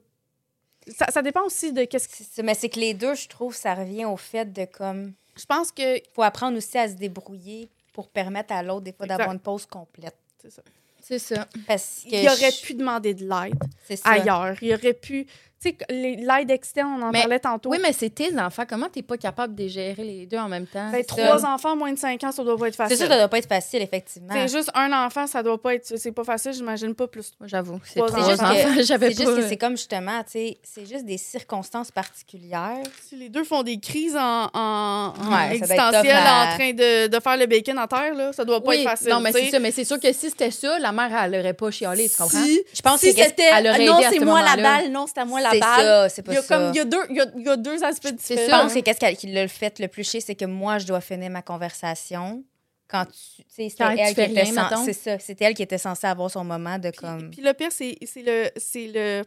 Ça, 0.88 1.06
ça 1.12 1.22
dépend 1.22 1.44
aussi 1.44 1.72
de 1.74 1.84
qu'est-ce 1.84 2.08
que. 2.08 2.16
C'est 2.16 2.24
ça, 2.24 2.44
Mais 2.44 2.54
c'est 2.56 2.70
que 2.70 2.80
les 2.80 2.94
deux, 2.94 3.14
je 3.14 3.28
trouve, 3.28 3.54
ça 3.56 3.74
revient 3.76 4.06
au 4.06 4.18
fait 4.18 4.52
de 4.52 4.66
comme. 4.66 5.14
Je 5.38 5.46
pense 5.46 5.72
que. 5.72 6.02
faut 6.16 6.24
apprendre 6.24 6.58
aussi 6.58 6.78
à 6.78 6.88
se 6.90 6.94
débrouiller 6.96 7.70
pour 7.94 8.08
permettre 8.10 8.54
à 8.54 8.64
l'autre, 8.64 8.82
des 8.82 8.94
fois, 8.94 9.06
d'avoir 9.06 9.32
une 9.34 9.40
pause 9.40 9.66
complète. 9.66 10.16
C'est 10.42 10.52
ça. 10.52 10.62
C'est 11.02 11.20
ça. 11.20 11.48
Parce 11.68 12.04
que. 12.04 12.16
Il 12.16 12.28
aurait 12.28 12.52
je- 12.52 12.66
pu 12.66 12.74
demander 12.74 13.14
de 13.14 13.24
l'aide 13.28 13.56
ailleurs. 14.04 14.56
Il 14.62 14.74
aurait 14.74 14.94
pu. 14.94 15.26
Tu 15.60 15.70
sais, 15.70 15.78
les- 15.90 16.18
l'aide 16.18 16.52
externe, 16.52 16.90
on 17.00 17.02
en 17.08 17.10
Mais- 17.12 17.22
parlait 17.22 17.40
tantôt. 17.40 17.72
Oui, 17.72 17.80
mais 17.82 17.92
c'est 17.92 18.12
tes 18.12 18.38
enfants. 18.40 18.64
Comment 18.70 18.90
t'es 18.90 19.02
pas 19.02 19.18
capable 19.18 19.56
de 19.56 19.68
gérer 19.68 20.04
les 20.04 20.26
deux 20.28 20.38
en 20.38 20.48
même 20.48 20.68
temps? 20.68 20.92
Ben, 20.92 20.98
c'est 21.00 21.04
trois 21.08 21.40
ça. 21.40 21.52
enfants, 21.52 21.76
moins 21.76 21.92
de 21.92 21.98
cinq 21.98 22.24
ans, 22.24 22.32
ça 22.32 22.44
doit 22.44 22.58
pas 22.58 22.68
être 22.68 22.76
C'est 22.76 22.84
facile. 22.84 22.98
sûr 22.98 23.08
que 23.08 23.12
ça 23.14 23.18
doit 23.18 23.28
pas 23.28 23.40
être 23.40 23.48
facile, 23.50 23.82
effectivement. 23.82 24.30
C'est 24.34 24.48
juste 24.50 24.70
un 24.76 24.94
enfant, 24.94 25.26
ça 25.26 25.42
doit 25.42 25.60
pas 25.60 25.74
être. 25.74 25.98
C'est 25.98 26.12
pas 26.12 26.24
facile, 26.24 26.54
j'imagine 26.54 26.94
pas 26.94 27.08
plus. 27.08 27.32
J'avoue. 27.44 27.80
C'est 27.84 28.00
C'est 28.08 28.30
juste 28.30 28.42
enfants. 28.44 28.54
que- 28.76 28.84
J'avais 28.84 29.12
C'est 29.14 29.24
pas... 29.24 29.32
juste 29.32 29.42
que 29.44 29.48
c'est 29.50 29.58
comme 29.58 29.78
justement, 29.78 30.24
tu 30.26 30.32
sais, 30.34 30.58
c'est 30.62 30.86
juste 30.86 31.06
des 31.06 31.18
circonstances 31.18 31.90
particulières. 31.90 32.84
Si 33.10 33.16
les 33.16 33.30
deux 33.30 33.44
font 33.44 33.64
des 33.64 33.80
crises 33.80 34.16
en, 34.16 34.50
en, 34.54 34.54
en 34.54 35.12
Ouais, 35.14 35.14
ça 35.18 35.28
doit 35.28 35.44
être 35.44 35.54
existentiel 35.54 36.04
tough 36.18 36.24
à- 36.24 36.44
en 36.54 36.56
train 36.56 36.74
de, 36.74 37.08
de 37.08 37.20
faire 37.20 37.38
le 37.38 37.46
bacon 37.48 37.80
en 37.80 37.88
terre, 37.88 38.14
là, 38.14 38.32
ça 38.32 38.46
doit 38.46 38.62
pas 38.62 38.70
Oui, 38.70 38.76
être 38.82 38.90
facile. 38.92 39.10
non, 39.10 39.22
mais 39.22 39.32
c'est 39.32 39.50
ça. 39.50 39.60
Mais 39.60 39.72
c'est 39.72 39.86
sûr 39.86 40.00
que 40.00 40.14
si 40.14 40.30
c'était 40.30 40.52
ça, 40.52 40.78
la 40.78 40.92
mère, 40.92 41.10
elle 41.24 41.40
aurait 41.40 41.54
pas 41.54 41.72
chialé, 41.72 42.08
tu 42.10 42.16
comprends? 42.18 42.44
Si, 42.44 42.62
Je 42.74 42.82
pense 42.84 43.00
si 43.00 43.16
que 43.16 43.24
c'était. 43.24 43.50
elle 43.54 43.68
aurait 43.68 43.86
non, 43.86 43.98
c'est 44.08 44.20
ce 44.20 44.24
moi 44.24 44.42
la 44.44 44.56
balle, 44.62 44.92
non, 44.92 45.06
c'est 45.08 45.20
à 45.20 45.26
moi 45.26 45.42
la 45.54 45.76
C'est 45.78 45.84
ça, 45.84 46.10
c'est 46.10 46.22
pas 46.24 46.32
Il 46.32 46.36
y 46.36 46.38
a 46.38 46.42
ça. 46.42 46.58
comme 46.58 46.74
il 46.74 46.78
y 46.78 46.80
a 46.80 46.86
deux, 46.86 47.04
il 47.10 47.16
y 47.16 47.20
a, 47.22 47.26
il 47.36 47.44
y 47.46 47.50
a 47.50 47.58
deux 47.58 47.84
aspects 47.84 48.08
C'est 48.20 48.36
différents. 48.36 48.58
Je 48.60 48.64
pense 48.64 48.74
que 48.74 48.80
qu'est-ce 48.80 49.00
qu'elle- 49.00 49.18
qui 49.18 49.28
l'a 49.28 49.48
fait 49.48 49.80
le 49.80 49.88
plus 49.88 50.04
chier, 50.04 50.22
c'est 50.22 50.36
que 50.36 50.46
moi, 50.46 50.78
je 50.80 50.86
dois 50.88 51.02
finir 51.02 51.30
ma 51.30 51.42
conversation 51.42 52.44
quand 52.88 53.06
tu. 53.06 53.44
Quand 53.44 53.46
C'était 53.50 53.84
elle 54.02 54.16
qui 54.16 54.22
était. 54.22 54.46
C'est 54.86 54.94
ça. 54.94 55.20
C'était 55.20 55.46
elle 55.46 55.54
qui 55.54 55.64
était 55.64 55.78
censée 55.78 56.08
avoir 56.08 56.30
son 56.32 56.44
moment 56.44 56.78
de 56.80 56.90
Puis, 56.92 57.00
comme. 57.00 57.30
puis 57.32 57.42
le 57.42 57.54
pire, 57.54 57.72
c'est 57.72 57.98
c'est 58.06 58.22
le, 58.24 58.50
c'est 58.58 58.88
le 58.94 59.24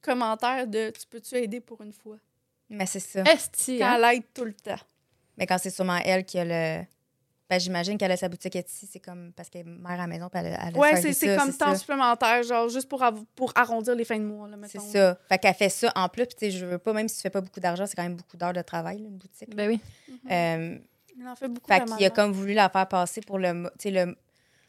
commentaire 0.00 0.66
de 0.66 0.90
Tu 0.90 1.06
peux-tu 1.08 1.36
aider 1.36 1.60
pour 1.60 1.80
une 1.82 1.92
fois? 1.92 2.16
Mais 2.68 2.86
c'est 2.86 3.00
ça. 3.00 3.22
Quand 3.24 3.30
hein? 3.84 3.94
elle 4.10 4.16
aide 4.16 4.22
tout 4.34 4.44
le 4.44 4.54
temps. 4.54 4.80
Mais 5.36 5.46
quand 5.46 5.58
c'est 5.58 5.70
sûrement 5.70 5.98
elle 6.04 6.24
qui 6.24 6.38
a 6.38 6.44
le. 6.44 6.84
Ben, 7.52 7.60
j'imagine 7.60 7.98
qu'elle 7.98 8.10
a 8.12 8.16
sa 8.16 8.30
boutique 8.30 8.56
Etsy, 8.56 8.88
c'est 8.90 8.98
comme 8.98 9.30
parce 9.36 9.50
qu'elle 9.50 9.60
est 9.68 9.70
mère 9.70 9.92
à 9.92 9.96
la 9.98 10.06
maison, 10.06 10.30
puis 10.30 10.40
elle, 10.40 10.54
a- 10.54 10.68
elle 10.68 10.74
a 10.74 10.78
Ouais, 10.78 11.12
c'est 11.12 11.36
comme 11.36 11.52
temps 11.52 11.72
ça. 11.72 11.76
supplémentaire, 11.76 12.42
genre 12.44 12.66
juste 12.70 12.88
pour, 12.88 13.04
pour 13.36 13.52
arrondir 13.54 13.94
les 13.94 14.06
fins 14.06 14.16
de 14.18 14.24
mois. 14.24 14.48
là, 14.48 14.56
C'est 14.66 14.80
ça. 14.80 15.18
Fait 15.28 15.36
qu'elle 15.36 15.52
fait 15.52 15.68
ça 15.68 15.92
en 15.94 16.08
plus, 16.08 16.24
puis 16.24 16.34
tu 16.34 16.46
sais, 16.46 16.50
je 16.50 16.64
veux 16.64 16.78
pas, 16.78 16.94
même 16.94 17.08
si 17.08 17.16
tu 17.16 17.20
fais 17.20 17.28
pas 17.28 17.42
beaucoup 17.42 17.60
d'argent, 17.60 17.84
c'est 17.86 17.94
quand 17.94 18.04
même 18.04 18.16
beaucoup 18.16 18.38
d'heures 18.38 18.54
de 18.54 18.62
travail, 18.62 19.00
là, 19.00 19.08
une 19.08 19.18
boutique. 19.18 19.54
Ben 19.54 19.68
oui. 19.68 19.80
Euh, 20.30 20.78
Il 21.18 21.28
en 21.28 21.36
fait 21.36 21.48
beaucoup. 21.48 21.70
fait 21.70 21.84
qu'il 21.84 22.06
a 22.06 22.08
comme 22.10 22.32
voulu 22.32 22.54
la 22.54 22.70
faire 22.70 22.88
passer 22.88 23.20
pour 23.20 23.38
le. 23.38 23.52
mo- 23.52 23.68
Tu 23.78 23.90
sais, 23.90 23.90
le. 23.90 24.16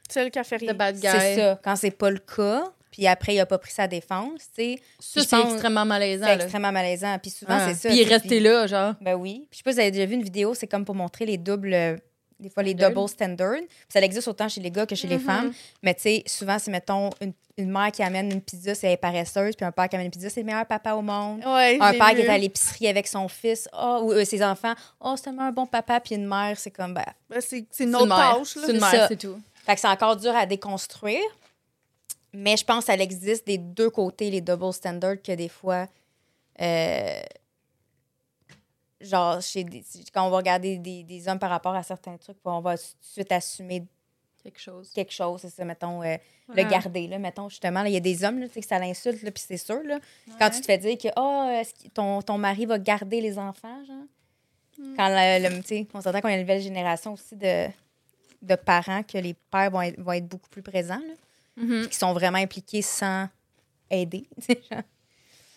C'est 0.09 0.25
le 0.25 0.29
café 0.29 0.57
The 0.57 0.73
bad 0.73 0.95
guy. 0.99 1.07
C'est 1.07 1.35
ça. 1.37 1.59
Quand 1.63 1.77
c'est 1.77 1.91
pas 1.91 2.09
le 2.11 2.19
cas, 2.19 2.65
puis 2.91 3.07
après, 3.07 3.35
il 3.35 3.39
a 3.39 3.45
pas 3.45 3.59
pris 3.59 3.71
sa 3.71 3.87
défense, 3.87 4.41
tu 4.53 4.75
sais, 4.75 4.79
Ça, 4.99 5.21
c'est 5.23 5.41
extrêmement 5.53 5.85
malaisant. 5.85 6.25
c'est 6.27 6.33
extrêmement 6.35 6.73
malaisant. 6.73 7.17
Puis 7.19 7.31
souvent, 7.31 7.57
Ah. 7.61 7.69
c'est 7.69 7.75
ça. 7.75 7.87
Puis 7.89 7.99
il 7.99 8.01
est 8.01 8.13
resté 8.13 8.41
là, 8.41 8.67
genre. 8.67 8.93
Ben 8.99 9.13
oui. 9.15 9.47
Puis 9.49 9.53
je 9.53 9.57
sais 9.59 9.63
pas 9.63 9.71
si 9.71 9.75
vous 9.75 9.81
avez 9.83 9.91
déjà 9.91 10.05
vu 10.05 10.15
une 10.15 10.23
vidéo, 10.23 10.53
c'est 10.53 10.67
comme 10.67 10.83
pour 10.83 10.95
montrer 10.95 11.25
les 11.25 11.37
doubles. 11.37 12.01
Des 12.43 12.49
fois, 12.49 12.61
les 12.63 12.71
Standard. 12.73 12.91
double 12.93 13.09
standards. 13.09 13.59
Puis 13.61 13.87
ça 13.89 13.99
existe 14.01 14.27
autant 14.27 14.47
chez 14.47 14.61
les 14.61 14.69
gars 14.69 14.85
que 14.85 14.95
chez 14.95 15.07
les 15.07 15.17
Mhm. 15.17 15.23
femmes. 15.25 15.53
Mais 15.81 15.93
tu 15.95 16.01
sais, 16.01 16.23
souvent, 16.27 16.59
c'est, 16.59 16.69
mettons, 16.71 17.09
une, 17.21 17.33
une 17.57 17.71
mère 17.71 17.91
qui 17.91 18.03
amène 18.03 18.31
une 18.31 18.41
pizza, 18.41 18.75
c'est 18.75 18.95
paresseuse. 18.97 19.55
Puis 19.55 19.65
un 19.65 19.71
père 19.71 19.89
qui 19.89 19.95
amène 19.95 20.05
une 20.07 20.11
pizza, 20.11 20.29
c'est 20.29 20.41
le 20.41 20.45
meilleur 20.45 20.65
papa 20.65 20.93
au 20.93 21.01
monde. 21.01 21.39
Ouais, 21.45 21.77
un 21.79 21.91
père 21.93 22.09
qui 22.15 22.21
est 22.21 22.29
à 22.29 22.37
l'épicerie 22.37 22.87
avec 22.87 23.07
son 23.07 23.27
fils 23.27 23.67
oh, 23.73 24.01
ou 24.03 24.11
euh, 24.11 24.25
ses 24.25 24.43
enfants. 24.43 24.73
Oh, 24.99 25.13
c'est 25.15 25.23
tellement 25.23 25.43
un 25.47 25.51
bon 25.51 25.65
papa. 25.65 25.99
Puis 25.99 26.15
une 26.15 26.27
mère, 26.27 26.57
c'est 26.59 26.71
comme. 26.71 26.93
Ben, 26.93 27.05
Ben, 27.29 27.41
c'est 27.41 27.65
une 27.79 27.95
autre 27.95 28.07
tâche. 28.09 28.55
là. 28.55 28.61
C'est 28.65 28.71
une 28.73 28.79
mère, 28.79 29.07
c'est 29.07 29.17
tout. 29.17 29.39
Fait 29.65 29.75
que 29.75 29.79
c'est 29.81 29.87
encore 29.87 30.15
dur 30.17 30.35
à 30.35 30.45
déconstruire. 30.45 31.21
Mais 32.33 32.57
je 32.57 32.63
pense 32.65 32.85
qu'elle 32.85 32.99
existe 33.01 33.45
des 33.45 33.59
deux 33.59 33.89
côtés, 33.91 34.31
les 34.31 34.41
double 34.41 34.73
standards, 34.73 35.21
que 35.23 35.31
des 35.33 35.49
fois, 35.49 35.87
euh, 36.61 37.21
genre, 39.03 39.41
chez 39.41 39.63
des- 39.63 39.83
quand 40.13 40.25
on 40.25 40.29
va 40.29 40.37
regarder 40.37 40.77
des, 40.77 41.03
des 41.03 41.27
hommes 41.27 41.39
par 41.39 41.49
rapport 41.49 41.75
à 41.75 41.83
certains 41.83 42.17
trucs, 42.17 42.37
on 42.45 42.61
va 42.61 42.77
tout 42.77 42.83
de 42.83 43.05
suite 43.05 43.31
assumer 43.31 43.83
Quelque 44.41 44.59
chose. 44.59 44.89
quelque 44.93 45.13
chose, 45.13 45.39
c'est 45.41 45.49
ça, 45.49 45.63
mettons, 45.63 46.01
euh, 46.03 46.17
Ouais. 46.49 46.63
le 46.63 46.69
garder, 46.69 47.07
là, 47.07 47.17
mettons, 47.17 47.47
justement. 47.47 47.83
Il 47.85 47.93
y 47.93 47.97
a 47.97 48.01
des 48.01 48.25
hommes, 48.25 48.39
là, 48.39 48.47
tu 48.47 48.55
sais, 48.55 48.59
que 48.61 48.67
ça 48.67 48.77
l'insulte, 48.77 49.21
puis 49.21 49.43
c'est 49.47 49.55
sûr, 49.57 49.81
là. 49.83 49.99
Quand 50.37 50.49
tu 50.49 50.59
te 50.59 50.65
fais 50.65 50.77
dire 50.77 50.97
que, 50.97 51.07
oh, 51.15 51.47
est-ce 51.49 51.73
que 51.73 51.87
ton, 51.87 52.21
ton 52.21 52.37
mari 52.37 52.65
va 52.65 52.77
garder 52.77 53.21
les 53.21 53.37
enfants, 53.39 53.81
genre? 53.85 54.03
Mm. 54.77 54.95
Quand, 54.97 55.07
le, 55.09 55.47
le- 55.49 55.61
tu 55.61 55.67
sais, 55.67 55.87
on 55.93 56.01
s'entend 56.01 56.19
qu'on 56.19 56.27
a 56.27 56.33
une 56.33 56.41
nouvelle 56.41 56.61
génération 56.61 57.13
aussi 57.13 57.37
de, 57.37 57.67
de 58.41 58.55
parents, 58.55 59.03
que 59.03 59.17
les 59.17 59.33
pères 59.33 59.71
vont 59.71 59.81
être, 59.81 59.97
vont 60.01 60.11
être 60.11 60.27
beaucoup 60.27 60.49
plus 60.49 60.61
présents, 60.63 60.99
là 60.99 61.13
Mhm. 61.55 61.87
qui 61.87 61.95
sont 61.95 62.11
vraiment 62.13 62.39
impliqués 62.39 62.81
sans 62.81 63.29
aider, 63.89 64.27
tu 64.35 64.45
sais, 64.47 64.61
genre. 64.69 64.81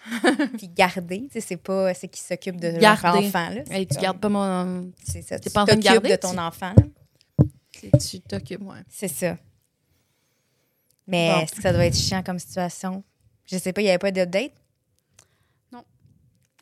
Puis 0.59 0.69
garder, 0.69 1.23
tu 1.27 1.33
sais, 1.33 1.41
c'est 1.41 1.57
pas 1.57 1.93
c'est 1.95 2.09
qui 2.09 2.21
s'occupe 2.21 2.61
de 2.61 2.69
leur 2.69 2.81
Garder. 2.81 3.27
enfant 3.27 3.49
là. 3.51 3.63
Hey, 3.71 3.87
tu 3.87 3.95
C'est 3.95 4.01
gardes 4.03 4.21
pas 4.21 4.29
mon. 4.29 4.41
comme- 4.65 4.93
c'est 5.05 5.23
ça. 5.23 5.39
t'es 5.39 5.51
Tu 5.51 5.55
pas 5.55 5.63
en 5.63 5.67
train 5.67 5.77
de 5.77 5.83
t'occupes 5.83 6.03
garder, 6.03 6.11
de 6.11 6.17
ton 6.17 6.33
tu- 6.33 6.39
enfant. 6.39 6.73
là. 6.77 7.99
Tu 7.99 8.21
t'occupes, 8.21 8.63
ouais. 8.63 8.79
C'est 8.89 9.09
ça. 9.09 9.37
Mais 11.07 11.33
Bon. 11.33 11.41
est-ce 11.41 11.55
que 11.55 11.63
ça 11.63 11.73
doit 11.73 11.85
être 11.87 11.97
chiant 11.97 12.23
comme 12.23 12.39
situation? 12.39 13.03
Je 13.47 13.59
sais 13.59 13.73
pas, 13.73 13.81
il 13.81 13.85
n'y 13.85 13.91
avait 13.91 13.99
pas 13.99 14.11
d'update? 14.11 14.53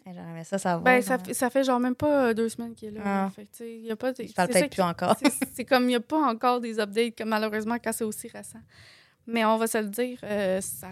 Eh, 0.07 0.11
J'aurais 0.13 0.31
aimé 0.33 0.45
ça 0.45 0.59
savoir. 0.59 0.83
Ben, 0.83 1.01
ça, 1.01 1.19
fait- 1.19 1.33
ça 1.33 1.49
fait 1.49 1.65
genre 1.65 1.81
même 1.81 1.95
pas 1.95 2.27
euh, 2.29 2.35
deux 2.35 2.51
semaines 2.51 2.75
qu'il 2.75 2.89
est 2.89 2.91
là. 2.99 3.01
Ah. 3.07 3.31
Fait 3.35 3.47
que, 3.47 3.65
y 3.65 3.91
a 3.91 3.97
pas 3.97 4.13
de- 4.13 4.23
Je 4.23 4.35
parle 4.35 4.49
peut-être 4.51 4.71
plus 4.71 4.83
encore. 4.83 5.17
c'est- 5.55 5.65
comme 5.65 5.85
il 5.85 5.89
n'y 5.89 5.95
a 5.95 6.01
pas 6.01 6.19
encore 6.29 6.61
des 6.61 6.79
updates, 6.79 7.17
comme 7.17 7.31
malheureusement, 7.31 7.77
quand 7.83 7.91
c'est 7.95 8.05
aussi 8.05 8.29
récent. 8.29 8.59
Mais 9.27 9.47
on 9.47 9.57
va 9.57 9.67
se 9.67 9.79
le 9.79 9.89
dire, 9.89 10.19
euh, 10.25 10.61
ça, 10.61 10.89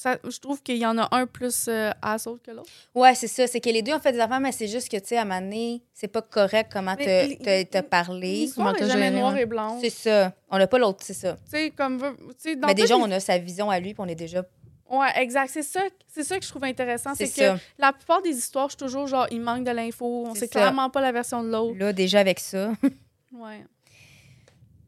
ça, 0.00 0.16
je 0.24 0.38
trouve 0.38 0.62
qu'il 0.62 0.76
y 0.78 0.86
en 0.86 0.96
a 0.98 1.08
un 1.14 1.26
plus 1.26 1.66
euh, 1.68 1.90
asshole 2.00 2.38
que 2.40 2.50
l'autre. 2.52 2.70
Ouais, 2.94 3.14
c'est 3.14 3.26
ça. 3.28 3.46
C'est 3.46 3.60
que 3.60 3.68
les 3.68 3.82
deux 3.82 3.92
ont 3.92 3.98
fait 4.00 4.12
des 4.12 4.20
affaires, 4.20 4.40
mais 4.40 4.52
c'est 4.52 4.66
juste 4.68 4.88
que, 4.90 4.96
tu 4.96 5.08
sais, 5.08 5.18
à 5.18 5.24
donné, 5.24 5.82
c'est 5.92 6.08
pas 6.08 6.22
correct 6.22 6.70
comment 6.72 6.96
te, 6.96 7.34
te, 7.34 7.62
te 7.64 7.80
parler. 7.82 8.32
L'histoire 8.40 8.68
comment 8.68 8.76
est 8.76 8.80
t'as 8.80 8.92
jamais 8.94 9.10
noir 9.10 9.36
et 9.36 9.44
blanc. 9.46 9.78
C'est 9.80 9.90
ça. 9.90 10.32
On 10.48 10.56
n'a 10.58 10.66
pas 10.66 10.78
l'autre, 10.78 11.00
c'est 11.02 11.12
ça. 11.14 11.34
Tu 11.44 11.50
sais, 11.50 11.70
comme, 11.70 11.98
veut- 11.98 12.16
tu 12.30 12.34
sais, 12.38 12.56
dans 12.56 12.66
mais 12.68 12.74
déjà, 12.74 12.96
on 12.96 13.10
a 13.10 13.20
sa 13.20 13.36
vision 13.38 13.68
à 13.70 13.78
lui, 13.78 13.92
puis 13.92 14.02
on 14.02 14.08
est 14.08 14.14
déjà. 14.14 14.42
Ouais, 14.88 15.08
exact. 15.16 15.50
C'est 15.52 15.62
ça, 15.62 15.82
c'est 16.08 16.24
ça 16.24 16.38
que 16.38 16.44
je 16.44 16.48
trouve 16.50 16.64
intéressant. 16.64 17.14
C'est 17.14 17.28
que 17.28 17.58
la 17.78 17.92
plupart 17.92 18.22
des 18.22 18.30
histoires, 18.36 18.68
je 18.68 18.76
suis 18.76 18.78
toujours 18.78 19.06
genre, 19.06 19.26
il 19.30 19.40
manque 19.40 19.64
de 19.64 19.70
l'info. 19.70 20.24
On 20.26 20.34
sait 20.34 20.46
ça. 20.46 20.60
clairement 20.60 20.90
pas 20.90 21.00
la 21.00 21.12
version 21.12 21.42
de 21.44 21.48
l'autre. 21.50 21.78
Là, 21.78 21.92
déjà 21.92 22.20
avec 22.20 22.40
ça. 22.40 22.72
Ouais. 23.32 23.64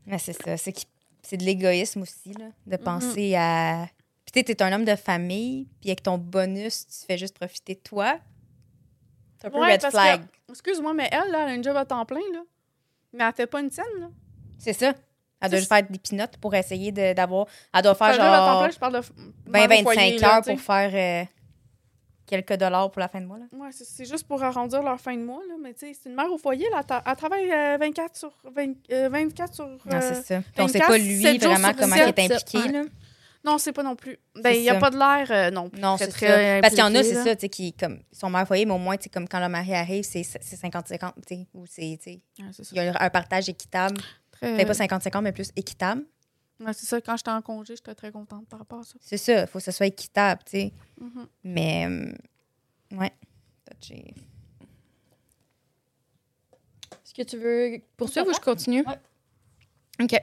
Mais 0.06 0.18
c'est 0.18 0.32
ça. 0.32 0.56
C'est 0.56 0.72
qui- 0.72 0.86
c'est 1.22 1.36
de 1.36 1.44
l'égoïsme 1.44 2.02
aussi, 2.02 2.32
là, 2.32 2.46
de 2.66 2.76
Mhm. 2.76 2.82
penser 2.82 3.34
à. 3.36 3.86
Puis, 4.32 4.44
tu 4.44 4.54
t'es 4.56 4.62
un 4.64 4.72
homme 4.72 4.84
de 4.86 4.96
famille, 4.96 5.68
puis 5.80 5.90
avec 5.90 6.02
ton 6.02 6.16
bonus, 6.18 6.86
tu 6.86 7.06
fais 7.06 7.18
juste 7.18 7.36
profiter 7.38 7.74
de 7.74 7.80
toi. 7.80 8.16
C'est 9.38 9.48
un 9.48 9.50
peu 9.50 9.58
Ouais, 9.60 9.72
red 9.72 9.82
flag. 9.90 10.22
Excuse-moi, 10.48 10.94
mais 10.94 11.08
elle, 11.12 11.30
là, 11.30 11.44
elle 11.44 11.48
a 11.50 11.54
une 11.54 11.64
job 11.64 11.76
à 11.76 11.84
temps 11.84 12.04
plein, 12.06 12.20
là. 12.32 12.40
Mais 13.12 13.24
elle 13.24 13.32
fait 13.34 13.46
pas 13.46 13.60
une 13.60 13.70
scène, 13.70 13.84
là. 14.00 14.08
C'est 14.58 14.72
ça. 14.72 14.94
Elle 15.40 15.50
doit 15.50 15.58
juste 15.58 15.68
faire 15.72 15.82
des 15.82 15.98
pinottes 15.98 16.36
pour 16.38 16.54
essayer 16.54 16.92
d'avoir. 16.92 17.46
Elle 17.74 17.82
doit 17.82 17.94
faire 17.96 18.14
genre 18.14 18.60
plein, 18.60 18.70
je 18.70 18.78
parle 18.78 18.92
de. 18.94 18.98
f- 19.00 19.10
20-25 19.48 19.50
mère 19.68 19.80
au 19.80 19.82
foyer, 19.82 20.18
là, 20.18 20.36
heures 20.36 20.42
pour 20.44 20.60
faire 20.60 20.90
euh, 20.94 21.26
quelques 22.26 22.52
dollars 22.54 22.90
pour 22.92 23.00
la 23.00 23.08
fin 23.08 23.20
de 23.20 23.26
mois. 23.26 23.38
Là. 23.38 23.44
Ouais, 23.52 23.70
c'est- 23.72 24.04
juste 24.04 24.26
pour 24.28 24.42
arrondir 24.42 24.82
leur 24.82 25.00
fin 25.00 25.16
de 25.16 25.22
mois, 25.24 25.42
là. 25.48 25.54
Mais 25.60 25.74
tu 25.74 25.80
sais, 25.80 25.98
c'est 26.00 26.08
une 26.08 26.14
mère 26.14 26.30
au 26.32 26.38
foyer, 26.38 26.66
là. 26.70 26.82
Elle, 27.04 27.16
travaille 27.16 27.50
euh, 27.50 27.76
24 27.78 28.16
sur 28.16 28.32
20, 28.54 28.72
euh, 28.92 29.08
24 29.10 29.54
sur. 29.54 29.66
Non, 29.66 29.78
euh, 29.94 30.00
c'est 30.00 30.22
ça. 30.22 30.42
On 30.58 30.68
sait 30.68 30.78
24, 30.78 30.86
pas, 30.88 30.98
lui, 30.98 31.38
vraiment, 31.38 31.72
comment 31.76 31.96
il 31.96 32.02
est 32.02 32.18
impliqué. 32.20 32.58
ouais. 32.58 32.72
Là. 32.72 32.82
Non, 33.44 33.58
c'est 33.58 33.72
pas 33.72 33.82
non 33.82 33.96
plus. 33.96 34.18
Ben, 34.36 34.50
il 34.50 34.62
y 34.62 34.70
a 34.70 34.74
ça. 34.74 34.78
pas 34.80 34.90
de 34.90 34.96
l'air 34.98 35.26
euh, 35.30 35.50
non 35.50 35.68
plus. 35.68 35.80
Non, 35.80 35.96
c'est 35.96 36.06
très 36.08 36.56
ça. 36.56 36.60
Parce 36.60 36.74
qu'il 36.74 36.82
y 36.84 36.86
en 36.86 36.94
a, 36.94 37.02
c'est 37.02 37.14
ça, 37.24 37.34
tu 37.34 37.40
sais, 37.40 37.48
qui, 37.48 37.72
comme, 37.72 38.00
sont 38.12 38.30
mère 38.30 38.46
foyer, 38.46 38.64
mais 38.66 38.72
au 38.74 38.78
moins, 38.78 38.96
tu 38.96 39.04
sais, 39.04 39.08
comme 39.10 39.26
quand 39.28 39.40
le 39.40 39.48
mari 39.48 39.74
arrive, 39.74 40.04
c'est 40.04 40.22
c'est 40.22 40.38
50-50, 40.56 41.14
tu 41.26 41.34
sais, 41.34 41.46
ou 41.52 41.66
c'est, 41.66 41.98
tu 42.02 42.12
sais, 42.12 42.20
Ouais, 42.38 42.50
c'est 42.52 42.62
ça. 42.64 42.70
il 42.72 42.76
y 42.76 42.80
a 42.86 43.02
un 43.02 43.10
partage 43.10 43.48
équitable. 43.48 43.96
Très- 44.30 44.54
Peut-être 44.54 44.68
pas 44.68 44.98
50-50, 44.98 45.22
mais 45.22 45.32
plus 45.32 45.50
équitable. 45.56 46.04
Ouais, 46.60 46.72
c'est 46.72 46.86
ça. 46.86 47.00
Quand 47.00 47.16
j'étais 47.16 47.30
en 47.32 47.42
congé, 47.42 47.74
j'étais 47.74 47.94
très 47.96 48.12
contente 48.12 48.46
par 48.48 48.60
rapport 48.60 48.78
à 48.80 48.84
ça. 48.84 48.94
C'est 49.00 49.16
ça, 49.16 49.40
il 49.42 49.46
faut 49.48 49.58
que 49.58 49.64
ce 49.64 49.72
soit 49.72 49.86
équitable, 49.86 50.42
tu 50.44 50.50
sais. 50.52 50.72
Mhm. 51.00 51.26
Mais, 51.42 51.86
euh, 51.88 52.96
ouais. 52.96 53.10
Touché. 53.80 54.14
Est-ce 56.92 57.14
que 57.14 57.22
tu 57.22 57.36
veux 57.38 57.82
poursuivre 57.96 58.28
ou 58.28 58.32
je 58.34 58.40
continue? 58.40 58.84
Ouais. 58.86 58.98
OK. 60.00 60.14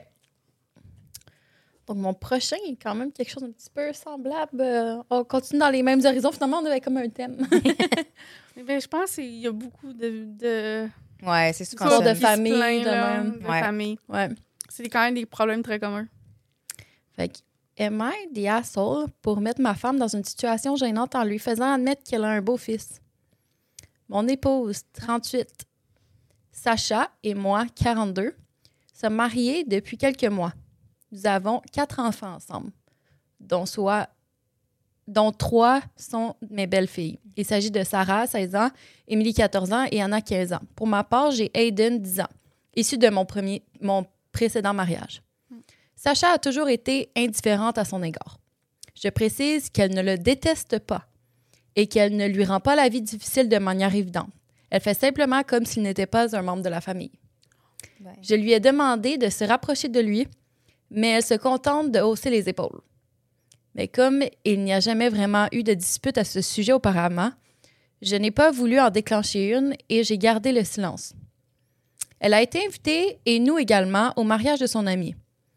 Donc, 1.90 1.98
mon 1.98 2.14
prochain 2.14 2.56
est 2.68 2.76
quand 2.80 2.94
même 2.94 3.10
quelque 3.10 3.30
chose 3.30 3.42
d'un 3.42 3.50
petit 3.50 3.68
peu 3.74 3.92
semblable. 3.92 4.60
Euh, 4.60 5.02
on 5.10 5.24
continue 5.24 5.58
dans 5.58 5.70
les 5.70 5.82
mêmes 5.82 6.00
horizons. 6.06 6.30
Finalement, 6.30 6.58
on 6.58 6.66
avait 6.66 6.80
comme 6.80 6.96
un 6.98 7.08
thème. 7.08 7.36
Eh 8.56 8.62
ben, 8.62 8.80
je 8.80 8.86
pense 8.88 9.12
qu'il 9.14 9.36
y 9.36 9.46
a 9.46 9.52
beaucoup 9.52 9.92
de. 9.92 10.24
de 10.26 10.88
Ouais, 11.26 11.50
c'est 11.54 11.64
ça- 11.64 12.00
de 12.00 12.08
se 12.14 12.20
famille, 12.20 12.52
de 12.80 12.84
là, 12.84 13.22
même. 13.22 13.38
de 13.40 13.46
Ouais. 13.46 13.60
famille. 13.60 13.98
ouais. 14.08 14.28
C'est 14.68 14.88
quand 14.88 15.00
même 15.00 15.14
des 15.14 15.24
problèmes 15.26 15.62
très 15.62 15.78
communs. 15.80 16.06
Fait 17.16 17.28
que, 17.28 17.38
am 17.82 18.02
I 18.12 18.32
the 18.34 18.46
asshole 18.48 19.06
pour 19.22 19.40
mettre 19.40 19.60
ma 19.60 19.74
femme 19.74 19.98
dans 19.98 20.08
une 20.14 20.24
situation 20.24 20.76
gênante 20.76 21.14
en 21.14 21.24
lui 21.24 21.38
faisant 21.38 21.72
admettre 21.72 22.02
qu'elle 22.04 22.24
a 22.24 22.28
un 22.28 22.42
beau-fils? 22.42 23.00
Mon 24.08 24.26
épouse, 24.28 24.82
38, 24.92 25.48
Sacha 26.52 27.10
et 27.22 27.34
moi, 27.34 27.64
42, 27.74 28.34
sommes 28.92 29.14
mariés 29.14 29.64
depuis 29.64 29.96
quelques 29.96 30.24
mois. 30.24 30.52
Nous 31.12 31.26
avons 31.26 31.60
quatre 31.72 31.98
enfants 31.98 32.34
ensemble, 32.34 32.70
dont, 33.40 33.66
soit, 33.66 34.08
dont 35.08 35.32
trois 35.32 35.80
sont 35.96 36.36
mes 36.50 36.66
belles-filles. 36.66 37.18
Il 37.36 37.44
s'agit 37.44 37.70
de 37.70 37.82
Sarah, 37.82 38.26
16 38.26 38.54
ans, 38.54 38.70
Émilie, 39.08 39.34
14 39.34 39.72
ans 39.72 39.86
et 39.90 40.00
Anna, 40.00 40.20
15 40.20 40.52
ans. 40.52 40.60
Pour 40.76 40.86
ma 40.86 41.02
part, 41.04 41.30
j'ai 41.32 41.50
Aiden, 41.54 42.00
10 42.00 42.20
ans, 42.20 42.28
issu 42.76 42.96
de 42.98 43.08
mon, 43.08 43.24
premier, 43.24 43.64
mon 43.80 44.06
précédent 44.32 44.74
mariage. 44.74 45.22
Sacha 45.96 46.32
a 46.32 46.38
toujours 46.38 46.68
été 46.68 47.10
indifférente 47.16 47.76
à 47.76 47.84
son 47.84 48.02
égard. 48.02 48.38
Je 48.94 49.08
précise 49.08 49.70
qu'elle 49.70 49.94
ne 49.94 50.02
le 50.02 50.16
déteste 50.16 50.78
pas 50.78 51.06
et 51.76 51.86
qu'elle 51.86 52.16
ne 52.16 52.26
lui 52.26 52.44
rend 52.44 52.60
pas 52.60 52.76
la 52.76 52.88
vie 52.88 53.02
difficile 53.02 53.48
de 53.48 53.58
manière 53.58 53.94
évidente. 53.94 54.30
Elle 54.70 54.80
fait 54.80 54.94
simplement 54.94 55.42
comme 55.42 55.66
s'il 55.66 55.82
n'était 55.82 56.06
pas 56.06 56.34
un 56.36 56.42
membre 56.42 56.62
de 56.62 56.68
la 56.68 56.80
famille. 56.80 57.12
Ouais. 58.02 58.12
Je 58.22 58.34
lui 58.34 58.52
ai 58.52 58.60
demandé 58.60 59.18
de 59.18 59.28
se 59.28 59.44
rapprocher 59.44 59.88
de 59.88 60.00
lui, 60.00 60.26
mais 60.90 61.08
elle 61.08 61.24
se 61.24 61.34
contente 61.34 61.92
de 61.92 62.00
hausser 62.00 62.30
les 62.30 62.48
épaules. 62.48 62.80
Mais 63.74 63.88
comme 63.88 64.22
il 64.44 64.64
n'y 64.64 64.72
a 64.72 64.80
jamais 64.80 65.08
vraiment 65.08 65.46
eu 65.52 65.62
de 65.62 65.74
dispute 65.74 66.18
à 66.18 66.24
ce 66.24 66.40
sujet 66.40 66.72
auparavant, 66.72 67.30
je 68.02 68.16
n'ai 68.16 68.30
pas 68.30 68.50
voulu 68.50 68.80
en 68.80 68.90
déclencher 68.90 69.54
une 69.54 69.74
et 69.88 70.04
j'ai 70.04 70.18
gardé 70.18 70.52
le 70.52 70.64
silence. 70.64 71.14
Elle 72.18 72.34
a 72.34 72.42
été 72.42 72.64
invitée, 72.66 73.18
et 73.24 73.38
nous 73.38 73.58
également, 73.58 74.12
au 74.16 74.24
mariage 74.24 74.58
de 74.58 74.66
son 74.66 74.86
amie. 74.86 75.14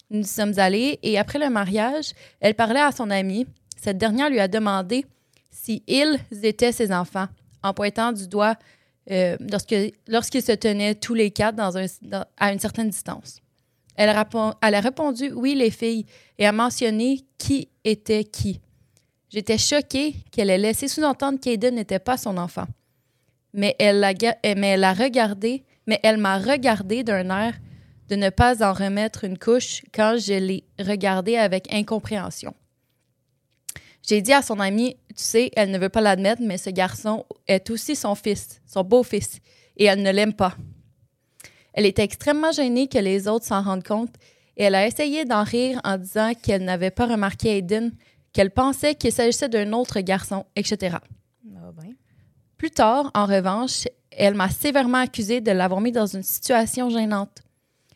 Nous 0.10 0.22
y 0.22 0.26
sommes 0.26 0.58
allés 0.58 1.00
et 1.04 1.17
après 1.17 1.39
le 1.39 1.50
mariage, 1.50 2.13
elle 2.39 2.56
parlait 2.56 2.80
à 2.80 2.91
son 2.91 3.10
amie. 3.10 3.46
Cette 3.76 3.98
dernière 3.98 4.30
lui 4.30 4.39
a 4.39 4.48
demandé 4.48 5.06
si 5.50 5.84
ils 5.88 6.19
étaient 6.43 6.72
ses 6.72 6.93
enfants, 6.93 7.28
en 7.63 7.74
pointant 7.74 8.12
du 8.12 8.28
doigt 8.28 8.56
euh, 9.12 9.38
lorsqu'ils 10.08 10.41
se 10.41 10.54
tenaient 10.54 10.96
tous 10.96 11.13
les 11.13 11.32
quatre 11.32 11.60
à 12.38 12.54
une 12.54 12.60
certaine 12.60 12.89
distance. 12.89 13.42
Elle 13.95 14.10
a, 14.10 14.79
répondu 14.79 15.32
oui, 15.34 15.56
les 15.56 15.71
filles, 15.71 16.06
et 16.38 16.45
a 16.45 16.51
mentionné 16.51 17.21
qui 17.38 17.69
était 17.84 18.23
qui. 18.23 18.60
J'étais 19.29 19.58
choquée 19.58 20.15
qu'elle 20.32 20.49
ait 20.49 20.58
laissé 20.58 20.88
sous-entendre 20.88 21.39
qu'Aiden 21.39 21.75
n'était 21.75 21.99
pas 21.99 22.17
son 22.17 22.38
enfant. 22.38 22.65
Mais 23.53 23.75
elle 23.79 24.03
eh, 24.43 24.53
regardé, 24.93 25.63
mais 25.86 25.99
elle 26.03 26.17
m'a 26.17 26.39
regardé 26.39 27.03
d'un 27.03 27.29
air 27.29 27.53
de 28.10 28.15
ne 28.15 28.29
pas 28.29 28.63
en 28.63 28.73
remettre 28.73 29.23
une 29.23 29.38
couche 29.38 29.82
quand 29.93 30.17
je 30.17 30.34
l'ai 30.34 30.63
regardé 30.79 31.38
avec 31.38 31.71
incompréhension. 31.73 32.53
J'ai 34.08 34.21
dit 34.21 34.34
à 34.34 34.41
son 34.41 34.60
amie, 34.60 34.95
tu 35.10 35.23
sais, 35.23 35.51
elle 35.56 35.71
ne 35.71 35.79
veut 35.79 35.89
pas 35.89 36.01
l'admettre, 36.01 36.41
mais 36.43 36.58
ce 36.58 36.69
garçon 36.69 37.25
est 37.47 37.69
aussi 37.69 37.95
son 37.95 38.15
fils, 38.15 38.62
son 38.65 38.84
beau-fils, 38.84 39.39
et 39.77 39.86
elle 39.86 40.01
ne 40.01 40.12
l'aime 40.12 40.34
pas. 40.34 40.58
Elle 41.73 41.86
était 41.86 42.03
extrêmement 42.03 42.51
gênée 42.51 42.88
que 42.88 42.99
les 42.99 43.27
autres 43.27 43.45
s'en 43.45 43.62
rendent 43.62 43.83
compte 43.83 44.13
et 44.57 44.63
elle 44.63 44.75
a 44.75 44.86
essayé 44.86 45.25
d'en 45.25 45.43
rire 45.43 45.81
en 45.83 45.97
disant 45.97 46.33
qu'elle 46.41 46.63
n'avait 46.63 46.91
pas 46.91 47.07
remarqué 47.07 47.57
Aiden, 47.57 47.91
qu'elle 48.31 48.51
pensait 48.51 48.95
qu'il 48.95 49.12
s'agissait 49.12 49.49
d'un 49.49 49.73
autre 49.73 49.99
garçon, 50.01 50.45
etc. 50.55 50.97
Ah 51.55 51.71
ben. 51.75 51.95
Plus 52.57 52.71
tard, 52.71 53.12
en 53.13 53.25
revanche, 53.25 53.88
elle 54.12 54.36
m'a 54.36 54.49
sévèrement 54.49 54.99
accusée 54.99 55.41
de 55.41 55.51
l'avoir 55.51 55.81
mis 55.81 55.91
dans 55.91 56.05
une 56.05 56.23
situation 56.23 56.89
gênante. 56.89 57.41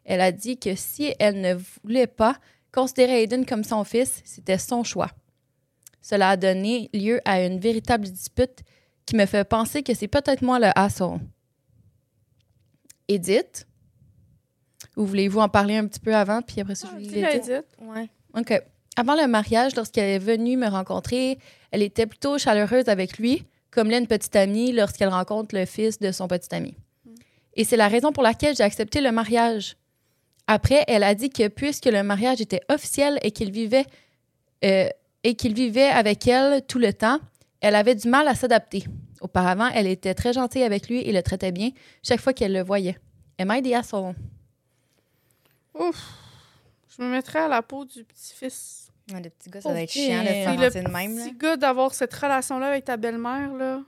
Elle 0.03 0.21
a 0.21 0.31
dit 0.31 0.57
que 0.57 0.75
si 0.75 1.13
elle 1.19 1.41
ne 1.41 1.55
voulait 1.83 2.07
pas 2.07 2.37
considérer 2.71 3.23
Aiden 3.23 3.45
comme 3.45 3.63
son 3.63 3.83
fils, 3.83 4.21
c'était 4.25 4.57
son 4.57 4.83
choix. 4.83 5.11
Cela 6.01 6.29
a 6.29 6.37
donné 6.37 6.89
lieu 6.93 7.19
à 7.25 7.43
une 7.43 7.59
véritable 7.59 8.07
dispute 8.07 8.63
qui 9.05 9.15
me 9.15 9.25
fait 9.25 9.43
penser 9.43 9.83
que 9.83 9.93
c'est 9.93 10.07
peut-être 10.07 10.41
moi 10.41 10.59
le 10.59 10.69
asshole. 10.75 11.19
Edith, 13.07 13.67
ou 14.95 15.05
voulez-vous 15.05 15.39
en 15.39 15.49
parler 15.49 15.77
un 15.77 15.85
petit 15.87 15.99
peu 15.99 16.15
avant, 16.15 16.41
puis 16.41 16.61
après 16.61 16.75
ça, 16.75 16.87
je 16.91 16.93
vous 16.95 17.09
Dis-le, 17.09 17.27
Edith? 17.27 17.49
Edith. 17.49 17.65
Ouais. 17.81 18.09
OK. 18.37 18.61
Avant 18.95 19.15
le 19.15 19.27
mariage, 19.27 19.75
lorsqu'elle 19.75 20.09
est 20.09 20.19
venue 20.19 20.57
me 20.57 20.67
rencontrer, 20.67 21.37
elle 21.71 21.83
était 21.83 22.07
plutôt 22.07 22.37
chaleureuse 22.37 22.89
avec 22.89 23.19
lui, 23.19 23.43
comme 23.69 23.89
l'est 23.89 23.99
une 23.99 24.07
petite 24.07 24.35
amie 24.35 24.71
lorsqu'elle 24.71 25.09
rencontre 25.09 25.55
le 25.55 25.65
fils 25.65 25.99
de 25.99 26.11
son 26.11 26.27
petit 26.27 26.53
ami. 26.53 26.75
Et 27.53 27.63
c'est 27.63 27.77
la 27.77 27.87
raison 27.87 28.11
pour 28.11 28.23
laquelle 28.23 28.55
j'ai 28.55 28.63
accepté 28.63 29.01
le 29.01 29.11
mariage. 29.11 29.77
Après, 30.47 30.83
elle 30.87 31.03
a 31.03 31.13
dit 31.13 31.29
que 31.29 31.47
puisque 31.47 31.85
le 31.85 32.01
mariage 32.03 32.41
était 32.41 32.61
officiel 32.69 33.19
et 33.21 33.31
qu'il 33.31 33.51
vivait 33.51 33.85
euh, 34.63 34.89
et 35.23 35.35
qu'il 35.35 35.53
vivait 35.53 35.89
avec 35.89 36.27
elle 36.27 36.61
tout 36.65 36.79
le 36.79 36.93
temps, 36.93 37.19
elle 37.59 37.75
avait 37.75 37.95
du 37.95 38.07
mal 38.07 38.27
à 38.27 38.35
s'adapter. 38.35 38.85
Auparavant, 39.21 39.67
elle 39.73 39.87
était 39.87 40.13
très 40.13 40.33
gentille 40.33 40.63
avec 40.63 40.89
lui 40.89 40.99
et 40.99 41.11
le 41.11 41.21
traitait 41.23 41.51
bien 41.51 41.69
chaque 42.03 42.21
fois 42.21 42.33
qu'elle 42.33 42.53
le 42.53 42.61
voyait. 42.63 42.97
Am 43.39 43.51
I 43.51 43.61
the 43.61 43.73
asshole? 43.73 44.13
Ouf. 45.73 45.95
Je 46.97 47.01
me 47.03 47.09
mettrais 47.09 47.39
à 47.39 47.47
la 47.47 47.61
peau 47.61 47.85
du 47.85 48.03
petit-fils. 48.03 48.89
Ouais, 49.11 49.21
le 49.21 49.29
petit 49.29 49.49
gars, 49.49 49.61
ça 49.61 49.69
doit 49.69 49.81
être 49.81 49.91
chiant 49.91 50.21
de 50.21 50.27
faire 50.27 50.59
le 50.59 50.69
de 50.69 50.89
même. 50.91 51.17
là. 51.17 51.25
petit 51.25 51.35
gars 51.37 51.57
d'avoir 51.57 51.93
cette 51.93 52.13
relation-là 52.13 52.67
avec 52.67 52.85
ta 52.85 52.97
belle-mère, 52.97 53.53
là. 53.53 53.81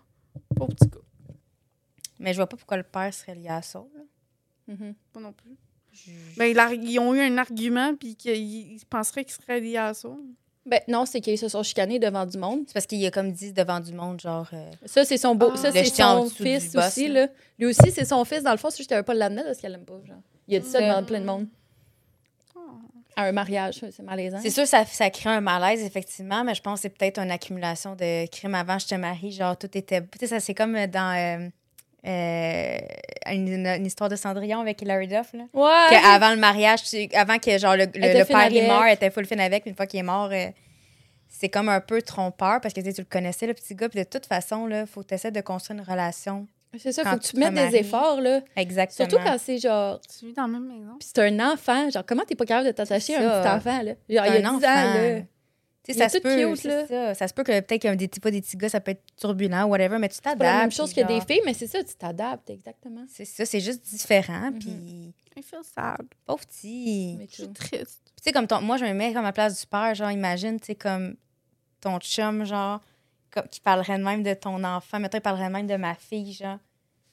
Pauvre 0.55 0.73
petit 0.73 0.87
gars. 0.87 0.99
Mais 2.19 2.31
je 2.33 2.37
vois 2.37 2.47
pas 2.47 2.57
pourquoi 2.57 2.77
le 2.77 2.83
père 2.83 3.13
serait 3.13 3.35
lié 3.35 3.49
à 3.49 3.61
ça. 3.61 3.83
là. 3.95 4.73
Mhm. 4.75 4.93
Pas 5.11 5.19
non 5.19 5.33
plus. 5.33 5.55
Je- 5.91 6.41
a- 6.41 6.73
ils 6.73 6.99
ont 6.99 7.13
eu 7.15 7.21
un 7.21 7.37
argument, 7.37 7.95
puis 7.95 8.15
qu'ils 8.15 8.35
ils 8.75 8.85
penseraient 8.85 9.25
qu'ils 9.25 9.33
seraient 9.41 9.59
liés 9.59 9.77
à 9.77 9.93
ça. 9.93 10.09
Ben 10.69 10.81
non, 10.87 11.05
c'est 11.05 11.19
qu'ils 11.21 11.37
se 11.37 11.47
sont 11.49 11.63
chicanés 11.63 11.99
devant 11.99 12.25
du 12.25 12.37
monde. 12.37 12.61
C'est 12.67 12.73
parce 12.73 12.85
qu'il 12.85 13.05
a 13.05 13.11
comme 13.11 13.31
dit 13.31 13.51
devant 13.53 13.79
du 13.79 13.91
monde, 13.93 14.19
genre. 14.21 14.47
euh, 14.53 14.69
Ça, 14.85 15.03
c'est 15.05 15.17
son 15.17 15.35
beau. 15.35 15.49
Ah. 15.53 15.57
ça, 15.57 15.71
c'est 15.71 15.83
son 15.85 16.29
fils 16.29 16.73
boss, 16.73 16.87
aussi, 16.87 17.07
là. 17.07 17.27
Lui 17.57 17.65
aussi, 17.67 17.91
c'est 17.91 18.05
son 18.05 18.23
fils. 18.25 18.43
Dans 18.43 18.51
le 18.51 18.57
fond, 18.57 18.69
c'est 18.69 18.77
juste 18.77 18.89
qu'elle 18.89 18.99
veut 18.99 19.03
pas 19.03 19.13
l'amener 19.13 19.43
parce 19.43 19.57
qu'elle 19.57 19.71
l'aime 19.71 19.85
pas, 19.85 19.99
genre. 20.07 20.17
Il 20.47 20.55
a 20.55 20.59
dit 20.59 20.65
ça 20.69 20.79
Ça. 20.79 20.87
devant 20.87 21.03
plein 21.03 21.19
de 21.21 21.25
monde. 21.25 21.47
À 23.15 23.23
un 23.23 23.31
mariage, 23.33 23.81
c'est 23.91 23.99
malaisant. 24.03 24.37
C'est 24.41 24.49
sûr, 24.49 24.65
ça, 24.65 24.85
ça 24.85 25.09
crée 25.09 25.29
un 25.29 25.41
malaise, 25.41 25.83
effectivement, 25.83 26.43
mais 26.45 26.55
je 26.55 26.61
pense 26.61 26.75
que 26.79 26.81
c'est 26.83 26.89
peut-être 26.89 27.19
une 27.19 27.31
accumulation 27.31 27.93
de 27.95 28.25
crimes 28.27 28.55
avant 28.55 28.79
je 28.79 28.87
te 28.87 28.95
marie. 28.95 29.31
Genre, 29.33 29.57
tout 29.57 29.69
était. 29.77 30.01
Tu 30.01 30.19
sais, 30.19 30.27
ça, 30.27 30.39
c'est 30.39 30.53
comme 30.53 30.73
dans. 30.87 31.17
euh, 31.17 31.49
euh, 32.05 32.77
une, 33.31 33.65
une 33.67 33.85
histoire 33.85 34.09
de 34.09 34.15
Cendrillon 34.15 34.59
avec 34.61 34.81
Hilary 34.81 35.07
Duff, 35.07 35.33
là. 35.33 35.43
Ouais. 35.53 35.89
Que 35.97 36.15
avant 36.15 36.31
le 36.31 36.37
mariage, 36.37 36.79
avant 37.13 37.37
que 37.39 37.57
genre 37.57 37.75
le, 37.75 37.85
le, 37.85 38.19
le 38.19 38.25
père 38.25 38.47
il 38.49 38.57
avec. 38.57 38.67
meurt, 38.67 38.83
elle 38.87 38.93
était 38.93 39.09
full 39.11 39.25
fin 39.25 39.37
avec, 39.39 39.63
puis 39.63 39.71
une 39.71 39.75
fois 39.75 39.85
qu'il 39.85 39.99
est 39.99 40.03
mort, 40.03 40.29
euh, 40.31 40.47
c'est 41.27 41.49
comme 41.49 41.69
un 41.69 41.81
peu 41.81 42.01
trompeur 42.01 42.59
parce 42.61 42.73
que 42.73 42.79
tu 42.81 42.87
sais, 42.87 42.93
tu 42.93 43.01
le 43.01 43.07
connaissais, 43.09 43.47
le 43.47 43.53
petit 43.53 43.75
gars, 43.75 43.89
puis 43.89 43.99
de 43.99 44.05
toute 44.05 44.25
façon, 44.25 44.65
là, 44.67 44.85
faut 44.85 45.03
que 45.03 45.15
tu 45.15 45.31
de 45.31 45.41
construire 45.41 45.79
une 45.79 45.85
relation. 45.89 46.47
C'est 46.77 46.91
ça, 46.91 47.03
quand 47.03 47.11
faut 47.11 47.17
que 47.17 47.23
tu 47.23 47.29
tu 47.31 47.35
te 47.35 47.39
mettes 47.39 47.71
des 47.71 47.77
efforts, 47.77 48.21
là. 48.21 48.41
Exactement. 48.55 49.09
Surtout 49.09 49.23
quand 49.25 49.37
c'est 49.39 49.57
genre. 49.57 49.99
Tu 50.01 50.27
vis 50.27 50.33
dans 50.33 50.43
la 50.43 50.47
même 50.49 50.67
maison. 50.67 50.97
Puis 50.99 51.09
c'est 51.13 51.19
un 51.23 51.51
enfant. 51.51 51.89
Genre, 51.89 52.03
comment 52.05 52.23
t'es 52.27 52.35
pas 52.35 52.45
capable 52.45 52.67
de 52.67 52.71
t'attacher 52.73 53.15
à 53.15 53.19
un 53.19 53.41
petit 53.41 53.49
enfant, 53.49 53.81
là? 53.81 53.93
Genre, 53.93 53.95
il 54.07 54.15
y 54.15 54.19
a 54.19 54.25
C'est 54.33 54.39
10 54.41 54.45
un 54.45 54.49
ans, 54.49 54.55
enfant. 54.57 54.93
là. 54.93 55.19
Tu 55.89 55.93
sais, 55.93 55.99
ça 55.99 56.05
est 56.05 56.09
se 56.09 56.17
tout 56.17 56.23
peut, 56.23 56.47
cute, 56.53 56.61
c'est 56.61 56.67
là. 56.67 56.87
ça. 56.87 57.13
Ça 57.15 57.27
se 57.27 57.33
peut 57.33 57.43
que 57.43 57.59
peut-être 57.61 57.81
qu'un 57.81 57.95
des 57.95 58.07
petits, 58.07 58.19
pas 58.19 58.31
des 58.31 58.41
petits 58.41 58.57
gars, 58.57 58.69
ça 58.69 58.79
peut 58.79 58.91
être 58.91 59.03
turbulent, 59.17 59.65
whatever, 59.67 59.97
mais 59.97 60.09
tu 60.09 60.15
C'est 60.15 60.21
t'adaptes. 60.21 60.39
pas 60.39 60.53
la 60.53 60.59
même 60.61 60.71
chose 60.71 60.93
que 60.93 61.01
des 61.01 61.21
filles, 61.21 61.41
mais 61.45 61.53
c'est 61.53 61.67
ça, 61.67 61.83
tu 61.83 61.93
t'adaptes, 61.95 62.49
exactement. 62.49 63.05
C'est 63.09 63.25
ça, 63.25 63.45
c'est 63.45 63.59
juste 63.59 63.83
différent, 63.85 64.51
Mhm. 64.51 64.59
puis 64.59 65.13
I 65.37 65.41
feel 65.43 65.59
sad. 65.63 66.05
pauvre 66.25 66.45
petit. 66.45 67.15
Mais 67.17 67.27
Je 67.29 67.35
suis 67.43 67.53
triste. 67.53 68.01
Tu 68.17 68.23
sais, 68.23 68.31
comme 68.31 68.47
ton, 68.47 68.61
moi, 68.61 68.77
je 68.77 68.85
me 68.85 68.93
mets 68.93 69.13
comme 69.13 69.23
à 69.23 69.29
la 69.29 69.33
place 69.33 69.59
du 69.61 69.65
père, 69.67 69.95
genre, 69.95 70.11
imagine, 70.11 70.59
tu 70.59 70.67
sais, 70.67 70.75
comme 70.75 71.15
ton 71.81 71.97
chum, 71.99 72.43
genre, 72.45 72.81
comme, 73.31 73.47
qui 73.47 73.61
parlerait 73.61 73.97
de 73.97 74.03
même 74.03 74.21
de 74.23 74.33
ton 74.33 74.61
enfant. 74.65 74.99
Mettons, 74.99 75.17
il 75.17 75.21
parlerait 75.21 75.47
de 75.47 75.53
même 75.53 75.67
de 75.67 75.75
ma 75.77 75.95
fille, 75.95 76.33
genre. 76.33 76.57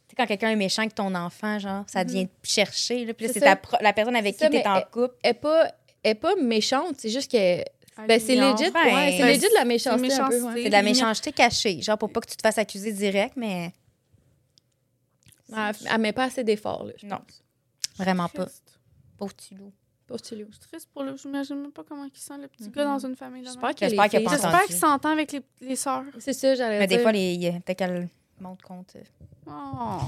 Tu 0.08 0.10
sais, 0.10 0.16
quand 0.16 0.26
quelqu'un 0.26 0.50
est 0.50 0.56
méchant 0.56 0.82
avec 0.82 0.94
ton 0.94 1.14
enfant, 1.14 1.58
genre, 1.60 1.84
ça 1.86 2.02
Mhm. 2.04 2.10
vient 2.10 2.24
te 2.24 2.30
chercher, 2.48 3.04
là. 3.04 3.14
Puis 3.14 3.26
là, 3.26 3.32
C'est 3.32 3.40
c'est 3.40 3.82
la 3.82 3.92
personne 3.92 4.16
avec 4.16 4.34
C'est 4.38 4.46
qui 4.50 4.56
tu 4.56 4.62
es 4.62 4.66
en 4.66 4.80
couple. 4.82 5.14
Elle 5.22 5.30
est 5.30 5.34
pas, 5.34 5.64
elle 6.02 6.10
est 6.12 6.14
pas 6.16 6.34
méchante, 6.36 6.96
c'est 6.98 7.10
juste 7.10 7.30
que. 7.30 7.62
Ben, 8.06 8.20
c'est 8.20 8.34
legit, 8.34 8.70
Ben, 8.72 8.84
ouais. 8.94 9.12
C'est 9.16 9.22
ben, 9.22 9.26
legit 9.28 9.40
de 9.40 9.54
la 9.54 9.64
méchanceté, 9.64 9.94
un 9.94 9.96
peu, 9.96 10.02
méchanceté. 10.02 10.42
ouais. 10.42 10.62
C'est 10.62 10.68
de 10.68 10.72
la 10.72 10.82
méchanceté 10.82 11.32
cachée, 11.32 11.80
genre, 11.82 11.96
pour 11.98 12.10
pas 12.12 12.20
que 12.20 12.28
tu 12.30 12.36
te 12.36 12.42
fasses 12.42 12.58
accuser 12.58 12.92
direct, 12.92 13.34
mais 13.36 13.72
Elle, 15.54 15.74
elle 15.90 16.00
met 16.00 16.12
pas 16.12 16.24
assez 16.24 16.44
d'efforts, 16.44 16.84
là. 16.84 16.92
je 16.96 17.06
Non. 17.06 17.16
pense. 17.18 17.42
vraiment 17.98 18.28
pas. 18.28 18.46
Pauvre 19.16 19.32
petit 19.34 19.54
loup. 19.54 19.72
Pour 20.06 20.22
Tulio. 20.22 20.46
Je 20.50 20.52
suis 20.56 20.60
triste 20.68 20.88
pour 20.92 21.02
le. 21.02 21.16
J'imagine 21.16 21.56
même 21.62 21.72
pas 21.72 21.82
comment 21.82 22.04
il 22.04 22.16
sent 22.16 22.34
le 22.40 22.46
petit 22.46 22.68
gars 22.70 22.84
dans 22.84 23.04
une 23.04 23.16
famille. 23.16 23.42
J'espère 23.44 23.74
qu'il 23.74 23.88
qu'il 24.68 24.76
s'entend 24.76 25.08
avec 25.10 25.32
les, 25.32 25.40
les 25.62 25.74
sœurs. 25.74 26.04
C'est 26.20 26.32
ça, 26.32 26.54
j'allais 26.54 26.78
Mais 26.78 26.86
dire. 26.86 26.98
des 26.98 27.02
fois, 27.02 27.10
les, 27.10 27.32
il 27.34 27.42
y 27.42 27.48
a- 27.48 27.52
peut-être 27.58 27.78
qu'elle 27.78 28.08
monte 28.38 28.62
compte. 28.62 28.96
Oh. 29.48 29.98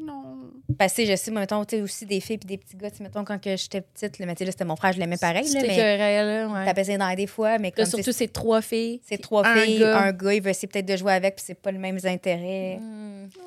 Non. 0.00 0.50
Parce 0.78 0.94
que 0.94 1.04
je 1.04 1.14
sais, 1.16 1.30
moi, 1.30 1.40
mettons, 1.40 1.64
tu 1.64 1.76
sais, 1.76 1.82
aussi 1.82 2.06
des 2.06 2.20
filles 2.20 2.38
puis 2.38 2.46
des 2.46 2.56
petits 2.58 2.76
gars, 2.76 2.90
tu 2.90 2.96
sais, 2.98 3.02
mettons, 3.02 3.22
quand 3.24 3.38
que 3.40 3.56
j'étais 3.56 3.80
petite, 3.82 4.18
là, 4.18 4.34
sais, 4.36 4.44
là, 4.44 4.50
c'était 4.50 4.64
mon 4.64 4.76
frère, 4.76 4.92
je 4.92 4.98
l'aimais 4.98 5.16
pareil, 5.18 5.44
là, 5.52 5.60
C'était 5.60 5.96
là, 5.98 6.48
ouais. 6.48 6.64
tapais 6.64 6.84
ses 6.84 6.96
dents 6.98 7.14
des 7.14 7.26
fois, 7.26 7.58
mais 7.58 7.68
Là, 7.68 7.72
comme 7.76 7.86
surtout, 7.86 8.12
c'est 8.12 8.32
trois 8.32 8.62
filles. 8.62 9.00
c'est 9.04 9.18
trois 9.18 9.46
un 9.46 9.56
filles, 9.56 9.80
gars. 9.80 9.98
un 10.00 10.12
gars, 10.12 10.32
il 10.34 10.42
veut 10.42 10.50
essayer 10.50 10.68
peut-être 10.68 10.86
de 10.86 10.96
jouer 10.96 11.12
avec, 11.12 11.36
puis 11.36 11.44
c'est 11.46 11.54
pas 11.60 11.70
les 11.70 11.78
mêmes 11.78 11.98
intérêts. 12.04 12.78
Hmm. 12.80 13.28
Oh. 13.38 13.42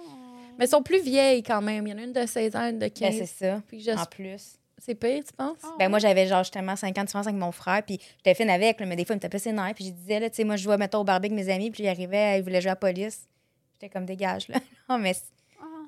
Mais 0.57 0.65
elles 0.65 0.69
sont 0.69 0.83
plus 0.83 1.01
vieilles 1.01 1.41
quand 1.41 1.61
même. 1.61 1.87
Il 1.87 1.91
y 1.91 1.93
en 1.93 1.97
a 1.97 2.03
une 2.03 2.13
de 2.13 2.25
16 2.25 2.55
ans, 2.55 2.69
une 2.69 2.75
de 2.77 2.85
Ben, 2.85 2.91
15. 2.91 3.15
c'est 3.17 3.25
ça, 3.45 3.61
Puis 3.67 3.81
je- 3.81 3.91
en 3.91 4.05
plus. 4.05 4.57
C'est 4.77 4.95
pire, 4.95 5.23
tu 5.25 5.31
penses? 5.33 5.57
Oh. 5.63 5.69
Ben, 5.79 5.87
moi, 5.89 5.97
j'avais 5.97 6.27
genre 6.27 6.43
justement 6.43 6.75
5 6.75 6.95
ans 6.97 7.01
de 7.01 7.05
différence 7.07 7.25
avec 7.27 7.39
mon 7.39 7.53
frère, 7.53 7.81
puis 7.83 7.99
j'étais 8.17 8.35
fine 8.35 8.49
avec, 8.49 8.79
là, 8.81 8.85
mais 8.85 8.97
des 8.97 9.05
fois, 9.05 9.15
il 9.15 9.17
me 9.17 9.21
tapait 9.21 9.39
ses 9.39 9.53
nerfs, 9.53 9.73
puis 9.75 9.85
je 9.85 9.91
disais, 9.91 10.19
là, 10.19 10.29
tu 10.29 10.35
sais, 10.35 10.43
moi, 10.43 10.57
je 10.57 10.63
jouais, 10.63 10.77
mettons, 10.77 10.99
au 10.99 11.03
barbecue 11.05 11.33
avec 11.33 11.45
mes 11.47 11.51
amis, 11.53 11.71
puis 11.71 11.83
il 11.83 11.87
arrivait, 11.87 12.37
il 12.39 12.43
voulait 12.43 12.59
jouer 12.59 12.71
à 12.71 12.73
la 12.73 12.75
police. 12.75 13.21
J'étais 13.73 13.87
comme, 13.89 14.05
dégage, 14.05 14.49
là. 14.49 14.57
non, 14.89 14.99
mais. 14.99 15.13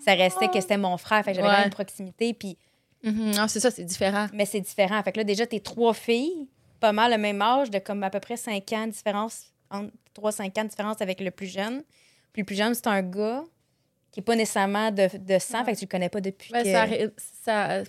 Ça 0.03 0.13
restait 0.13 0.47
que 0.49 0.59
c'était 0.61 0.77
mon 0.77 0.97
frère, 0.97 1.23
fait 1.23 1.31
que 1.31 1.37
j'avais 1.41 1.47
Ouais. 1.47 1.63
une 1.65 1.69
proximité, 1.69 2.33
puis. 2.33 2.57
Ah, 3.37 3.47
c'est 3.47 3.59
ça, 3.59 3.69
c'est 3.69 3.83
différent. 3.83 4.27
Mais 4.33 4.45
c'est 4.45 4.61
différent. 4.61 5.01
Fait 5.03 5.11
que 5.11 5.17
là, 5.17 5.23
déjà, 5.23 5.45
t'es 5.45 5.59
trois 5.59 5.93
filles, 5.93 6.47
pas 6.79 6.91
mal 6.91 7.11
le 7.11 7.17
même 7.19 7.39
âge, 7.41 7.69
de 7.69 7.77
comme 7.79 8.01
à 8.03 8.09
peu 8.09 8.19
près 8.19 8.35
5 8.37 8.73
ans 8.73 8.87
de 8.87 8.91
différence, 8.91 9.51
entre 9.69 9.91
3-5 10.19 10.57
ans 10.59 10.63
de 10.63 10.69
différence 10.69 11.01
avec 11.01 11.21
le 11.21 11.29
plus 11.29 11.45
jeune. 11.47 11.83
Puis 12.33 12.41
le 12.41 12.45
plus 12.45 12.55
jeune, 12.55 12.73
c'est 12.73 12.87
un 12.87 13.01
gars 13.03 13.43
qui 14.11 14.21
est 14.21 14.23
pas 14.23 14.35
nécessairement 14.35 14.89
de, 14.91 15.07
de 15.17 15.37
sang, 15.39 15.63
fait 15.65 15.73
que 15.73 15.77
tu 15.79 15.85
le 15.85 15.89
connais 15.89 16.09
pas 16.09 16.19
depuis 16.21 16.51
Ben, 16.51 16.63
que... 16.63 16.71
ça, 16.71 16.87
ça, 17.43 17.83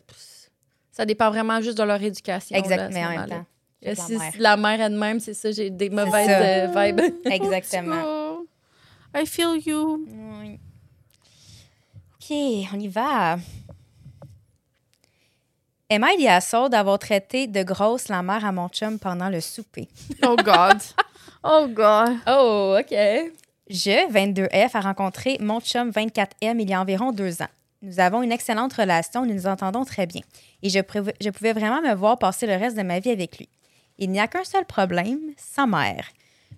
ça 0.93 1.05
dépend 1.07 1.31
vraiment 1.31 1.61
juste 1.63 1.79
de 1.79 1.83
leur 1.85 2.03
éducation. 2.03 2.55
là, 2.55 2.61
à 2.61 2.65
Exact, 2.65 2.89
ce 2.91 2.95
mais 2.95 3.05
en 3.05 3.09
même 3.09 3.21
moment-là. 3.21 3.37
temps. 3.37 3.47
Euh, 3.87 3.95
Si 3.95 4.13
la 4.13 4.19
mère. 4.19 4.33
la 4.39 4.57
mère 4.57 4.81
elle-même, 4.83 5.21
c'est 5.21 5.35
ça, 5.35 5.51
j'ai 5.51 5.71
des 5.71 5.89
mauvaises 5.89 6.29
euh, 6.29 6.67
vibes. 6.93 7.01
Exactement. 7.31 8.03
Oh. 8.05 8.47
I 9.15 9.25
feel 9.25 9.57
you. 9.65 10.07
Oui. 10.43 10.59
OK, 12.29 12.37
on 12.75 12.81
y 12.81 12.89
va. 12.89 13.39
Emma 15.89 16.09
il 16.19 16.27
a 16.27 16.41
saut 16.41 16.69
d'avoir 16.69 16.99
traité 16.99 17.47
de 17.47 17.63
grosse 17.63 18.09
la 18.09 18.23
mère 18.23 18.45
à 18.45 18.51
mon 18.51 18.69
chum 18.69 18.99
pendant 18.99 19.29
le 19.29 19.41
souper. 19.41 19.89
Oh 20.25 20.35
God. 20.35 20.79
oh 21.45 21.69
God. 21.69 22.17
Oh, 22.27 22.77
OK. 22.81 22.97
Je, 23.69 24.11
22F, 24.13 24.71
a 24.75 24.81
rencontré 24.81 25.37
mon 25.41 25.61
chum 25.61 25.91
24M 25.91 26.61
il 26.61 26.69
y 26.69 26.75
a 26.75 26.81
environ 26.81 27.13
deux 27.13 27.43
ans. 27.43 27.49
Nous 27.83 28.01
avons 28.01 28.23
une 28.23 28.33
excellente 28.33 28.73
relation, 28.73 29.25
nous 29.25 29.35
nous 29.35 29.47
entendons 29.47 29.85
très 29.85 30.07
bien. 30.07 30.23
Et 30.63 30.71
je, 30.71 30.81
je 31.21 31.31
pouvais 31.31 31.53
vraiment 31.53 31.81
me 31.81 31.95
voir 31.95 32.19
passer 32.19 32.49
le 32.49 32.57
reste 32.57 32.77
de 32.77 32.83
ma 32.83 32.99
vie 32.99 33.11
avec 33.11 33.39
lui. 33.39 33.49
Il 33.99 34.11
n'y 34.11 34.19
a 34.19 34.27
qu'un 34.27 34.45
seul 34.45 34.65
problème, 34.65 35.21
sa 35.37 35.67
mère. 35.67 36.07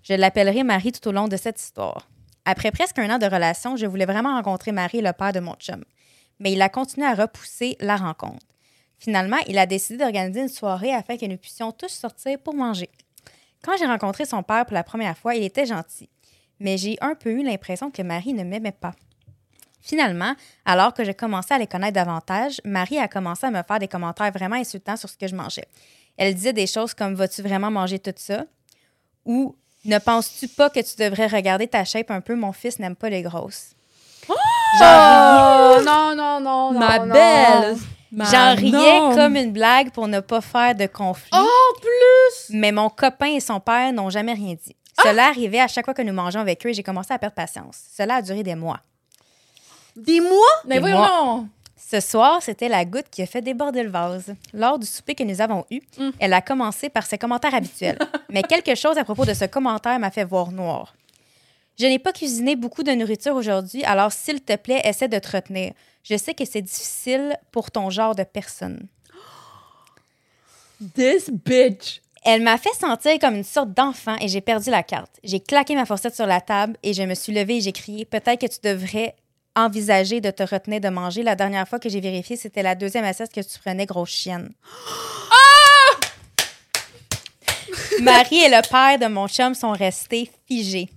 Je 0.03 0.15
l'appellerai 0.15 0.63
Marie 0.63 0.93
tout 0.93 1.07
au 1.09 1.13
long 1.13 1.29
de 1.29 1.37
cette 1.37 1.61
histoire. 1.61 2.09
Après 2.51 2.71
presque 2.71 2.99
un 2.99 3.15
an 3.15 3.19
de 3.19 3.27
relation, 3.27 3.77
je 3.77 3.87
voulais 3.87 4.07
vraiment 4.07 4.35
rencontrer 4.35 4.73
Marie, 4.73 5.03
le 5.03 5.13
père 5.13 5.33
de 5.33 5.41
mon 5.41 5.55
chum. 5.57 5.85
Mais 6.41 6.53
il 6.53 6.63
a 6.63 6.69
continué 6.69 7.07
à 7.07 7.15
repousser 7.15 7.77
la 7.81 7.97
rencontre. 7.97 8.47
Finalement, 8.99 9.37
il 9.47 9.59
a 9.59 9.67
décidé 9.67 9.99
d'organiser 9.99 10.41
une 10.41 10.49
soirée 10.49 10.95
afin 10.95 11.17
que 11.17 11.27
nous 11.27 11.37
puissions 11.37 11.73
tous 11.73 11.91
sortir 11.91 12.39
pour 12.39 12.55
manger. 12.55 12.89
Quand 13.63 13.77
j'ai 13.77 13.87
rencontré 13.87 14.25
son 14.25 14.43
père 14.43 14.65
pour 14.65 14.75
la 14.75 14.83
première 14.83 15.19
fois, 15.19 15.35
il 15.35 15.45
était 15.45 15.67
gentil 15.67 16.09
mais 16.61 16.77
j'ai 16.77 16.97
un 17.01 17.15
peu 17.15 17.31
eu 17.31 17.43
l'impression 17.43 17.91
que 17.91 18.03
Marie 18.03 18.33
ne 18.33 18.45
m'aimait 18.45 18.73
pas. 18.73 18.95
Finalement, 19.81 20.35
alors 20.65 20.93
que 20.93 21.05
je 21.05 21.13
commençais 21.13 21.55
à 21.55 21.59
les 21.59 21.67
connaître 21.67 21.95
davantage, 21.95 22.61
Marie 22.65 22.99
a 22.99 23.09
commencé 23.09 23.47
à 23.47 23.51
me 23.51 23.63
faire 23.63 23.79
des 23.79 23.89
commentaires 23.89 24.33
vraiment 24.33 24.57
insultants 24.57 24.97
sur 24.97 25.09
ce 25.09 25.17
que 25.17 25.29
je 25.29 25.37
mangeais. 25.37 25.69
Elle 26.17 26.35
disait 26.35 26.53
des 26.53 26.67
choses 26.67 26.95
comme 26.95 27.15
Vas-tu 27.15 27.43
vraiment 27.43 27.71
manger 27.71 27.99
tout 27.99 28.13
ça 28.17 28.45
ou 29.25 29.57
Ne 29.85 29.99
penses-tu 29.99 30.49
pas 30.49 30.71
que 30.71 30.81
tu 30.81 30.97
devrais 31.03 31.27
regarder 31.29 31.67
ta 31.67 31.85
shape 31.85 32.11
un 32.11 32.21
peu? 32.21 32.35
Mon 32.35 32.53
fils 32.53 32.79
n'aime 32.79 32.97
pas 32.97 33.09
les 33.09 33.23
grosses. 33.23 33.71
Oh, 34.29 34.35
non, 35.85 36.15
non, 36.15 36.41
non, 36.41 36.73
non. 36.73 36.79
Ma 36.79 36.99
non. 36.99 37.13
belle! 37.13 37.77
J'en 38.13 38.55
riais 38.55 39.15
comme 39.15 39.37
une 39.37 39.53
blague 39.53 39.91
pour 39.91 40.09
ne 40.09 40.21
pas 40.21 40.41
faire 40.41 40.75
de 40.75 40.87
conflit. 40.87 41.31
Oh, 41.35 41.75
plus! 41.81 42.57
Mais 42.57 42.73
mon 42.73 42.89
copain 42.89 43.35
et 43.35 43.41
son 43.41 43.61
père 43.61 43.93
n'ont 43.93 44.11
jamais 44.11 44.33
rien 44.33 44.55
dit. 44.55 44.77
Cela 45.03 45.29
arrivait 45.29 45.61
à 45.61 45.69
chaque 45.69 45.85
fois 45.85 45.95
que 45.95 46.03
nous 46.03 46.13
mangeons 46.13 46.41
avec 46.41 46.65
eux 46.67 46.71
et 46.71 46.75
j'ai 46.75 46.83
commencé 46.83 47.13
à 47.15 47.19
perdre 47.19 47.37
patience. 47.37 47.79
Cela 47.97 48.17
a 48.17 48.23
duré 48.23 48.43
des 48.43 48.55
mois. 48.55 48.81
Des 49.95 50.21
mois? 50.21 50.33
Mais 50.67 50.77
Et 50.77 50.81
voyons! 50.81 51.49
Ce 51.81 52.01
soir, 52.01 52.43
c'était 52.43 52.69
la 52.69 52.85
goutte 52.85 53.09
qui 53.11 53.23
a 53.23 53.27
fait 53.27 53.41
déborder 53.41 53.83
le 53.85 53.91
vase. 53.91 54.35
Lors 54.53 54.79
du 54.79 54.87
souper 54.87 55.15
que 55.15 55.23
nous 55.23 55.41
avons 55.41 55.65
eu, 55.71 55.81
Mm. 55.99 56.11
elle 56.19 56.33
a 56.35 56.41
commencé 56.43 56.89
par 56.91 57.07
ses 57.07 57.19
commentaires 57.19 57.55
habituels. 57.55 57.99
Mais 58.31 58.43
quelque 58.43 58.75
chose 58.75 58.99
à 58.99 59.05
propos 59.05 59.25
de 59.25 59.33
ce 59.35 59.45
commentaire 59.45 59.99
m'a 59.99 60.11
fait 60.11 60.25
voir 60.25 60.51
noir. 60.51 60.95
Je 61.79 61.87
n'ai 61.87 61.99
pas 62.01 62.13
cuisiné 62.13 62.57
beaucoup 62.57 62.83
de 62.83 62.91
nourriture 62.91 63.37
aujourd'hui, 63.37 63.85
alors 63.85 64.11
s'il 64.13 64.41
te 64.43 64.57
plaît, 64.57 64.81
essaie 64.85 65.07
de 65.09 65.19
te 65.19 65.31
retenir. 65.37 65.73
Je 66.03 66.17
sais 66.17 66.35
que 66.35 66.45
c'est 66.45 66.63
difficile 66.63 67.37
pour 67.53 67.71
ton 67.71 67.89
genre 67.91 68.15
de 68.17 68.25
personne. 68.25 68.89
This 70.95 71.31
bitch! 71.31 72.01
Elle 72.25 72.43
m'a 72.43 72.59
fait 72.59 72.75
sentir 72.75 73.19
comme 73.21 73.37
une 73.37 73.45
sorte 73.45 73.73
d'enfant 73.73 74.17
et 74.21 74.29
j'ai 74.29 74.41
perdu 74.41 74.71
la 74.71 74.83
carte. 74.83 75.19
J'ai 75.23 75.41
claqué 75.41 75.75
ma 75.77 75.87
fourchette 75.87 76.15
sur 76.17 76.27
la 76.27 76.41
table 76.41 76.77
et 76.83 76.93
je 76.93 77.03
me 77.05 77.15
suis 77.15 77.33
levée 77.33 77.57
et 77.57 77.61
j'ai 77.61 77.73
crié 77.73 78.05
Peut-être 78.05 78.41
que 78.41 78.47
tu 78.47 78.59
devrais 78.63 79.15
envisager 79.65 80.21
de 80.21 80.31
te 80.31 80.43
retenir 80.43 80.81
de 80.81 80.89
manger. 80.89 81.23
La 81.23 81.35
dernière 81.35 81.67
fois 81.69 81.79
que 81.79 81.89
j'ai 81.89 82.01
vérifié, 82.01 82.37
c'était 82.37 82.63
la 82.63 82.75
deuxième 82.75 83.05
assiette 83.05 83.33
que 83.33 83.41
tu 83.41 83.59
prenais, 83.59 83.87
grosse 83.87 84.11
chienne. 84.11 84.51
Marie 88.01 88.39
et 88.45 88.49
le 88.49 88.63
père 88.69 88.99
de 88.99 89.13
mon 89.13 89.27
chum 89.27 89.55
sont 89.55 89.73
restés 89.73 90.31
figés. 90.47 90.89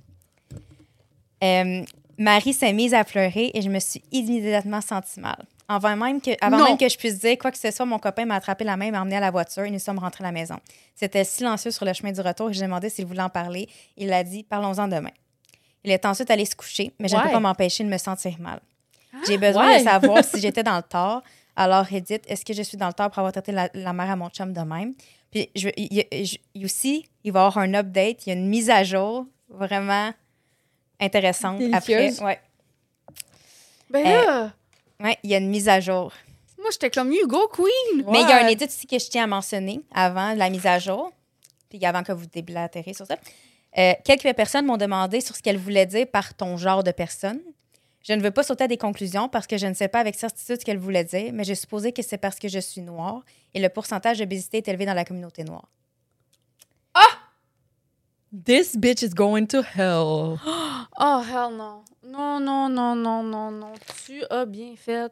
Euh, 1.43 1.83
Marie 2.17 2.53
s'est 2.53 2.73
mise 2.73 2.93
à 2.93 3.03
pleurer 3.03 3.49
et 3.53 3.61
je 3.61 3.69
me 3.69 3.79
suis 3.79 4.03
immédiatement 4.11 4.81
sentie 4.81 5.19
mal. 5.19 5.43
Avant, 5.67 5.95
même 5.95 6.21
que, 6.21 6.31
avant 6.41 6.57
Non. 6.57 6.65
même 6.65 6.77
que 6.77 6.87
je 6.87 6.97
puisse 6.97 7.17
dire 7.19 7.37
quoi 7.39 7.49
que 7.49 7.57
ce 7.57 7.71
soit, 7.71 7.85
mon 7.85 7.97
copain 7.97 8.25
m'a 8.25 8.35
attrapé 8.35 8.63
la 8.63 8.77
main 8.77 8.85
et 8.87 8.91
m'a 8.91 9.01
emmené 9.01 9.15
à 9.15 9.21
la 9.21 9.31
voiture 9.31 9.63
et 9.63 9.71
nous 9.71 9.79
sommes 9.79 9.99
rentrés 9.99 10.23
à 10.23 10.27
la 10.27 10.31
maison. 10.31 10.57
C'était 10.95 11.23
silencieux 11.23 11.71
sur 11.71 11.85
le 11.85 11.93
chemin 11.93 12.11
du 12.11 12.21
retour 12.21 12.49
et 12.49 12.53
j'ai 12.53 12.61
demandé 12.63 12.89
s'il 12.89 13.05
voulait 13.05 13.21
en 13.23 13.29
parler. 13.29 13.67
Il 13.97 14.11
a 14.13 14.23
dit 14.23 14.43
Parlons-en 14.43 14.87
demain. 14.87 15.11
Il 15.83 15.91
est 15.91 16.05
ensuite 16.05 16.29
allé 16.29 16.45
se 16.45 16.55
coucher, 16.55 16.93
mais 16.99 17.07
je 17.07 17.15
ne 17.15 17.21
peux 17.21 17.31
pas 17.31 17.39
m'empêcher 17.39 17.83
de 17.83 17.89
me 17.89 17.97
sentir 17.97 18.39
mal. 18.39 18.59
J'ai 19.27 19.37
besoin 19.37 19.67
ouais. 19.67 19.79
de 19.79 19.83
savoir 19.83 20.23
si 20.23 20.39
j'étais 20.41 20.63
dans 20.63 20.77
le 20.77 20.83
tort. 20.83 21.21
Alors, 21.55 21.85
Edith, 21.91 22.23
est-ce 22.27 22.45
que 22.45 22.53
je 22.53 22.61
suis 22.61 22.77
dans 22.77 22.87
le 22.87 22.93
tort 22.93 23.09
pour 23.09 23.19
avoir 23.19 23.33
traité 23.33 23.51
la, 23.51 23.69
la 23.73 23.93
mère 23.93 24.09
à 24.09 24.15
mon 24.15 24.29
chum 24.29 24.53
de 24.53 24.61
même? 24.61 24.93
Puis, 25.31 25.49
je, 25.55 25.69
il, 25.77 26.65
aussi, 26.65 27.09
Il 27.23 27.31
va 27.31 27.39
y 27.39 27.43
avoir 27.45 27.57
un 27.57 27.73
update, 27.73 28.25
il 28.25 28.29
y 28.29 28.31
a 28.31 28.35
une 28.35 28.47
mise 28.47 28.69
à 28.69 28.83
jour 28.83 29.25
vraiment 29.49 30.13
intéressante. 30.99 31.57
Délicieuse. 31.59 32.19
Après, 32.19 32.25
ouais. 32.25 32.39
Ben 33.89 34.05
Euh, 34.05 34.25
là, 34.25 34.51
Ouais, 35.03 35.17
il 35.23 35.31
y 35.31 35.35
a 35.35 35.39
une 35.39 35.49
mise 35.49 35.67
à 35.67 35.79
jour. 35.79 36.13
moi, 36.59 36.69
j'étais 36.71 36.91
comme 36.91 37.11
Hugo 37.11 37.47
Queen. 37.47 38.05
Mais 38.11 38.21
il 38.21 38.29
y 38.29 38.31
a 38.31 38.45
un 38.45 38.47
édit 38.47 38.65
aussi 38.65 38.85
que 38.85 38.99
je 38.99 39.09
tiens 39.09 39.23
à 39.23 39.27
mentionner 39.27 39.81
avant 39.91 40.33
la 40.35 40.49
mise 40.49 40.65
à 40.67 40.77
jour, 40.77 41.11
puis 41.69 41.83
avant 41.85 42.03
que 42.03 42.11
vous 42.11 42.27
déblatérez 42.27 42.93
sur 42.93 43.07
ça. 43.07 43.17
Euh, 43.77 43.93
quelques 44.03 44.35
personnes 44.35 44.65
m'ont 44.65 44.77
demandé 44.77 45.21
sur 45.21 45.35
ce 45.35 45.41
qu'elles 45.41 45.57
voulaient 45.57 45.85
dire 45.85 46.07
par 46.07 46.33
ton 46.33 46.57
genre 46.57 46.83
de 46.83 46.91
personne. 46.91 47.39
Je 48.03 48.13
ne 48.13 48.21
veux 48.21 48.31
pas 48.31 48.43
sauter 48.43 48.63
à 48.63 48.67
des 48.67 48.77
conclusions 48.77 49.29
parce 49.29 49.47
que 49.47 49.57
je 49.57 49.67
ne 49.67 49.73
sais 49.73 49.87
pas 49.87 49.99
avec 49.99 50.15
certitude 50.15 50.59
ce 50.59 50.65
qu'elles 50.65 50.77
voulaient 50.77 51.03
dire, 51.03 51.31
mais 51.33 51.43
j'ai 51.43 51.55
supposé 51.55 51.93
que 51.93 52.01
c'est 52.01 52.17
parce 52.17 52.39
que 52.39 52.47
je 52.47 52.59
suis 52.59 52.81
noire 52.81 53.23
et 53.53 53.61
le 53.61 53.69
pourcentage 53.69 54.17
d'obésité 54.19 54.57
est 54.57 54.67
élevé 54.67 54.85
dans 54.85 54.93
la 54.93 55.05
communauté 55.05 55.43
noire. 55.43 55.69
This 58.33 58.77
bitch 58.77 59.03
is 59.03 59.13
going 59.13 59.47
to 59.47 59.61
hell. 59.61 60.39
Oh, 61.03 61.21
hell 61.21 61.55
non. 61.57 61.83
Non, 62.03 62.39
non, 62.39 62.69
non, 62.69 62.95
non, 62.95 63.23
non, 63.23 63.51
non. 63.51 63.73
Tu 64.05 64.23
as 64.29 64.45
bien 64.45 64.75
fait. 64.75 65.11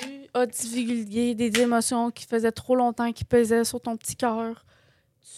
Tu 0.00 0.28
as 0.32 0.46
divulgué 0.46 1.34
des 1.34 1.60
émotions 1.60 2.10
qui 2.10 2.24
faisaient 2.24 2.52
trop 2.52 2.74
longtemps, 2.74 3.12
qui 3.12 3.24
pesaient 3.24 3.64
sur 3.64 3.80
ton 3.80 3.96
petit 3.96 4.16
cœur. 4.16 4.64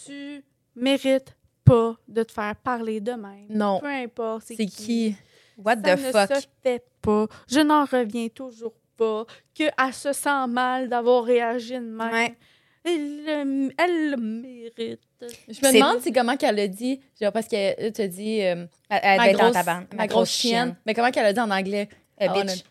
Tu 0.05 0.43
mérites 0.75 1.35
pas 1.69 1.95
de 2.07 2.23
te 2.23 2.31
faire 2.31 2.55
parler 2.55 2.99
de 2.99 3.11
même. 3.13 3.45
Non. 3.49 3.79
Peu 3.79 3.87
importe. 3.87 4.45
C'est 4.47 4.65
qui? 4.65 5.15
What 5.57 5.75
Ça 5.83 5.95
the 5.95 5.99
ne 5.99 6.11
fuck? 6.11 6.35
se 6.35 6.47
fait 6.63 6.83
pas. 7.01 7.27
Je 7.49 7.59
n'en 7.59 7.85
reviens 7.85 8.27
toujours 8.29 8.73
pas. 8.97 9.25
Qu'elle 9.53 9.71
se 9.93 10.13
sent 10.13 10.47
mal 10.47 10.89
d'avoir 10.89 11.23
réagi 11.23 11.73
de 11.73 11.79
même. 11.79 12.11
Ouais. 12.11 12.35
Elle, 12.83 13.25
le- 13.25 13.73
elle 13.77 14.11
le 14.11 14.17
mérite. 14.17 15.01
Je 15.21 15.25
me 15.25 15.53
C'est- 15.53 15.73
demande 15.73 15.97
c'est 16.01 16.13
comment 16.13 16.37
qu'elle 16.37 16.59
a 16.59 16.67
dit. 16.67 17.01
Genre, 17.21 17.31
parce 17.33 17.47
qu'elle 17.47 17.91
te 17.91 18.01
dit. 18.07 18.41
euh, 18.41 18.65
Elle, 18.89 18.99
elle 19.03 19.17
ma, 19.17 19.33
grosse, 19.33 19.51
tabarn. 19.53 19.85
ma 19.95 20.07
grosse 20.07 20.29
chienne. 20.31 20.75
Mais 20.85 20.93
comment 20.93 21.11
qu'elle 21.11 21.25
a 21.25 21.33
dit 21.33 21.39
en 21.41 21.51
anglais? 21.51 21.89
Ah, 22.19 22.27
on 22.29 22.39
a- 22.39 22.43
bitch. 22.45 22.63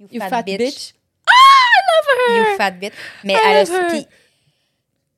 You, 0.00 0.08
You 0.12 0.20
fat 0.20 0.42
bitch. 0.42 0.94
You 2.28 2.44
fat 2.56 2.70
bitch. 2.72 2.92
Mais 3.24 3.34
I 3.34 3.38
elle 3.44 3.56
a 3.56 3.64
love 3.64 3.94
her. 3.94 4.04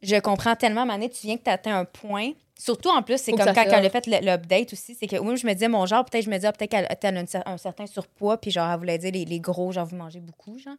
je 0.03 0.17
comprends 0.21 0.57
tellement, 0.57 0.85
Mané, 0.85 1.09
tu 1.09 1.27
viens 1.27 1.37
que 1.37 1.45
tu 1.45 1.51
atteins 1.51 1.79
un 1.79 1.85
point. 1.85 2.33
Surtout 2.59 2.89
en 2.91 3.03
plus, 3.03 3.19
c'est 3.21 3.33
comme 3.33 3.53
quand 3.53 3.65
elle 3.67 3.87
a 3.87 3.91
fait 3.91 4.07
le- 4.07 4.21
l'update 4.25 4.73
aussi, 4.73 4.95
c'est 4.99 5.07
que 5.09 5.17
moi, 5.19 5.35
je 5.35 5.47
me 5.47 5.53
disais 5.55 5.69
mon 5.69 5.87
genre, 5.87 6.05
peut-être 6.05 6.25
je 6.25 6.31
me 6.31 6.37
disais, 6.37 6.47
ah, 6.49 6.53
peut-être 6.53 6.71
qu'elle 6.71 6.87
elle 7.03 7.17
a 7.17 7.21
un, 7.21 7.25
cer- 7.25 7.43
un 7.47 7.57
certain 7.59 7.87
surpoids, 7.87 8.37
puis 8.39 8.51
genre, 8.53 8.71
elle 8.71 8.79
voulait 8.79 8.99
dire 8.99 9.11
les, 9.13 9.25
les 9.25 9.41
gros, 9.41 9.73
genre, 9.73 9.87
vous 9.87 9.97
mangez 9.97 10.21
beaucoup, 10.21 10.57
genre. 10.59 10.77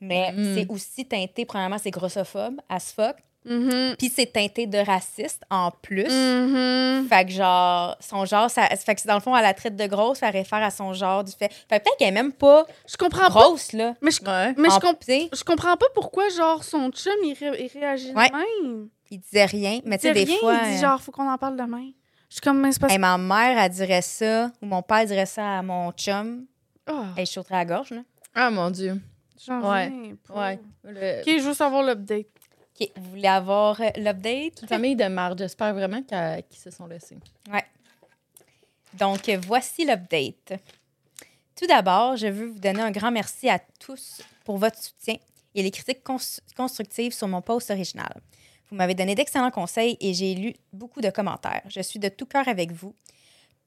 Mais 0.00 0.32
Mm. 0.32 0.54
c'est 0.56 0.66
aussi 0.70 1.04
teinté, 1.06 1.44
premièrement, 1.44 1.78
c'est 1.78 1.90
grossophobe, 1.90 2.60
as 2.68 2.92
fuck. 2.92 3.16
Mhm. 3.44 3.94
Puis 3.96 4.10
c'est 4.14 4.26
teinté 4.32 4.66
de 4.66 4.78
raciste 4.78 5.42
en 5.48 5.70
plus. 5.70 6.04
Mhm. 6.12 7.06
Fait 7.08 7.24
que 7.24 7.30
genre, 7.30 7.96
son 8.00 8.24
genre, 8.26 8.50
ça, 8.50 8.66
fait 8.76 8.94
que 8.96 9.06
dans 9.06 9.14
le 9.14 9.20
fond, 9.20 9.34
elle 9.36 9.42
la 9.44 9.54
traite 9.54 9.76
de 9.76 9.86
grosse, 9.86 10.18
ça 10.18 10.30
réfère 10.30 10.62
à 10.62 10.70
son 10.70 10.92
genre 10.92 11.22
du 11.24 11.32
fait. 11.32 11.50
Fait 11.68 11.78
que 11.78 11.84
peut-être 11.84 11.96
qu'elle 11.98 12.08
est 12.08 12.12
même 12.12 12.32
pas 12.32 12.66
Je 12.86 12.96
comprends 12.96 13.28
pas. 13.32 13.40
grosse, 13.44 13.72
là. 13.72 13.94
Mais 14.02 14.10
je, 14.10 14.20
Ouais. 14.22 14.54
mais 14.58 14.68
je, 14.68 14.78
comp- 14.80 15.02
je 15.32 15.44
comprends 15.44 15.76
pas 15.76 15.86
pourquoi, 15.94 16.28
genre, 16.30 16.62
son 16.64 16.90
chum, 16.90 17.12
il, 17.24 17.34
ré- 17.34 17.68
il 17.72 17.78
réagit 17.80 18.12
Ouais. 18.12 18.28
de 18.28 18.34
même. 18.66 18.88
Il 19.10 19.18
disait 19.20 19.44
rien, 19.46 19.80
mais 19.84 19.98
tu 19.98 20.02
sais, 20.08 20.12
des 20.14 20.24
rien, 20.24 20.36
fois. 20.38 20.54
il 20.64 20.70
dit, 20.70 20.76
euh, 20.78 20.88
genre, 20.88 21.00
faut 21.00 21.12
qu'on 21.12 21.28
en 21.30 21.38
parle 21.38 21.56
demain. 21.56 21.90
Je 22.28 22.34
suis 22.34 22.40
comme, 22.42 22.60
mais 22.60 22.72
c'est 22.72 22.80
parce 22.80 22.92
Hey, 22.92 22.98
ma 22.98 23.16
mère, 23.16 23.58
elle 23.58 23.70
dirait 23.70 24.02
ça, 24.02 24.50
ou 24.60 24.66
mon 24.66 24.82
père 24.82 25.06
dirait 25.06 25.24
ça 25.26 25.58
à 25.58 25.62
mon 25.62 25.92
chum. 25.92 26.44
Ah, 26.86 27.06
Elle 27.16 27.26
je 27.26 27.32
sauterais 27.32 27.54
à 27.56 27.58
la 27.58 27.64
gorge, 27.64 27.90
là. 27.90 28.02
Ah, 28.34 28.50
mon 28.50 28.70
Dieu. 28.70 29.00
j'en 29.46 29.60
Ouais. 29.62 29.86
reviens 29.86 30.16
pas. 30.26 30.34
Ouais. 30.48 30.60
Le- 30.84 31.20
OK, 31.20 31.40
je 31.42 31.48
veux 31.48 31.54
savoir 31.54 31.82
l'update. 31.82 32.26
OK, 32.80 32.88
vous 32.96 33.10
voulez 33.10 33.26
avoir 33.28 33.80
euh, 33.80 33.88
l'update? 33.96 34.62
Une 34.62 34.68
famille 34.68 34.94
de 34.96 35.04
marde. 35.06 35.38
J'espère 35.38 35.72
vraiment 35.74 36.02
qu'ils 36.02 36.58
se 36.58 36.70
sont 36.70 36.86
laissés. 36.86 37.16
Donc, 38.94 39.28
euh, 39.28 39.38
voici 39.46 39.84
l'update. 39.84 40.60
Tout 41.56 41.66
d'abord, 41.66 42.16
je 42.16 42.26
veux 42.28 42.46
vous 42.46 42.58
donner 42.58 42.80
un 42.80 42.90
grand 42.90 43.10
merci 43.10 43.48
à 43.48 43.58
tous 43.80 44.22
pour 44.44 44.58
votre 44.58 44.78
soutien 44.80 45.16
et 45.54 45.62
les 45.62 45.70
critiques 45.70 46.02
cons- 46.04 46.40
constructives 46.56 47.12
sur 47.12 47.26
mon 47.28 47.42
post 47.42 47.70
original. 47.70 48.20
Vous 48.70 48.76
m'avez 48.76 48.94
donné 48.94 49.14
d'excellents 49.14 49.50
conseils 49.50 49.96
et 50.00 50.12
j'ai 50.12 50.34
lu 50.34 50.54
beaucoup 50.72 51.00
de 51.00 51.10
commentaires. 51.10 51.62
Je 51.68 51.80
suis 51.80 51.98
de 51.98 52.08
tout 52.08 52.26
cœur 52.26 52.46
avec 52.48 52.72
vous, 52.72 52.94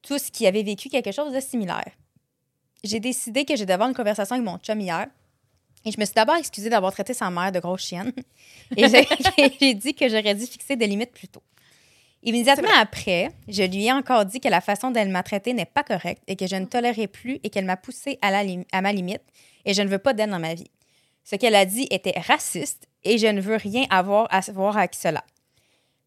tous 0.02 0.30
qui 0.30 0.46
avez 0.46 0.64
vécu 0.64 0.90
quelque 0.90 1.12
chose 1.12 1.34
de 1.34 1.40
similaire. 1.40 1.92
J'ai 2.84 3.00
décidé 3.00 3.46
que 3.46 3.56
je 3.56 3.64
devais 3.64 3.74
avoir 3.74 3.90
une 3.90 3.96
conversation 3.96 4.36
avec 4.36 4.46
mon 4.46 4.58
chum 4.58 4.80
hier 4.80 5.08
et 5.86 5.92
je 5.92 6.00
me 6.00 6.06
suis 6.06 6.14
d'abord 6.14 6.36
excusée 6.36 6.70
d'avoir 6.70 6.92
traité 6.92 7.14
sa 7.14 7.30
mère 7.30 7.52
de 7.52 7.60
grosse 7.60 7.86
chienne 7.86 8.12
et 8.78 8.88
j'ai 8.90 9.08
j'ai 9.60 9.74
dit 9.74 9.94
que 9.94 10.08
j'aurais 10.08 10.36
dû 10.36 10.46
fixer 10.46 10.76
des 10.76 10.88
limites 10.88 11.12
plus 11.12 11.28
tôt. 11.28 11.44
Immédiatement 12.24 12.70
après, 12.80 13.30
je 13.48 13.64
lui 13.64 13.88
ai 13.88 13.92
encore 13.92 14.26
dit 14.26 14.40
que 14.40 14.48
la 14.48 14.62
façon 14.62 14.92
dont 14.92 15.00
elle 15.00 15.10
m'a 15.10 15.24
traitée 15.24 15.54
n'est 15.54 15.66
pas 15.66 15.84
correcte 15.84 16.22
et 16.28 16.36
que 16.36 16.46
je 16.46 16.56
ne 16.56 16.66
tolérais 16.66 17.08
plus 17.08 17.40
et 17.44 17.50
qu'elle 17.50 17.66
m'a 17.66 17.78
poussée 17.78 18.20
à, 18.22 18.30
la 18.30 18.44
à 18.72 18.82
ma 18.82 18.94
limite 18.94 19.24
et 19.66 19.74
je 19.74 19.82
ne 19.82 19.88
veux 19.88 19.98
pas 19.98 20.14
d'elle 20.14 20.30
dans 20.30 20.40
ma 20.40 20.54
vie. 20.54 20.70
Ce 21.24 21.36
qu'elle 21.36 21.56
a 21.56 21.66
dit 21.66 21.88
était 21.90 22.20
raciste 22.20 22.88
et 23.04 23.18
je 23.18 23.28
ne 23.28 23.42
veux 23.42 23.56
rien 23.56 23.86
avoir 23.90 24.28
à 24.30 24.40
voir 24.52 24.78
avec 24.78 24.96
cela. 24.96 25.24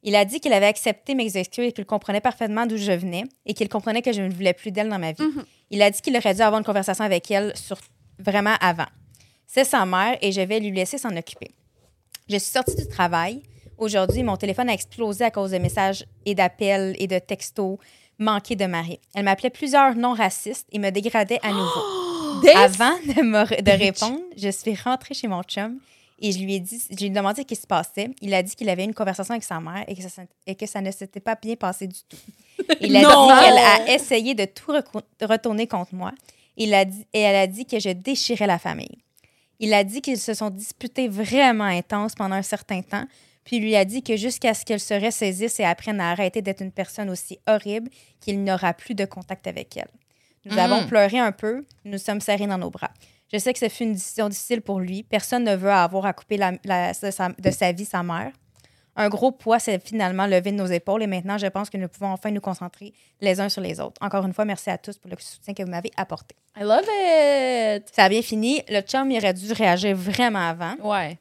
Il 0.02 0.14
a 0.16 0.24
dit 0.26 0.38
qu'il 0.38 0.52
avait 0.52 0.66
accepté 0.66 1.14
mes 1.14 1.36
excuses 1.36 1.68
et 1.68 1.72
qu'il 1.72 1.86
comprenait 1.86 2.20
parfaitement 2.20 2.66
d'où 2.66 2.76
je 2.76 2.92
venais 2.92 3.24
et 3.46 3.54
qu'il 3.54 3.68
comprenait 3.70 4.02
que 4.02 4.12
je 4.12 4.20
ne 4.20 4.30
voulais 4.30 4.52
plus 4.52 4.70
d'elle 4.70 4.90
dans 4.90 4.98
ma 4.98 5.12
vie. 5.12 5.22
Mhm. 5.22 5.44
Il 5.70 5.82
a 5.82 5.90
dit 5.90 6.00
qu'il 6.02 6.16
aurait 6.16 6.34
dû 6.34 6.42
avoir 6.42 6.58
une 6.58 6.64
conversation 6.64 7.04
avec 7.04 7.30
elle 7.30 7.56
sur 7.56 7.78
vraiment 8.18 8.54
avant. 8.60 8.86
C'est 9.46 9.64
sa 9.64 9.86
mère 9.86 10.18
et 10.20 10.30
je 10.30 10.42
vais 10.42 10.60
lui 10.60 10.70
laisser 10.70 10.98
s'en 10.98 11.16
occuper. 11.16 11.50
Je 12.28 12.36
suis 12.36 12.52
sortie 12.52 12.76
du 12.76 12.86
travail. 12.86 13.42
Aujourd'hui, 13.78 14.22
mon 14.22 14.36
téléphone 14.36 14.68
a 14.68 14.74
explosé 14.74 15.24
à 15.24 15.30
cause 15.30 15.52
de 15.52 15.58
messages 15.58 16.04
et 16.26 16.34
d'appels 16.34 16.94
et 16.98 17.06
de 17.06 17.18
textos 17.18 17.78
manqués 18.18 18.56
de 18.56 18.66
Marie. 18.66 19.00
Elle 19.14 19.24
m'appelait 19.24 19.50
plusieurs 19.50 19.94
noms 19.94 20.14
racistes 20.14 20.66
et 20.70 20.78
me 20.78 20.90
dégradait 20.90 21.40
à 21.42 21.50
nouveau. 21.50 21.80
Avant 22.56 22.96
de, 23.06 23.22
me 23.22 23.44
répondre, 23.76 24.20
je 24.36 24.48
suis 24.50 24.74
rentrée 24.74 25.14
chez 25.14 25.28
mon 25.28 25.42
chum 25.42 25.78
et 26.28 26.32
je 26.32 26.38
lui 26.38 26.54
ai 26.54 26.60
dit, 26.60 26.82
je 26.90 26.96
lui 26.96 27.06
ai 27.06 27.10
demandé 27.10 27.42
ce 27.42 27.46
qui 27.46 27.56
se 27.56 27.66
passait. 27.66 28.10
Il 28.20 28.32
a 28.34 28.42
dit 28.42 28.54
qu'il 28.54 28.68
avait 28.68 28.82
eu 28.82 28.86
une 28.86 28.94
conversation 28.94 29.32
avec 29.32 29.44
sa 29.44 29.60
mère 29.60 29.84
et 29.86 29.94
que 29.94 30.02
ça, 30.02 30.22
et 30.46 30.54
que 30.54 30.66
ça 30.66 30.80
ne 30.80 30.90
s'était 30.90 31.20
pas 31.20 31.34
bien 31.34 31.54
passé 31.56 31.86
du 31.86 31.98
tout. 32.08 32.16
Il 32.80 32.94
a 32.96 33.02
Non! 33.02 33.26
dit 33.26 33.40
qu'elle 33.44 33.58
a 33.58 33.94
essayé 33.94 34.34
de 34.34 34.44
tout 34.44 34.72
retourner 35.22 35.66
contre 35.66 35.94
moi. 35.94 36.12
Il 36.56 36.72
a 36.72 36.84
dit, 36.84 37.06
et 37.12 37.20
elle 37.20 37.36
a 37.36 37.46
dit 37.46 37.66
que 37.66 37.78
je 37.80 37.90
déchirais 37.90 38.46
la 38.46 38.58
famille. 38.58 38.98
Il 39.60 39.74
a 39.74 39.84
dit 39.84 40.00
qu'ils 40.00 40.18
se 40.18 40.34
sont 40.34 40.50
disputés 40.50 41.08
vraiment 41.08 41.64
intenses 41.64 42.14
pendant 42.14 42.36
un 42.36 42.42
certain 42.42 42.82
temps, 42.82 43.04
puis 43.44 43.56
il 43.56 43.62
lui 43.62 43.76
a 43.76 43.84
dit 43.84 44.02
que 44.02 44.16
jusqu'à 44.16 44.54
ce 44.54 44.64
qu'elle 44.64 44.80
se 44.80 44.94
ressaisisse 44.94 45.60
et 45.60 45.64
apprenne 45.64 46.00
à 46.00 46.10
arrêter 46.10 46.42
d'être 46.42 46.62
une 46.62 46.72
personne 46.72 47.10
aussi 47.10 47.38
horrible 47.46 47.90
qu'il 48.20 48.42
n'aura 48.42 48.72
plus 48.72 48.94
de 48.94 49.04
contact 49.04 49.46
avec 49.46 49.76
elle. 49.76 49.88
Nous 50.46 50.56
Mm. 50.56 50.58
avons 50.58 50.86
pleuré 50.86 51.18
un 51.18 51.32
peu, 51.32 51.64
nous 51.84 51.98
sommes 51.98 52.20
serrés 52.20 52.46
dans 52.46 52.58
nos 52.58 52.70
bras. 52.70 52.90
Je 53.34 53.38
sais 53.40 53.52
que 53.52 53.58
ce 53.58 53.68
fut 53.68 53.82
une 53.82 53.94
décision 53.94 54.28
difficile 54.28 54.60
pour 54.62 54.78
lui. 54.78 55.02
Personne 55.02 55.42
ne 55.42 55.56
veut 55.56 55.70
avoir 55.72 56.06
à 56.06 56.12
couper 56.12 56.36
la- 56.36 56.52
la- 56.64 56.92
de, 56.92 57.50
sa, 57.50 57.72
vie 57.72 57.84
sa 57.84 58.02
mère. 58.04 58.30
Un 58.94 59.08
gros 59.08 59.32
poids 59.32 59.58
s'est 59.58 59.80
finalement 59.80 60.24
levé 60.28 60.52
de 60.52 60.56
nos 60.56 60.66
épaules 60.66 61.02
et 61.02 61.08
maintenant, 61.08 61.36
je 61.36 61.48
pense 61.48 61.68
que 61.68 61.76
nous 61.76 61.88
pouvons 61.88 62.12
enfin 62.12 62.30
nous 62.30 62.40
concentrer 62.40 62.92
les 63.20 63.40
uns 63.40 63.48
sur 63.48 63.60
les 63.60 63.80
autres. 63.80 64.00
Encore 64.00 64.24
une 64.24 64.32
fois, 64.32 64.44
merci 64.44 64.70
à 64.70 64.78
tous 64.78 64.96
pour 64.98 65.10
le 65.10 65.16
soutien 65.18 65.52
que 65.52 65.64
vous 65.64 65.68
m'avez 65.68 65.90
apporté. 65.96 66.36
I 66.56 66.60
love 66.62 66.82
it. 66.82 67.90
Ça 67.92 68.04
a 68.04 68.08
bien 68.08 68.22
fini. 68.22 68.62
Le 68.68 68.82
chum, 68.82 69.10
il 69.10 69.18
aurait 69.18 69.34
dû 69.34 69.52
réagir 69.52 69.96
vraiment 69.96 70.48
avant. 70.50 70.76
Ouais. 70.84 71.18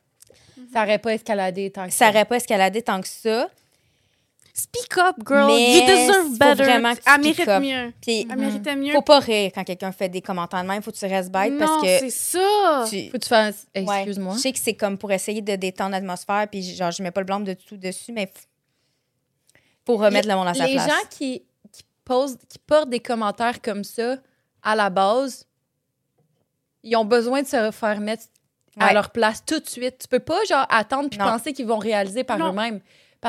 Ça 0.72 0.84
aurait 0.84 1.00
pas 1.00 1.16
escaladé 1.16 1.72
tant 1.72 1.88
que 1.88 1.94
Ça 1.94 2.08
n'aurait 2.08 2.26
pas 2.26 2.36
escaladé 2.38 2.84
tant 2.84 3.02
que 3.02 3.08
ça. 3.08 3.50
Speak 4.56 4.98
up, 5.00 5.16
girl. 5.28 5.48
Mais 5.48 5.80
you 5.80 5.82
deserve 5.88 6.28
faut 6.28 6.38
better. 6.38 6.64
vraiment 6.64 6.94
Elle 7.08 7.22
mérite 7.22 7.48
up. 7.48 7.62
mieux. 7.62 7.92
Puis, 8.02 8.28
Elle 8.30 8.38
méritait 8.38 8.76
mieux. 8.76 8.92
faut 8.94 9.02
pas 9.02 9.18
rire 9.20 9.52
quand 9.56 9.64
quelqu'un 9.64 9.92
fait 9.92 10.10
des 10.10 10.22
commentaires 10.22 10.62
de 10.62 10.68
même. 10.68 10.84
Faut 10.84 10.92
que 10.92 10.98
tu 10.98 11.06
restes 11.08 11.32
bête 11.32 11.54
non, 11.54 11.60
parce 11.60 11.82
que 11.82 12.00
c'est 12.00 12.10
ça. 12.12 12.86
tu, 12.88 13.06
Faut 13.08 13.14
que 13.14 13.18
tu 13.18 13.30
fasses. 13.30 13.66
Ouais. 13.76 13.82
Excuse-moi. 13.82 14.36
Je 14.36 14.40
sais 14.40 14.52
que 14.52 14.60
c'est 14.60 14.76
comme 14.76 14.98
pour 15.00 15.12
essayer 15.12 15.42
de 15.42 15.56
détendre 15.56 15.92
l'atmosphère, 15.92 16.48
puis 16.52 16.62
genre, 16.62 16.92
je 16.92 17.02
mets 17.02 17.10
pas 17.10 17.22
le 17.22 17.26
blâme 17.26 17.44
de 17.46 17.54
tout 17.54 17.78
dessus, 17.78 18.12
mais 18.12 18.32
faut 19.86 19.98
remettre 19.98 20.28
le 20.28 20.36
monde 20.36 20.48
à 20.48 20.54
sa 20.54 20.68
Les 20.68 20.74
place. 20.76 20.88
gens 20.88 21.08
qui, 21.10 21.44
qui 21.72 21.84
posent, 22.06 22.38
qui 22.48 22.60
portent 22.60 22.90
des 22.90 23.00
commentaires 23.00 23.60
comme 23.62 23.84
ça 23.84 24.18
à 24.62 24.76
la 24.76 24.90
base, 24.92 25.46
ils 26.84 26.96
ont 26.96 27.06
besoin 27.06 27.42
de 27.42 27.48
se 27.48 27.72
faire 27.72 28.00
mettre 28.00 28.26
à 28.80 28.88
Ouais. 28.88 28.94
leur 28.94 29.10
place 29.12 29.44
tout 29.46 29.60
de 29.60 29.68
suite. 29.68 29.98
Tu 30.00 30.08
peux 30.08 30.20
pas 30.20 30.44
genre 30.46 30.66
attendre 30.70 31.10
puis 31.10 31.18
penser 31.20 31.54
qu'ils 31.54 31.68
vont 31.68 31.78
réaliser 31.78 32.24
par 32.24 32.40
eux-mêmes 32.40 32.80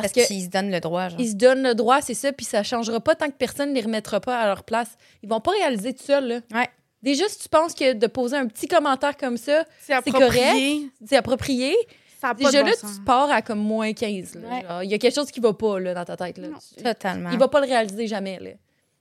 parce, 0.02 0.12
qu'ils 0.12 0.42
se 0.44 0.48
donnent 0.48 0.70
le 0.70 0.80
droit. 0.80 1.08
Genre. 1.08 1.20
ils 1.20 1.30
se 1.30 1.34
donnent 1.34 1.62
le 1.62 1.74
droit, 1.74 2.00
c'est 2.02 2.14
ça, 2.14 2.32
puis 2.32 2.44
ça 2.46 2.62
changera 2.62 3.00
pas 3.00 3.14
tant 3.14 3.26
que 3.26 3.36
personne 3.36 3.70
ne 3.70 3.74
les 3.74 3.80
remettra 3.82 4.20
pas 4.20 4.38
à 4.38 4.46
leur 4.46 4.64
place. 4.64 4.96
Ils 5.22 5.28
vont 5.28 5.40
pas 5.40 5.52
réaliser 5.52 5.92
tout 5.94 6.02
seul 6.04 6.28
là. 6.28 6.40
Ouais. 6.52 6.68
Déjà, 7.02 7.28
si 7.28 7.38
tu 7.38 7.48
penses 7.50 7.74
que 7.74 7.92
de 7.92 8.06
poser 8.06 8.36
un 8.36 8.46
petit 8.46 8.66
commentaire 8.66 9.16
comme 9.16 9.36
ça, 9.36 9.64
C'est 9.80 9.92
approprié. 9.92 10.88
c'est 11.04 11.16
approprié, 11.16 11.74
Ça 12.18 12.30
a 12.30 12.34
pas 12.34 12.44
déjà 12.50 12.62
de 12.62 12.68
là, 12.68 12.72
bon 12.72 12.78
tu 12.80 12.86
sens. 12.94 13.00
pars 13.04 13.30
à 13.30 13.42
comme 13.42 13.58
moins 13.58 13.92
15. 13.92 14.36
là. 14.36 14.40
Ouais. 14.48 14.62
Genre, 14.62 14.82
Il 14.84 14.90
y 14.90 14.94
a 14.94 14.98
quelque 14.98 15.14
chose 15.14 15.30
qui 15.30 15.40
va 15.40 15.52
pas 15.52 15.78
là, 15.80 15.92
dans 15.92 16.04
ta 16.06 16.16
tête. 16.16 16.38
Là. 16.38 16.48
Non. 16.48 16.58
Tu- 16.76 16.82
Totalement. 16.82 17.30
Il 17.30 17.38
va 17.38 17.48
pas 17.48 17.60
le 17.60 17.66
réaliser 17.66 18.06
jamais. 18.06 18.38
Là. 18.40 18.50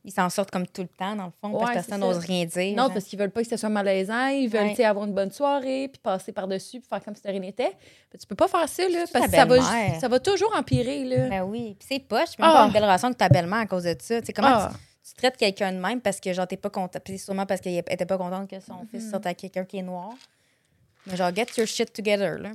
Ils 0.06 0.12
s'en 0.12 0.30
sortent 0.30 0.52
comme 0.52 0.68
tout 0.68 0.82
le 0.82 0.90
temps, 0.90 1.16
dans 1.16 1.28
le 1.28 1.32
fond, 1.42 1.58
parce 1.58 1.70
que 1.70 1.74
personne 1.76 2.02
n'ose 2.02 2.18
rien 2.18 2.44
dire. 2.44 2.76
Non, 2.76 2.84
genre. 2.84 2.94
parce 2.94 3.06
qu'ils 3.06 3.18
veulent 3.18 3.32
pas 3.32 3.42
que 3.42 3.48
ce 3.48 3.56
soit 3.56 3.70
malaisant. 3.70 4.28
Ils 4.28 4.50
veulent 4.50 4.74
Ouais. 4.78 4.84
avoir 4.84 5.06
une 5.06 5.14
bonne 5.14 5.32
soirée, 5.32 5.88
puis 5.88 6.00
passer 6.04 6.34
par-dessus, 6.34 6.80
puis 6.82 6.90
faire 6.90 7.02
comme 7.02 7.16
si 7.16 7.22
de 7.24 7.30
rien 7.30 7.40
n'était. 7.40 7.72
Mais 8.12 8.20
tu 8.20 8.28
peux 8.28 8.36
pas 8.36 8.50
faire 8.50 8.68
ça, 8.68 8.84
là, 8.90 9.06
parce 9.14 9.26
que 9.28 9.32
ça 9.32 9.46
va, 9.46 9.56
belle-mère. 9.58 10.00
ça 10.02 10.08
va 10.10 10.20
toujours 10.20 10.54
empirer. 10.56 11.06
Là. 11.06 11.30
Ben 11.30 11.42
oui. 11.44 11.76
Puis 11.80 11.88
c'est 11.90 12.00
poche. 12.00 12.32
Tu 12.32 12.36
peux 12.38 12.44
pas 12.44 12.66
une 12.66 12.74
belle 12.74 12.84
relation 12.84 13.08
avec 13.08 13.18
ta 13.18 13.30
belle-mère 13.30 13.60
à 13.60 13.66
cause 13.66 13.84
de 13.84 13.96
ça. 13.98 14.20
Comment 14.36 14.48
Ah. 14.50 14.72
tu, 15.04 15.10
tu 15.12 15.16
traites 15.16 15.38
quelqu'un 15.38 15.72
de 15.72 15.78
même 15.80 16.02
parce 16.02 16.20
que, 16.20 16.34
genre, 16.34 16.48
t'es 16.48 16.58
pas 16.58 16.70
content. 16.70 17.00
Puis 17.04 17.18
sûrement 17.18 17.46
parce 17.46 17.62
qu'elle 17.62 17.78
était 17.78 18.06
pas 18.06 18.18
contente 18.18 18.50
que 18.50 18.58
Mm-hmm. 18.58 18.62
son 18.66 18.86
fils 18.92 19.10
sorte 19.10 19.26
avec 19.26 19.38
quelqu'un 19.38 19.64
qui 19.64 19.78
est 19.78 19.82
noir. 19.84 20.12
Mais 21.08 21.16
genre, 21.16 21.34
get 21.34 21.48
your 21.58 21.66
shit 21.68 21.94
together, 21.94 22.40
là. 22.40 22.50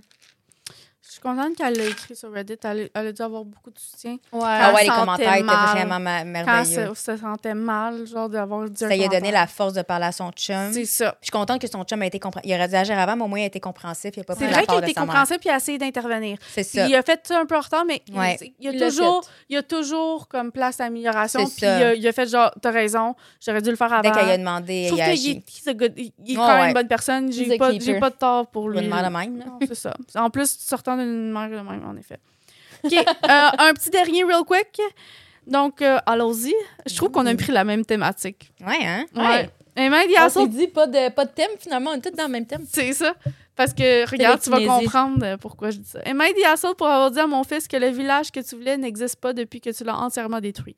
Je 1.08 1.12
suis 1.12 1.20
contente 1.22 1.56
qu'elle 1.56 1.74
l'a 1.74 1.84
écrit 1.86 2.14
sur 2.14 2.30
Reddit. 2.30 2.58
Elle, 2.62 2.90
a- 2.94 3.00
elle 3.00 3.06
a 3.06 3.12
dû 3.12 3.22
avoir 3.22 3.42
beaucoup 3.42 3.70
de 3.70 3.78
soutien. 3.78 4.18
Ouais. 4.30 4.40
Ah 4.44 4.74
ouais, 4.74 4.82
les 4.82 4.88
commentaires 4.90 5.34
étaient 5.36 5.42
vraiment 5.42 5.98
ma- 5.98 6.18
Quand 6.20 6.24
merveilleux. 6.26 6.80
elle 6.90 6.94
se, 6.96 7.02
se 7.02 7.16
sentait 7.16 7.54
mal, 7.54 8.06
genre 8.06 8.28
d'avoir 8.28 8.68
dit 8.68 8.76
Ça 8.78 8.88
lui 8.94 9.02
a 9.04 9.08
donné 9.08 9.30
la 9.32 9.46
force 9.46 9.72
de 9.72 9.80
parler 9.80 10.04
à 10.04 10.12
son 10.12 10.30
chum. 10.32 10.70
C'est 10.70 10.84
ça. 10.84 11.16
Je 11.22 11.26
suis 11.26 11.30
contente 11.32 11.62
que 11.62 11.66
son 11.66 11.82
chum 11.84 12.02
a 12.02 12.06
été 12.06 12.18
compréhensif. 12.20 12.50
Il 12.50 12.54
aurait 12.54 12.68
dû 12.68 12.74
agir 12.74 12.98
avant, 12.98 13.16
mais 13.16 13.22
au 13.24 13.26
moins 13.26 13.38
il 13.38 13.44
a 13.44 13.46
été 13.46 13.58
compréhensif. 13.58 14.10
Il 14.16 14.20
a 14.20 14.24
pas 14.24 14.34
C'est 14.34 14.44
pris 14.44 14.52
vrai 14.52 14.60
la 14.60 14.66
part 14.66 14.76
qu'il 14.76 14.88
de 14.88 14.92
sa 14.92 15.00
mère. 15.00 15.06
compréhensif 15.06 15.36
puis 15.38 15.48
il 15.48 15.52
a 15.52 15.56
essayé 15.56 15.78
d'intervenir. 15.78 16.36
C'est 16.52 16.62
ça. 16.62 16.86
il 16.86 16.94
a 16.94 17.02
fait 17.02 17.20
ça 17.26 17.40
un 17.40 17.46
peu 17.46 17.56
en 17.56 17.60
retard, 17.60 17.84
mais 17.86 18.02
il- 18.06 18.18
Ouais. 18.18 18.36
il, 18.60 18.66
y 18.66 18.68
a 18.68 18.72
l'a 18.72 18.88
toujours, 18.90 19.24
il 19.48 19.56
a 19.56 19.62
toujours 19.62 20.28
comme 20.28 20.52
place 20.52 20.76
d'amélioration. 20.76 21.40
C'est 21.46 21.52
Puis 21.54 21.60
ça. 21.66 21.78
il 21.78 21.82
a, 21.84 21.94
il 21.94 22.06
a 22.06 22.12
fait 22.12 22.28
genre, 22.28 22.50
t'as 22.60 22.70
raison, 22.70 23.14
j'aurais 23.40 23.62
dû 23.62 23.70
le 23.70 23.76
faire 23.76 23.88
Dès 24.02 24.08
avant. 24.08 24.12
qu'elle 24.20 24.28
a 24.30 24.36
demandé, 24.36 24.82
Je 24.82 24.88
trouve 24.88 24.98
il 24.98 25.02
a 25.02 25.14
qu'il 25.14 25.30
est, 25.30 25.68
a 25.68 26.44
quand 26.44 26.56
même 26.58 26.68
une 26.68 26.74
bonne 26.74 26.88
personne. 26.88 27.28
A 27.28 27.32
J'ai 27.32 27.56
pas, 27.56 27.70
pas 27.98 28.10
de 28.10 28.16
tort 28.16 28.46
pour 28.48 28.68
lui. 28.68 28.80
une 28.80 28.90
même, 28.90 29.42
c'est 29.66 29.74
ça. 29.74 29.94
En 30.16 30.28
plus, 30.28 30.54
sortant 30.58 30.96
d'une 30.98 31.07
mère 31.08 31.50
de 31.50 31.56
même, 31.56 31.84
en 31.84 31.96
effet. 31.96 32.18
OK, 32.84 32.92
euh, 32.92 33.48
un 33.58 33.72
petit 33.74 33.90
dernier, 33.90 34.24
real 34.24 34.44
quick. 34.44 34.80
Donc, 35.46 35.82
euh, 35.82 35.98
allons-y. 36.06 36.54
Je 36.86 36.94
trouve 36.96 37.10
qu'on 37.10 37.26
a 37.26 37.34
pris 37.34 37.52
la 37.52 37.64
même 37.64 37.84
thématique. 37.84 38.52
Ouais, 38.60 38.84
hein? 38.84 39.06
Ouais. 39.14 39.50
Et 39.76 39.88
même, 39.88 40.06
il 40.08 40.12
y 40.12 40.18
On 40.18 40.22
a 40.22 40.28
s'est 40.28 40.46
dit 40.48 40.68
pas 40.68 40.86
de, 40.86 41.10
pas 41.10 41.24
de 41.24 41.30
thème, 41.30 41.50
finalement. 41.58 41.90
On 41.90 41.94
est 41.94 42.00
tous 42.00 42.16
dans 42.16 42.24
le 42.24 42.32
même 42.32 42.46
thème. 42.46 42.64
C'est 42.68 42.92
ça. 42.92 43.14
Parce 43.56 43.72
que, 43.72 44.08
regarde, 44.08 44.40
tu 44.40 44.50
vas 44.50 44.60
comprendre 44.64 45.24
euh, 45.24 45.36
pourquoi 45.36 45.70
je 45.70 45.78
dis 45.78 45.88
ça. 45.88 46.00
Et 46.04 46.12
dit 46.12 46.44
Hassel 46.44 46.74
pour 46.76 46.86
avoir 46.86 47.10
dit 47.10 47.18
à 47.18 47.26
mon 47.26 47.42
fils 47.42 47.66
que 47.66 47.76
le 47.76 47.88
village 47.88 48.30
que 48.30 48.40
tu 48.40 48.54
voulais 48.54 48.76
n'existe 48.76 49.16
pas 49.16 49.32
depuis 49.32 49.60
que 49.60 49.70
tu 49.70 49.82
l'as 49.84 49.96
entièrement 49.96 50.40
détruit. 50.40 50.76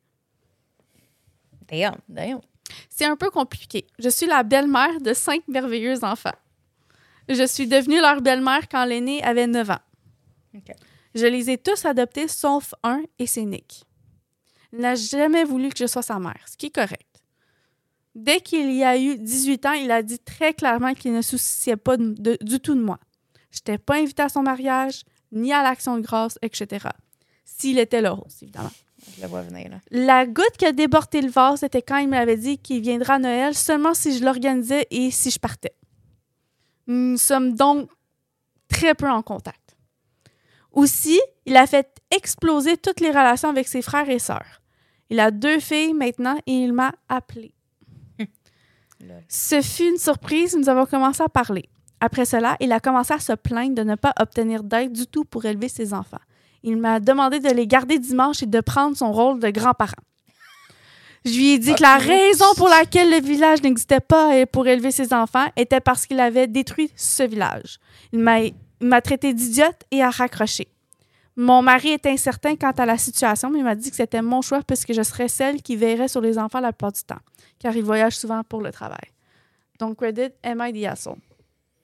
Damn. 1.71 1.97
D'ailleurs. 2.09 2.41
C'est 2.89 3.05
un 3.05 3.17
peu 3.17 3.31
compliqué. 3.31 3.87
Je 3.99 4.09
suis 4.09 4.27
la 4.27 4.43
belle-mère 4.43 5.01
de 5.01 5.13
cinq 5.13 5.43
merveilleux 5.49 6.05
enfants. 6.05 6.31
Je 7.29 7.47
suis 7.47 7.67
devenue 7.67 8.01
leur 8.01 8.21
belle-mère 8.21 8.69
quand 8.69 8.85
l'aîné 8.85 9.23
avait 9.23 9.47
9 9.47 9.71
ans. 9.71 9.79
Je 11.15 11.27
les 11.27 11.51
ai 11.51 11.59
tous 11.59 11.85
adoptés 11.85 12.29
sauf 12.29 12.75
un 12.83 13.03
et 13.19 13.27
c'est 13.27 13.45
Nick. 13.45 13.85
Il 14.73 14.81
n'a 14.81 14.95
jamais 14.95 15.45
voulu 15.45 15.69
que 15.71 15.79
je 15.79 15.87
sois 15.87 16.03
sa 16.03 16.19
mère, 16.19 16.45
ce 16.51 16.57
qui 16.57 16.67
est 16.67 16.75
correct. 16.75 17.07
Dès 18.15 18.41
qu'il 18.41 18.73
y 18.73 18.85
a 18.85 18.97
eu 18.99 19.17
18 19.19 19.67
ans, 19.67 19.73
il 19.73 19.91
a 19.91 20.03
dit 20.03 20.19
très 20.19 20.53
clairement 20.55 20.95
qu'il 20.95 21.13
ne 21.13 21.23
se 21.23 21.37
souciait 21.37 21.77
pas 21.77 21.97
de- 21.97 22.15
de- 22.19 22.39
du 22.41 22.59
tout 22.61 22.75
de 22.75 22.81
moi. 22.83 22.99
Je 23.53 23.59
n'étais 23.59 23.79
pas 23.79 23.97
invitée 23.99 24.23
à 24.23 24.29
son 24.29 24.43
mariage, 24.43 25.03
ni 25.33 25.53
à 25.53 25.63
l'action 25.63 25.97
de 25.97 26.03
grâce, 26.03 26.39
etc. 26.43 26.87
S'il 27.45 27.79
était 27.79 28.01
là, 28.01 28.17
évidemment. 28.43 28.71
Je 29.17 29.23
le 29.23 29.29
vois 29.29 29.43
venir, 29.43 29.71
là. 29.71 29.81
La 29.91 30.27
goutte 30.27 30.57
qui 30.59 30.67
a 30.67 30.73
débordé 30.73 31.23
le 31.23 31.31
vase, 31.31 31.61
c'était 31.61 31.83
quand 31.83 31.97
il 31.99 32.09
m'avait 32.09 32.37
dit 32.37 32.59
qu'il 32.59 32.81
viendra 32.83 33.15
à 33.15 33.19
Noël 33.19 33.55
seulement 33.55 33.95
si 33.95 34.17
je 34.19 34.25
l'organisais 34.25 34.87
et 34.91 35.11
si 35.11 35.31
je 35.31 35.39
partais. 35.39 35.75
Nous 36.87 37.17
sommes 37.17 37.55
donc 37.55 37.91
très 38.69 38.95
peu 38.95 39.09
en 39.09 39.23
contact. 39.23 39.70
Aussi, 40.73 41.21
il 41.47 41.57
a 41.57 41.67
fait 41.67 41.89
exploser 42.11 42.77
toutes 42.77 43.01
les 43.01 43.11
relations 43.11 43.49
avec 43.49 43.69
ses 43.69 43.83
frères 43.83 44.09
et 44.09 44.19
sœurs. 44.19 44.61
Il 45.09 45.19
a 45.21 45.31
deux 45.31 45.59
filles 45.59 45.95
maintenant 45.95 46.37
et 46.47 46.53
il 46.53 46.73
m'a 46.73 46.93
appelé. 47.09 47.53
Ce 49.29 49.61
fut 49.61 49.89
une 49.91 49.97
surprise, 49.99 50.57
nous 50.57 50.69
avons 50.69 50.87
commencé 50.87 51.23
à 51.23 51.29
parler. 51.29 51.69
Après 52.01 52.25
cela, 52.25 52.57
il 52.61 52.73
a 52.73 52.81
commencé 52.81 53.13
à 53.13 53.19
se 53.19 53.33
plaindre 53.33 53.75
de 53.75 53.83
ne 53.83 53.95
pas 53.95 54.13
obtenir 54.19 54.63
d'aide 54.63 54.93
du 54.93 55.07
tout 55.07 55.25
pour 55.25 55.45
élever 55.45 55.69
ses 55.69 55.93
enfants. 55.93 56.21
Il 56.63 56.77
m'a 56.77 57.01
demandé 57.01 57.41
de 57.41 57.51
les 57.51 57.67
garder 57.67 57.99
dimanche 57.99 58.43
et 58.43 58.47
de 58.47 58.61
prendre 58.61 58.97
son 58.97 59.13
rôle 59.13 59.41
de 59.41 59.51
grand-parent. 59.51 59.93
Je 61.25 61.33
lui 61.35 61.51
ai 61.51 61.59
dit 61.59 61.75
que 61.75 61.83
la 61.83 61.97
Ok. 61.97 62.05
raison 62.05 62.47
pour 62.57 62.69
laquelle 62.69 63.11
le 63.11 63.21
village 63.21 63.63
n'existait 63.63 64.01
pas 64.01 64.47
pour 64.47 64.67
élever 64.67 64.91
ses 64.91 65.13
enfants 65.13 65.47
était 65.57 65.81
parce 65.81 66.07
qu'il 66.07 66.19
avait 66.21 66.47
détruit 66.47 66.91
ce 66.97 67.23
village. 67.23 67.79
Il 68.13 68.21
m'a 68.21 68.39
m'a 68.81 69.01
traité 69.01 69.33
d'idiote 69.35 69.83
et 69.91 70.03
a 70.03 70.11
raccroché. 70.11 70.69
Mon 71.37 71.63
mari 71.63 71.91
est 71.91 72.07
incertain 72.07 72.57
quant 72.57 72.73
à 72.73 72.87
la 72.87 72.99
situation, 72.99 73.51
mais 73.51 73.61
il 73.61 73.65
m'a 73.65 73.75
dit 73.75 73.91
que 73.91 73.97
c'était 73.97 74.21
mon 74.23 74.43
choix 74.43 74.63
puisque 74.67 74.93
je 74.93 75.03
serais 75.03 75.29
celle 75.29 75.63
qui 75.63 75.77
veillerait 75.77 76.09
sur 76.09 76.21
les 76.21 76.39
enfants 76.39 76.61
la 76.61 76.73
plupart 76.73 76.93
du 76.93 77.03
temps, 77.03 77.21
car 77.59 77.75
il 77.77 77.85
voyage 77.85 78.17
souvent 78.17 78.43
pour 78.45 78.61
le 78.61 78.73
travail. 78.73 78.99
Donc, 79.79 79.97
credit, 79.97 80.31
am 80.43 80.63
I 80.67 80.73
the 80.73 80.87
asshole? 80.87 81.17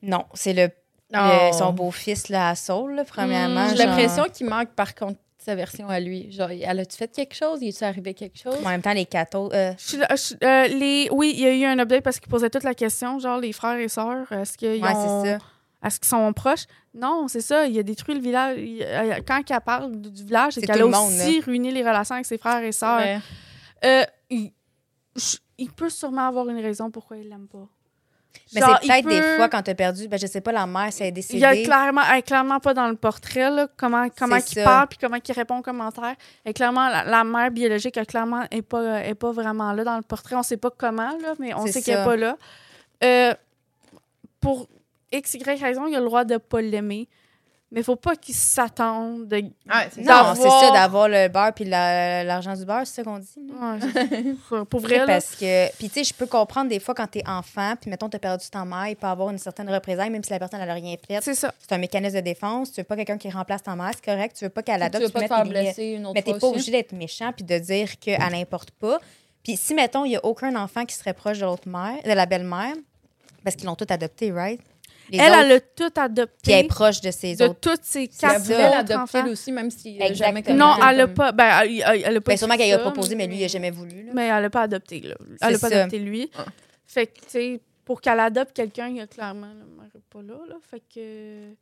Non, 0.02 0.24
c'est 0.34 0.52
le, 0.52 0.62
le- 1.12 1.50
Oh. 1.50 1.56
son 1.56 1.72
beau-fils, 1.72 2.28
là, 2.28 2.50
à 2.50 2.54
Saul, 2.54 2.94
là, 2.96 3.04
premièrement. 3.04 3.66
Hmm, 3.66 3.70
J'ai 3.70 3.76
genre- 3.76 3.86
l'impression 3.86 4.24
qu'il 4.32 4.46
manque, 4.48 4.70
par 4.70 4.94
contre, 4.94 5.18
sa 5.38 5.54
version 5.54 5.88
à 5.88 6.00
lui. 6.00 6.30
Genre, 6.32 6.50
elle 6.50 6.80
a-tu 6.80 6.96
fait 6.96 7.08
quelque 7.10 7.34
chose? 7.34 7.60
Il 7.62 7.68
est-tu 7.68 7.84
arrivé 7.84 8.12
quelque 8.12 8.36
chose? 8.38 8.56
En 8.64 8.68
même 8.68 8.82
temps, 8.82 8.92
les 8.92 9.06
cathos. 9.06 9.50
euh, 9.54 9.72
euh, 10.42 10.66
les, 10.66 11.08
oui, 11.12 11.32
il 11.34 11.40
y 11.40 11.46
a 11.46 11.54
eu 11.54 11.64
un 11.64 11.78
update 11.78 12.02
parce 12.02 12.18
qu'il 12.18 12.28
posait 12.28 12.50
toute 12.50 12.64
la 12.64 12.74
question, 12.74 13.18
genre 13.20 13.38
les 13.38 13.52
frères 13.52 13.78
et 13.78 13.88
sœurs, 13.88 14.30
est-ce 14.32 14.58
qu'ils 14.58 14.82
ouais, 14.82 14.92
ont- 14.92 15.22
c'est 15.24 15.30
ça. 15.30 15.38
Est-ce 15.84 16.00
qu'ils 16.00 16.08
sont 16.08 16.32
proches? 16.32 16.64
Non, 16.94 17.28
c'est 17.28 17.40
ça, 17.40 17.66
il 17.66 17.78
a 17.78 17.82
détruit 17.82 18.14
le 18.14 18.20
village. 18.20 18.58
Il- 18.58 18.82
euh, 18.82 19.20
quand 19.26 19.42
elle 19.48 19.60
parle 19.60 19.92
du 19.96 20.24
village, 20.24 20.54
c'est 20.54 20.60
C'est 20.60 20.66
qu'elle 20.66 20.82
a 20.82 20.86
monde, 20.86 21.12
aussi 21.12 21.40
ruiné 21.40 21.70
les 21.70 21.82
relations 21.82 22.14
avec 22.14 22.26
ses 22.26 22.38
frères 22.38 22.62
et 22.62 22.72
sœurs. 22.72 22.98
Ouais. 22.98 23.18
Euh, 23.84 24.04
il, 24.30 25.70
peut 25.76 25.90
sûrement 25.90 26.28
avoir 26.28 26.48
une 26.48 26.60
raison 26.60 26.90
pourquoi 26.90 27.18
il 27.18 27.28
l'aime 27.28 27.46
pas. 27.46 27.66
Mais 28.54 28.60
Genre, 28.60 28.78
c'est 28.82 28.88
peut-être 28.88 29.08
des 29.08 29.36
fois 29.36 29.48
quand 29.48 29.62
t'as 29.62 29.74
perdu, 29.74 30.08
ben, 30.08 30.18
je 30.18 30.26
sais 30.26 30.40
pas, 30.40 30.52
la 30.52 30.66
mère, 30.66 30.92
si 30.92 31.02
elle 31.02 31.08
est 31.08 31.12
décédée. 31.12 31.38
Il 31.38 31.44
a 31.44 31.54
clairement, 31.62 32.02
elle 32.10 32.18
est 32.18 32.22
clairement 32.22 32.60
pas 32.60 32.74
dans 32.74 32.88
le 32.88 32.96
portrait, 32.96 33.50
là, 33.50 33.66
comment, 33.76 34.08
comment 34.16 34.38
C'est 34.40 34.60
il 34.60 34.64
parle 34.64 34.88
puis 34.88 34.98
comment 35.00 35.16
il 35.26 35.32
répond 35.32 35.58
aux 35.58 35.62
commentaires. 35.62 36.16
Et 36.44 36.52
clairement, 36.52 36.88
la, 36.88 37.04
la 37.04 37.24
mère 37.24 37.50
biologique, 37.50 37.96
elle, 37.96 38.06
clairement, 38.06 38.44
est 38.50 38.62
pas, 38.62 39.04
est 39.04 39.14
pas 39.14 39.32
vraiment 39.32 39.72
là 39.72 39.84
dans 39.84 39.96
le 39.96 40.02
portrait. 40.02 40.36
On 40.36 40.42
sait 40.42 40.58
pas 40.58 40.70
comment, 40.70 41.16
là, 41.18 41.34
mais 41.38 41.54
on 41.54 41.64
C'est 41.66 41.72
sait 41.72 41.82
qu'elle 41.82 42.00
est 42.00 42.04
pas 42.04 42.16
là. 42.16 42.36
Euh, 43.04 43.34
pour 44.40 44.68
X, 45.12 45.34
Y 45.34 45.60
raison, 45.60 45.86
il 45.86 45.94
a 45.94 46.00
le 46.00 46.06
droit 46.06 46.24
de 46.24 46.36
pas 46.36 46.60
l'aimer. 46.60 47.08
Mais 47.72 47.82
faut 47.82 47.96
pas 47.96 48.14
qu'il 48.14 48.34
s'attende 48.34 49.26
de. 49.26 49.36
Ouais, 49.38 49.50
c'est 49.90 50.00
Non, 50.00 50.06
d'avoir- 50.06 50.36
c'est 50.36 50.48
ça, 50.48 50.70
d'avoir 50.72 51.08
le 51.08 51.26
beurre 51.28 51.52
puis 51.52 51.64
la- 51.64 52.22
l'argent 52.22 52.54
du 52.54 52.64
beurre, 52.64 52.82
c'est 52.86 52.94
ça 52.94 53.02
qu'on 53.02 53.18
dit. 53.18 53.26
Ouais, 53.36 54.64
pour 54.70 54.78
vrai, 54.80 54.98
là. 54.98 55.06
Parce 55.06 55.34
que, 55.34 55.68
puis 55.76 55.88
tu 55.88 55.94
sais, 55.94 56.04
je 56.04 56.14
peux 56.14 56.26
comprendre 56.26 56.68
des 56.70 56.78
fois 56.78 56.94
quand 56.94 57.08
t'es 57.08 57.24
enfant, 57.28 57.74
puis 57.80 57.90
mettons, 57.90 58.08
t'as 58.08 58.20
perdu 58.20 58.48
ta 58.48 58.64
mère, 58.64 58.86
il 58.86 58.94
peut 58.96 59.08
avoir 59.08 59.30
une 59.30 59.38
certaine 59.38 59.68
représailles, 59.68 60.10
même 60.10 60.22
si 60.22 60.30
la 60.30 60.38
personne, 60.38 60.60
elle 60.60 60.70
a 60.70 60.74
rien 60.74 60.94
fait. 61.08 61.18
C'est 61.20 61.34
ça. 61.34 61.52
C'est 61.58 61.72
un 61.74 61.78
mécanisme 61.78 62.14
de 62.14 62.20
défense. 62.20 62.70
Tu 62.70 62.80
veux 62.80 62.84
pas 62.84 62.94
quelqu'un 62.94 63.18
qui 63.18 63.28
remplace 63.30 63.64
ta 63.64 63.74
mère, 63.74 63.90
c'est 63.94 64.04
correct. 64.04 64.36
Tu 64.38 64.44
veux 64.44 64.50
pas 64.50 64.62
qu'elle 64.62 64.78
Tu 64.78 64.84
adopte, 64.86 65.02
veux 65.02 65.08
tu 65.10 65.12
pas 65.14 65.22
te 65.22 65.26
faire 65.26 65.44
blesser 65.44 65.84
une 65.86 66.06
autre 66.06 66.14
Mais 66.14 66.22
t'es 66.22 66.38
pas 66.38 66.46
obligé 66.46 66.70
d'être 66.70 66.92
méchant 66.92 67.32
puis 67.32 67.44
de 67.44 67.58
dire 67.58 67.98
qu'elle 67.98 68.20
n'importe 68.30 68.70
pas. 68.70 69.00
Puis 69.42 69.56
si, 69.56 69.74
mettons, 69.74 70.04
il 70.04 70.12
y 70.12 70.16
a 70.16 70.24
aucun 70.24 70.54
enfant 70.54 70.84
qui 70.84 70.94
serait 70.94 71.14
proche 71.14 71.40
de 71.40 71.44
l'autre 71.44 71.68
mère, 71.68 72.00
de 72.04 72.12
la 72.12 72.26
belle-mère, 72.26 72.74
parce 73.42 73.56
qu'ils 73.56 73.66
l'ont 73.66 73.74
tout 73.76 73.86
adopté, 73.90 74.30
right? 74.30 74.60
Les 75.10 75.18
Elle, 75.18 75.30
autres, 75.30 75.40
elle 75.44 75.52
a 75.52 75.60
tout 75.60 76.00
adopté. 76.00 76.36
puis 76.42 76.52
elle 76.52 76.64
est 76.64 76.68
proche 76.68 77.00
de 77.00 77.10
ses 77.10 77.36
de 77.36 77.44
autres. 77.44 77.60
toutes 77.60 77.84
ses 77.84 78.02
Elle 78.02 78.08
quatre 78.08 78.32
ça. 78.32 78.38
voulait 78.38 78.56
autres 78.56 78.70
l'adopter 78.76 78.94
enfants. 78.96 79.22
elle 79.24 79.30
aussi, 79.32 79.52
même 79.52 79.70
si 79.70 79.96
Exactement. 80.00 80.14
jamais 80.42 80.42
Non, 80.58 80.74
comme- 80.74 80.88
elle 80.88 81.00
a 81.02 81.08
pas. 81.08 81.32
Ben, 81.32 81.60
elle, 81.62 81.70
elle- 81.86 82.02
elle 82.06 82.16
a 82.16 82.20
pas 82.20 82.32
Ben, 82.32 82.36
sûrement 82.36 82.56
qu'elle 82.56 82.72
a 82.72 82.76
ça, 82.78 82.82
proposé, 82.82 83.14
mais 83.14 83.26
lui, 83.26 83.36
il 83.38 83.44
a 83.44 83.48
jamais 83.48 83.70
voulu. 83.70 84.04
là. 84.06 84.12
Mais 84.14 84.26
elle 84.26 84.42
n'a 84.42 84.50
pas 84.50 84.62
adopté, 84.62 85.00
là. 85.00 85.14
Elle 85.42 85.52
n'a 85.52 85.58
pas 85.58 85.68
ça. 85.70 85.76
adopté 85.80 85.98
lui. 86.00 86.30
Ah. 86.36 86.44
Fait 86.86 87.06
que, 87.06 87.20
tu 87.20 87.24
sais, 87.28 87.60
pour 87.84 88.00
qu'elle 88.00 88.18
adopte 88.20 88.52
quelqu'un, 88.52 88.88
il 88.88 88.96
y 88.96 89.00
a 89.00 89.06
clairement, 89.06 89.46
est 89.94 90.00
pas 90.10 90.22
là, 90.22 90.34
là. 90.48 90.56
Fait 90.68 90.80
que, 90.80 91.50
tu 91.50 91.54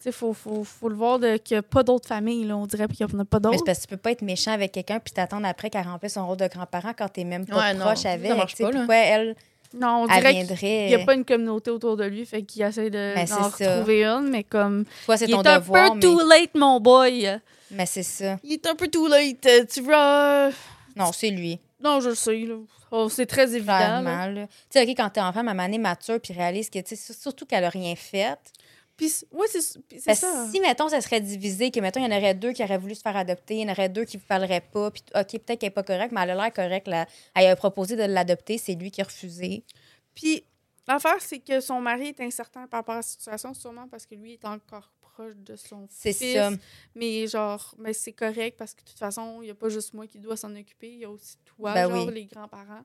sais, 0.00 0.10
faut, 0.12 0.32
faut, 0.32 0.64
faut 0.64 0.88
le 0.88 0.96
voir 0.96 1.18
de- 1.20 1.36
qu'il 1.36 1.54
n'y 1.54 1.58
a 1.60 1.62
pas 1.62 1.82
d'autres 1.84 2.08
familles, 2.08 2.44
là. 2.44 2.56
On 2.56 2.66
dirait 2.66 2.88
qu'il 2.88 3.06
n'y 3.06 3.14
en 3.14 3.20
a 3.20 3.24
pas 3.24 3.38
Mais 3.38 3.40
d'autres. 3.42 3.58
c'est 3.58 3.64
parce 3.66 3.78
que 3.78 3.82
tu 3.82 3.88
peux 3.88 3.96
pas 3.98 4.10
être 4.10 4.22
méchant 4.22 4.50
avec 4.52 4.72
quelqu'un 4.72 4.98
puis 4.98 5.12
t'attendre 5.14 5.46
après 5.46 5.70
qu'elle 5.70 5.86
remplisse 5.86 6.14
son 6.14 6.26
rôle 6.26 6.36
de 6.38 6.48
grand-parent 6.48 6.92
quand 6.98 7.08
t'es 7.08 7.22
même 7.24 7.46
pas 7.46 7.56
Ouais, 7.56 7.74
non, 7.74 7.84
proche 7.86 7.98
ça 8.00 8.10
avec. 8.12 8.36
marche 8.36 8.52
tu 8.52 8.56
sais, 8.58 8.62
pas, 8.64 8.70
là. 8.72 8.76
pourquoi 8.78 8.96
elle, 8.96 9.36
Non, 9.74 10.04
on 10.04 10.08
elle 10.08 10.20
dirait 10.20 10.34
qu'il 10.34 10.46
viendrait. 10.46 10.88
n'y 10.88 10.94
a 10.94 11.04
pas 11.04 11.14
une 11.14 11.24
communauté 11.24 11.70
autour 11.70 11.96
de 11.96 12.04
lui, 12.04 12.24
fait 12.24 12.42
qu'il 12.42 12.62
essaie 12.62 12.90
de, 12.90 13.14
Ben, 13.14 13.26
ça. 13.26 13.36
retrouver 13.48 14.04
une, 14.04 14.28
mais 14.30 14.44
comme... 14.44 14.84
Toi, 15.04 15.16
c'est 15.16 15.24
Il 15.26 15.32
ton 15.32 15.42
est 15.42 15.48
un 15.48 15.58
devoir, 15.58 15.88
peu 15.90 15.94
mais... 15.96 16.00
too 16.00 16.28
late, 16.28 16.54
mon 16.54 16.78
boy. 16.80 17.28
mais 17.72 17.86
c'est 17.86 18.02
ça. 18.04 18.38
Il 18.44 18.52
est 18.52 18.66
un 18.66 18.74
peu 18.76 18.86
too 18.88 19.08
late. 19.08 19.48
Tu 19.72 19.80
vois... 19.80 20.50
Non, 20.96 21.10
c'est 21.12 21.30
lui. 21.30 21.58
Non, 21.82 22.00
je 22.00 22.10
le 22.10 22.14
sais, 22.14 22.38
là. 22.46 22.54
Oh, 22.92 23.08
c'est 23.08 23.26
très 23.26 23.52
évident. 23.56 24.04
Tu 24.34 24.46
sais, 24.70 24.82
OK, 24.84 24.88
quand 24.96 25.10
t'es 25.10 25.20
enfant, 25.20 25.42
ma 25.42 25.54
manée 25.54 25.78
mature 25.78 26.20
puis 26.20 26.32
réalise 26.32 26.70
que, 26.70 26.78
tu 26.78 26.94
sais, 26.94 27.12
surtout 27.12 27.44
qu'elle 27.44 27.64
a 27.64 27.68
rien 27.68 27.96
fait. 27.96 28.38
Puis, 28.96 29.12
ouais, 29.32 29.46
c'est 29.50 29.60
c'est 29.98 30.14
ça. 30.14 30.44
que 30.46 30.52
si, 30.52 30.60
mettons, 30.60 30.88
ça 30.88 31.00
serait 31.00 31.20
divisé, 31.20 31.70
que, 31.72 31.80
mettons, 31.80 31.98
il 32.00 32.08
y 32.10 32.14
en 32.14 32.16
aurait 32.16 32.34
deux 32.34 32.52
qui 32.52 32.62
auraient 32.62 32.78
voulu 32.78 32.94
se 32.94 33.00
faire 33.02 33.16
adopter, 33.16 33.56
il 33.56 33.66
y 33.66 33.68
en 33.68 33.72
aurait 33.72 33.88
deux 33.88 34.04
qui 34.04 34.18
ne 34.18 34.22
parleraient 34.22 34.60
pas, 34.60 34.90
puis, 34.92 35.02
OK, 35.16 35.26
peut-être 35.32 35.58
qu'elle 35.58 35.66
n'est 35.68 35.70
pas 35.70 35.82
correcte, 35.82 36.12
mais 36.12 36.20
elle 36.22 36.30
a 36.30 36.34
l'air 36.36 36.52
correcte. 36.52 36.86
Là. 36.86 37.06
Elle 37.34 37.48
a 37.48 37.56
proposé 37.56 37.96
de 37.96 38.04
l'adopter, 38.04 38.56
c'est 38.58 38.74
lui 38.74 38.90
qui 38.92 39.00
a 39.00 39.04
refusé. 39.04 39.64
Puis 40.14 40.44
l'affaire, 40.86 41.20
c'est 41.20 41.40
que 41.40 41.60
son 41.60 41.80
mari 41.80 42.08
est 42.08 42.20
incertain 42.20 42.66
par 42.68 42.80
rapport 42.80 42.94
à 42.94 42.98
la 42.98 43.02
situation, 43.02 43.52
sûrement 43.52 43.88
parce 43.88 44.06
que 44.06 44.14
lui 44.14 44.34
est 44.34 44.44
encore 44.44 44.92
proche 45.00 45.34
de 45.38 45.56
son 45.56 45.86
C'est 45.90 46.12
fils. 46.12 46.34
ça. 46.34 46.50
Mais 46.94 47.26
genre, 47.26 47.74
mais 47.78 47.92
c'est 47.94 48.12
correct 48.12 48.56
parce 48.56 48.74
que 48.74 48.82
de 48.82 48.88
toute 48.90 48.98
façon, 48.98 49.38
il 49.42 49.46
n'y 49.46 49.50
a 49.50 49.54
pas 49.56 49.68
juste 49.70 49.92
moi 49.94 50.06
qui 50.06 50.20
dois 50.20 50.36
s'en 50.36 50.54
occuper, 50.54 50.92
il 50.92 50.98
y 51.00 51.04
a 51.04 51.10
aussi 51.10 51.36
toi, 51.44 51.72
Ben 51.74 51.88
genre 51.90 52.06
oui. 52.06 52.14
les 52.14 52.26
grands-parents. 52.26 52.82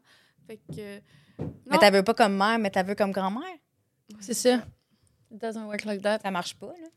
Fait 0.48 0.58
que. 0.58 1.00
Mais 1.38 1.46
Non. 1.68 1.78
t'as 1.80 1.92
veux 1.92 2.04
pas 2.04 2.14
comme 2.16 2.36
mère, 2.36 2.58
mais 2.58 2.72
t'as 2.72 2.82
veux 2.84 2.96
comme 2.96 3.12
grand-mère? 3.12 3.44
C'est 4.20 4.34
ça. 4.34 4.64
It 5.32 5.38
doesn't 5.40 5.66
work 5.66 5.86
like 5.86 6.02
that. 6.02 6.20
Ça 6.24 6.32
marche 6.32 6.56
pas, 6.56 6.68
là. 6.68 6.88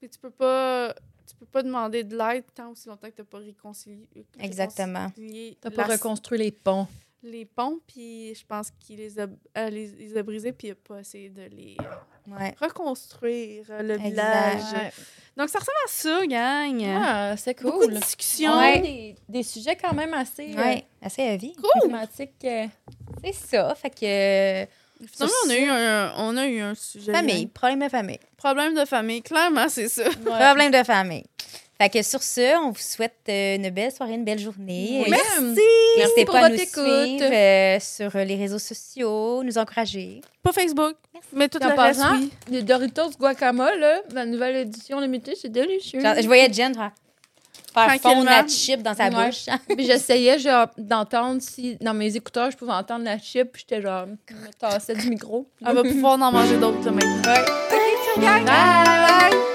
Puis 0.00 0.08
tu 0.10 0.18
peux 0.18 0.30
pas. 0.30 0.94
Tu 1.28 1.34
peux 1.34 1.46
pas 1.46 1.62
demander 1.62 2.04
de 2.04 2.16
l'aide 2.16 2.44
tant 2.54 2.70
aussi 2.70 2.88
longtemps 2.88 3.08
que 3.08 3.14
t'as 3.16 3.24
pas 3.24 3.38
réconcilié. 3.38 4.06
Exactement. 4.38 5.06
réconcilié 5.06 5.58
T'as 5.60 5.70
pas 5.70 5.86
la- 5.88 5.94
reconstruit 5.94 6.38
les 6.38 6.52
ponts. 6.52 6.86
les 7.22 7.44
ponts, 7.44 7.80
puis 7.84 8.32
je 8.34 8.46
pense 8.46 8.70
qu'il 8.70 8.98
les 8.98 9.18
a, 9.18 9.26
elle 9.54 9.74
les, 9.74 9.88
les 9.88 10.16
a 10.16 10.22
brisés, 10.22 10.52
puis 10.52 10.68
il 10.68 10.70
a 10.70 10.74
pas 10.76 11.00
essayé 11.00 11.28
de 11.30 11.42
les 11.42 11.76
Ouais. 12.28 12.54
reconstruire, 12.60 13.66
euh, 13.70 13.82
le 13.82 13.94
Exact. 13.94 14.08
village. 14.08 14.72
Ouais. 14.72 14.92
Donc, 15.36 15.48
ça 15.48 15.58
ressemble 15.58 15.78
à 15.84 15.88
ça, 15.88 16.26
gang. 16.26 16.84
Ah, 16.88 17.36
c'est 17.36 17.60
Beaucoup 17.62 17.80
cool. 17.80 17.94
de 17.94 17.98
discussions. 18.00 18.56
Ouais. 18.58 18.80
Des, 18.80 19.16
des 19.28 19.42
sujets 19.42 19.76
quand 19.76 19.92
même 19.94 20.12
assez 20.14 20.54
Ouais, 20.54 20.84
assez 21.02 21.22
heavy. 21.22 21.54
euh, 21.58 21.80
thématiques. 21.80 22.44
euh, 22.44 22.66
C'est 23.24 23.32
ça. 23.32 23.74
Fait 23.74 23.90
que. 23.90 24.70
Finalement, 25.12 25.34
on 25.44 25.50
a, 25.50 25.56
eu 25.58 25.68
un, 25.68 26.12
on 26.18 26.36
a 26.36 26.46
eu 26.46 26.60
un 26.60 26.74
sujet. 26.74 27.12
Famille, 27.12 27.46
problème 27.46 27.80
de 27.80 27.88
famille. 27.88 28.18
Problème 28.36 28.74
de 28.74 28.84
famille, 28.84 29.22
clairement, 29.22 29.68
c'est 29.68 29.88
ça. 29.88 30.04
Problème 30.24 30.70
de 30.70 30.82
famille. 30.82 31.24
Fait 31.78 31.90
que 31.90 32.02
sur 32.02 32.22
ce, 32.22 32.56
on 32.58 32.70
vous 32.70 32.80
souhaite 32.80 33.18
euh, 33.28 33.56
une 33.56 33.68
belle 33.68 33.92
soirée, 33.92 34.14
une 34.14 34.24
belle 34.24 34.38
journée. 34.38 35.02
Oui. 35.04 35.10
Merci. 35.10 35.60
N'hésitez 35.98 36.24
pour 36.24 36.34
pas 36.34 36.48
votre 36.48 36.54
nous 36.54 36.62
écoute. 36.62 37.18
suivre 37.18 37.30
euh, 37.30 37.78
sur 37.80 38.16
les 38.18 38.36
réseaux 38.36 38.58
sociaux, 38.58 39.42
nous 39.42 39.58
encourager. 39.58 40.22
Pas 40.42 40.52
Facebook, 40.52 40.96
mais 41.34 41.50
tout 41.50 41.62
En 41.62 41.74
passant, 41.74 42.16
oui. 42.16 42.30
les 42.50 42.62
Doritos 42.62 43.10
guacamole, 43.18 43.84
la 44.10 44.24
nouvelle 44.24 44.56
édition 44.56 45.00
limitée, 45.00 45.34
c'est 45.34 45.50
délicieux. 45.50 46.00
Genre, 46.00 46.14
je 46.18 46.26
voyais 46.26 46.50
Jen 46.50 46.72
faire 47.76 48.00
fondre 48.00 48.24
la 48.24 48.46
chip 48.46 48.82
dans 48.82 48.94
sa 48.94 49.08
Ouais. 49.08 49.26
bouche. 49.26 49.46
Puis 49.76 49.86
j'essayais 49.86 50.38
genre 50.38 50.66
d'entendre 50.78 51.40
si 51.40 51.76
dans 51.80 51.94
mes 51.94 52.14
écouteurs 52.16 52.50
je 52.50 52.56
pouvais 52.56 52.72
entendre 52.72 53.04
la 53.04 53.18
chip, 53.18 53.52
puis 53.52 53.64
j'étais 53.68 53.82
genre 53.82 54.06
tassais 54.58 54.94
du 54.94 55.08
micro. 55.10 55.46
Elle 55.64 55.74
va 55.74 55.82
pouvoir 55.82 56.20
en 56.20 56.32
manger 56.32 56.56
d'autres 56.58 56.84
là, 56.84 56.90
maintenant. 56.92 57.22
Bye. 58.44 59.45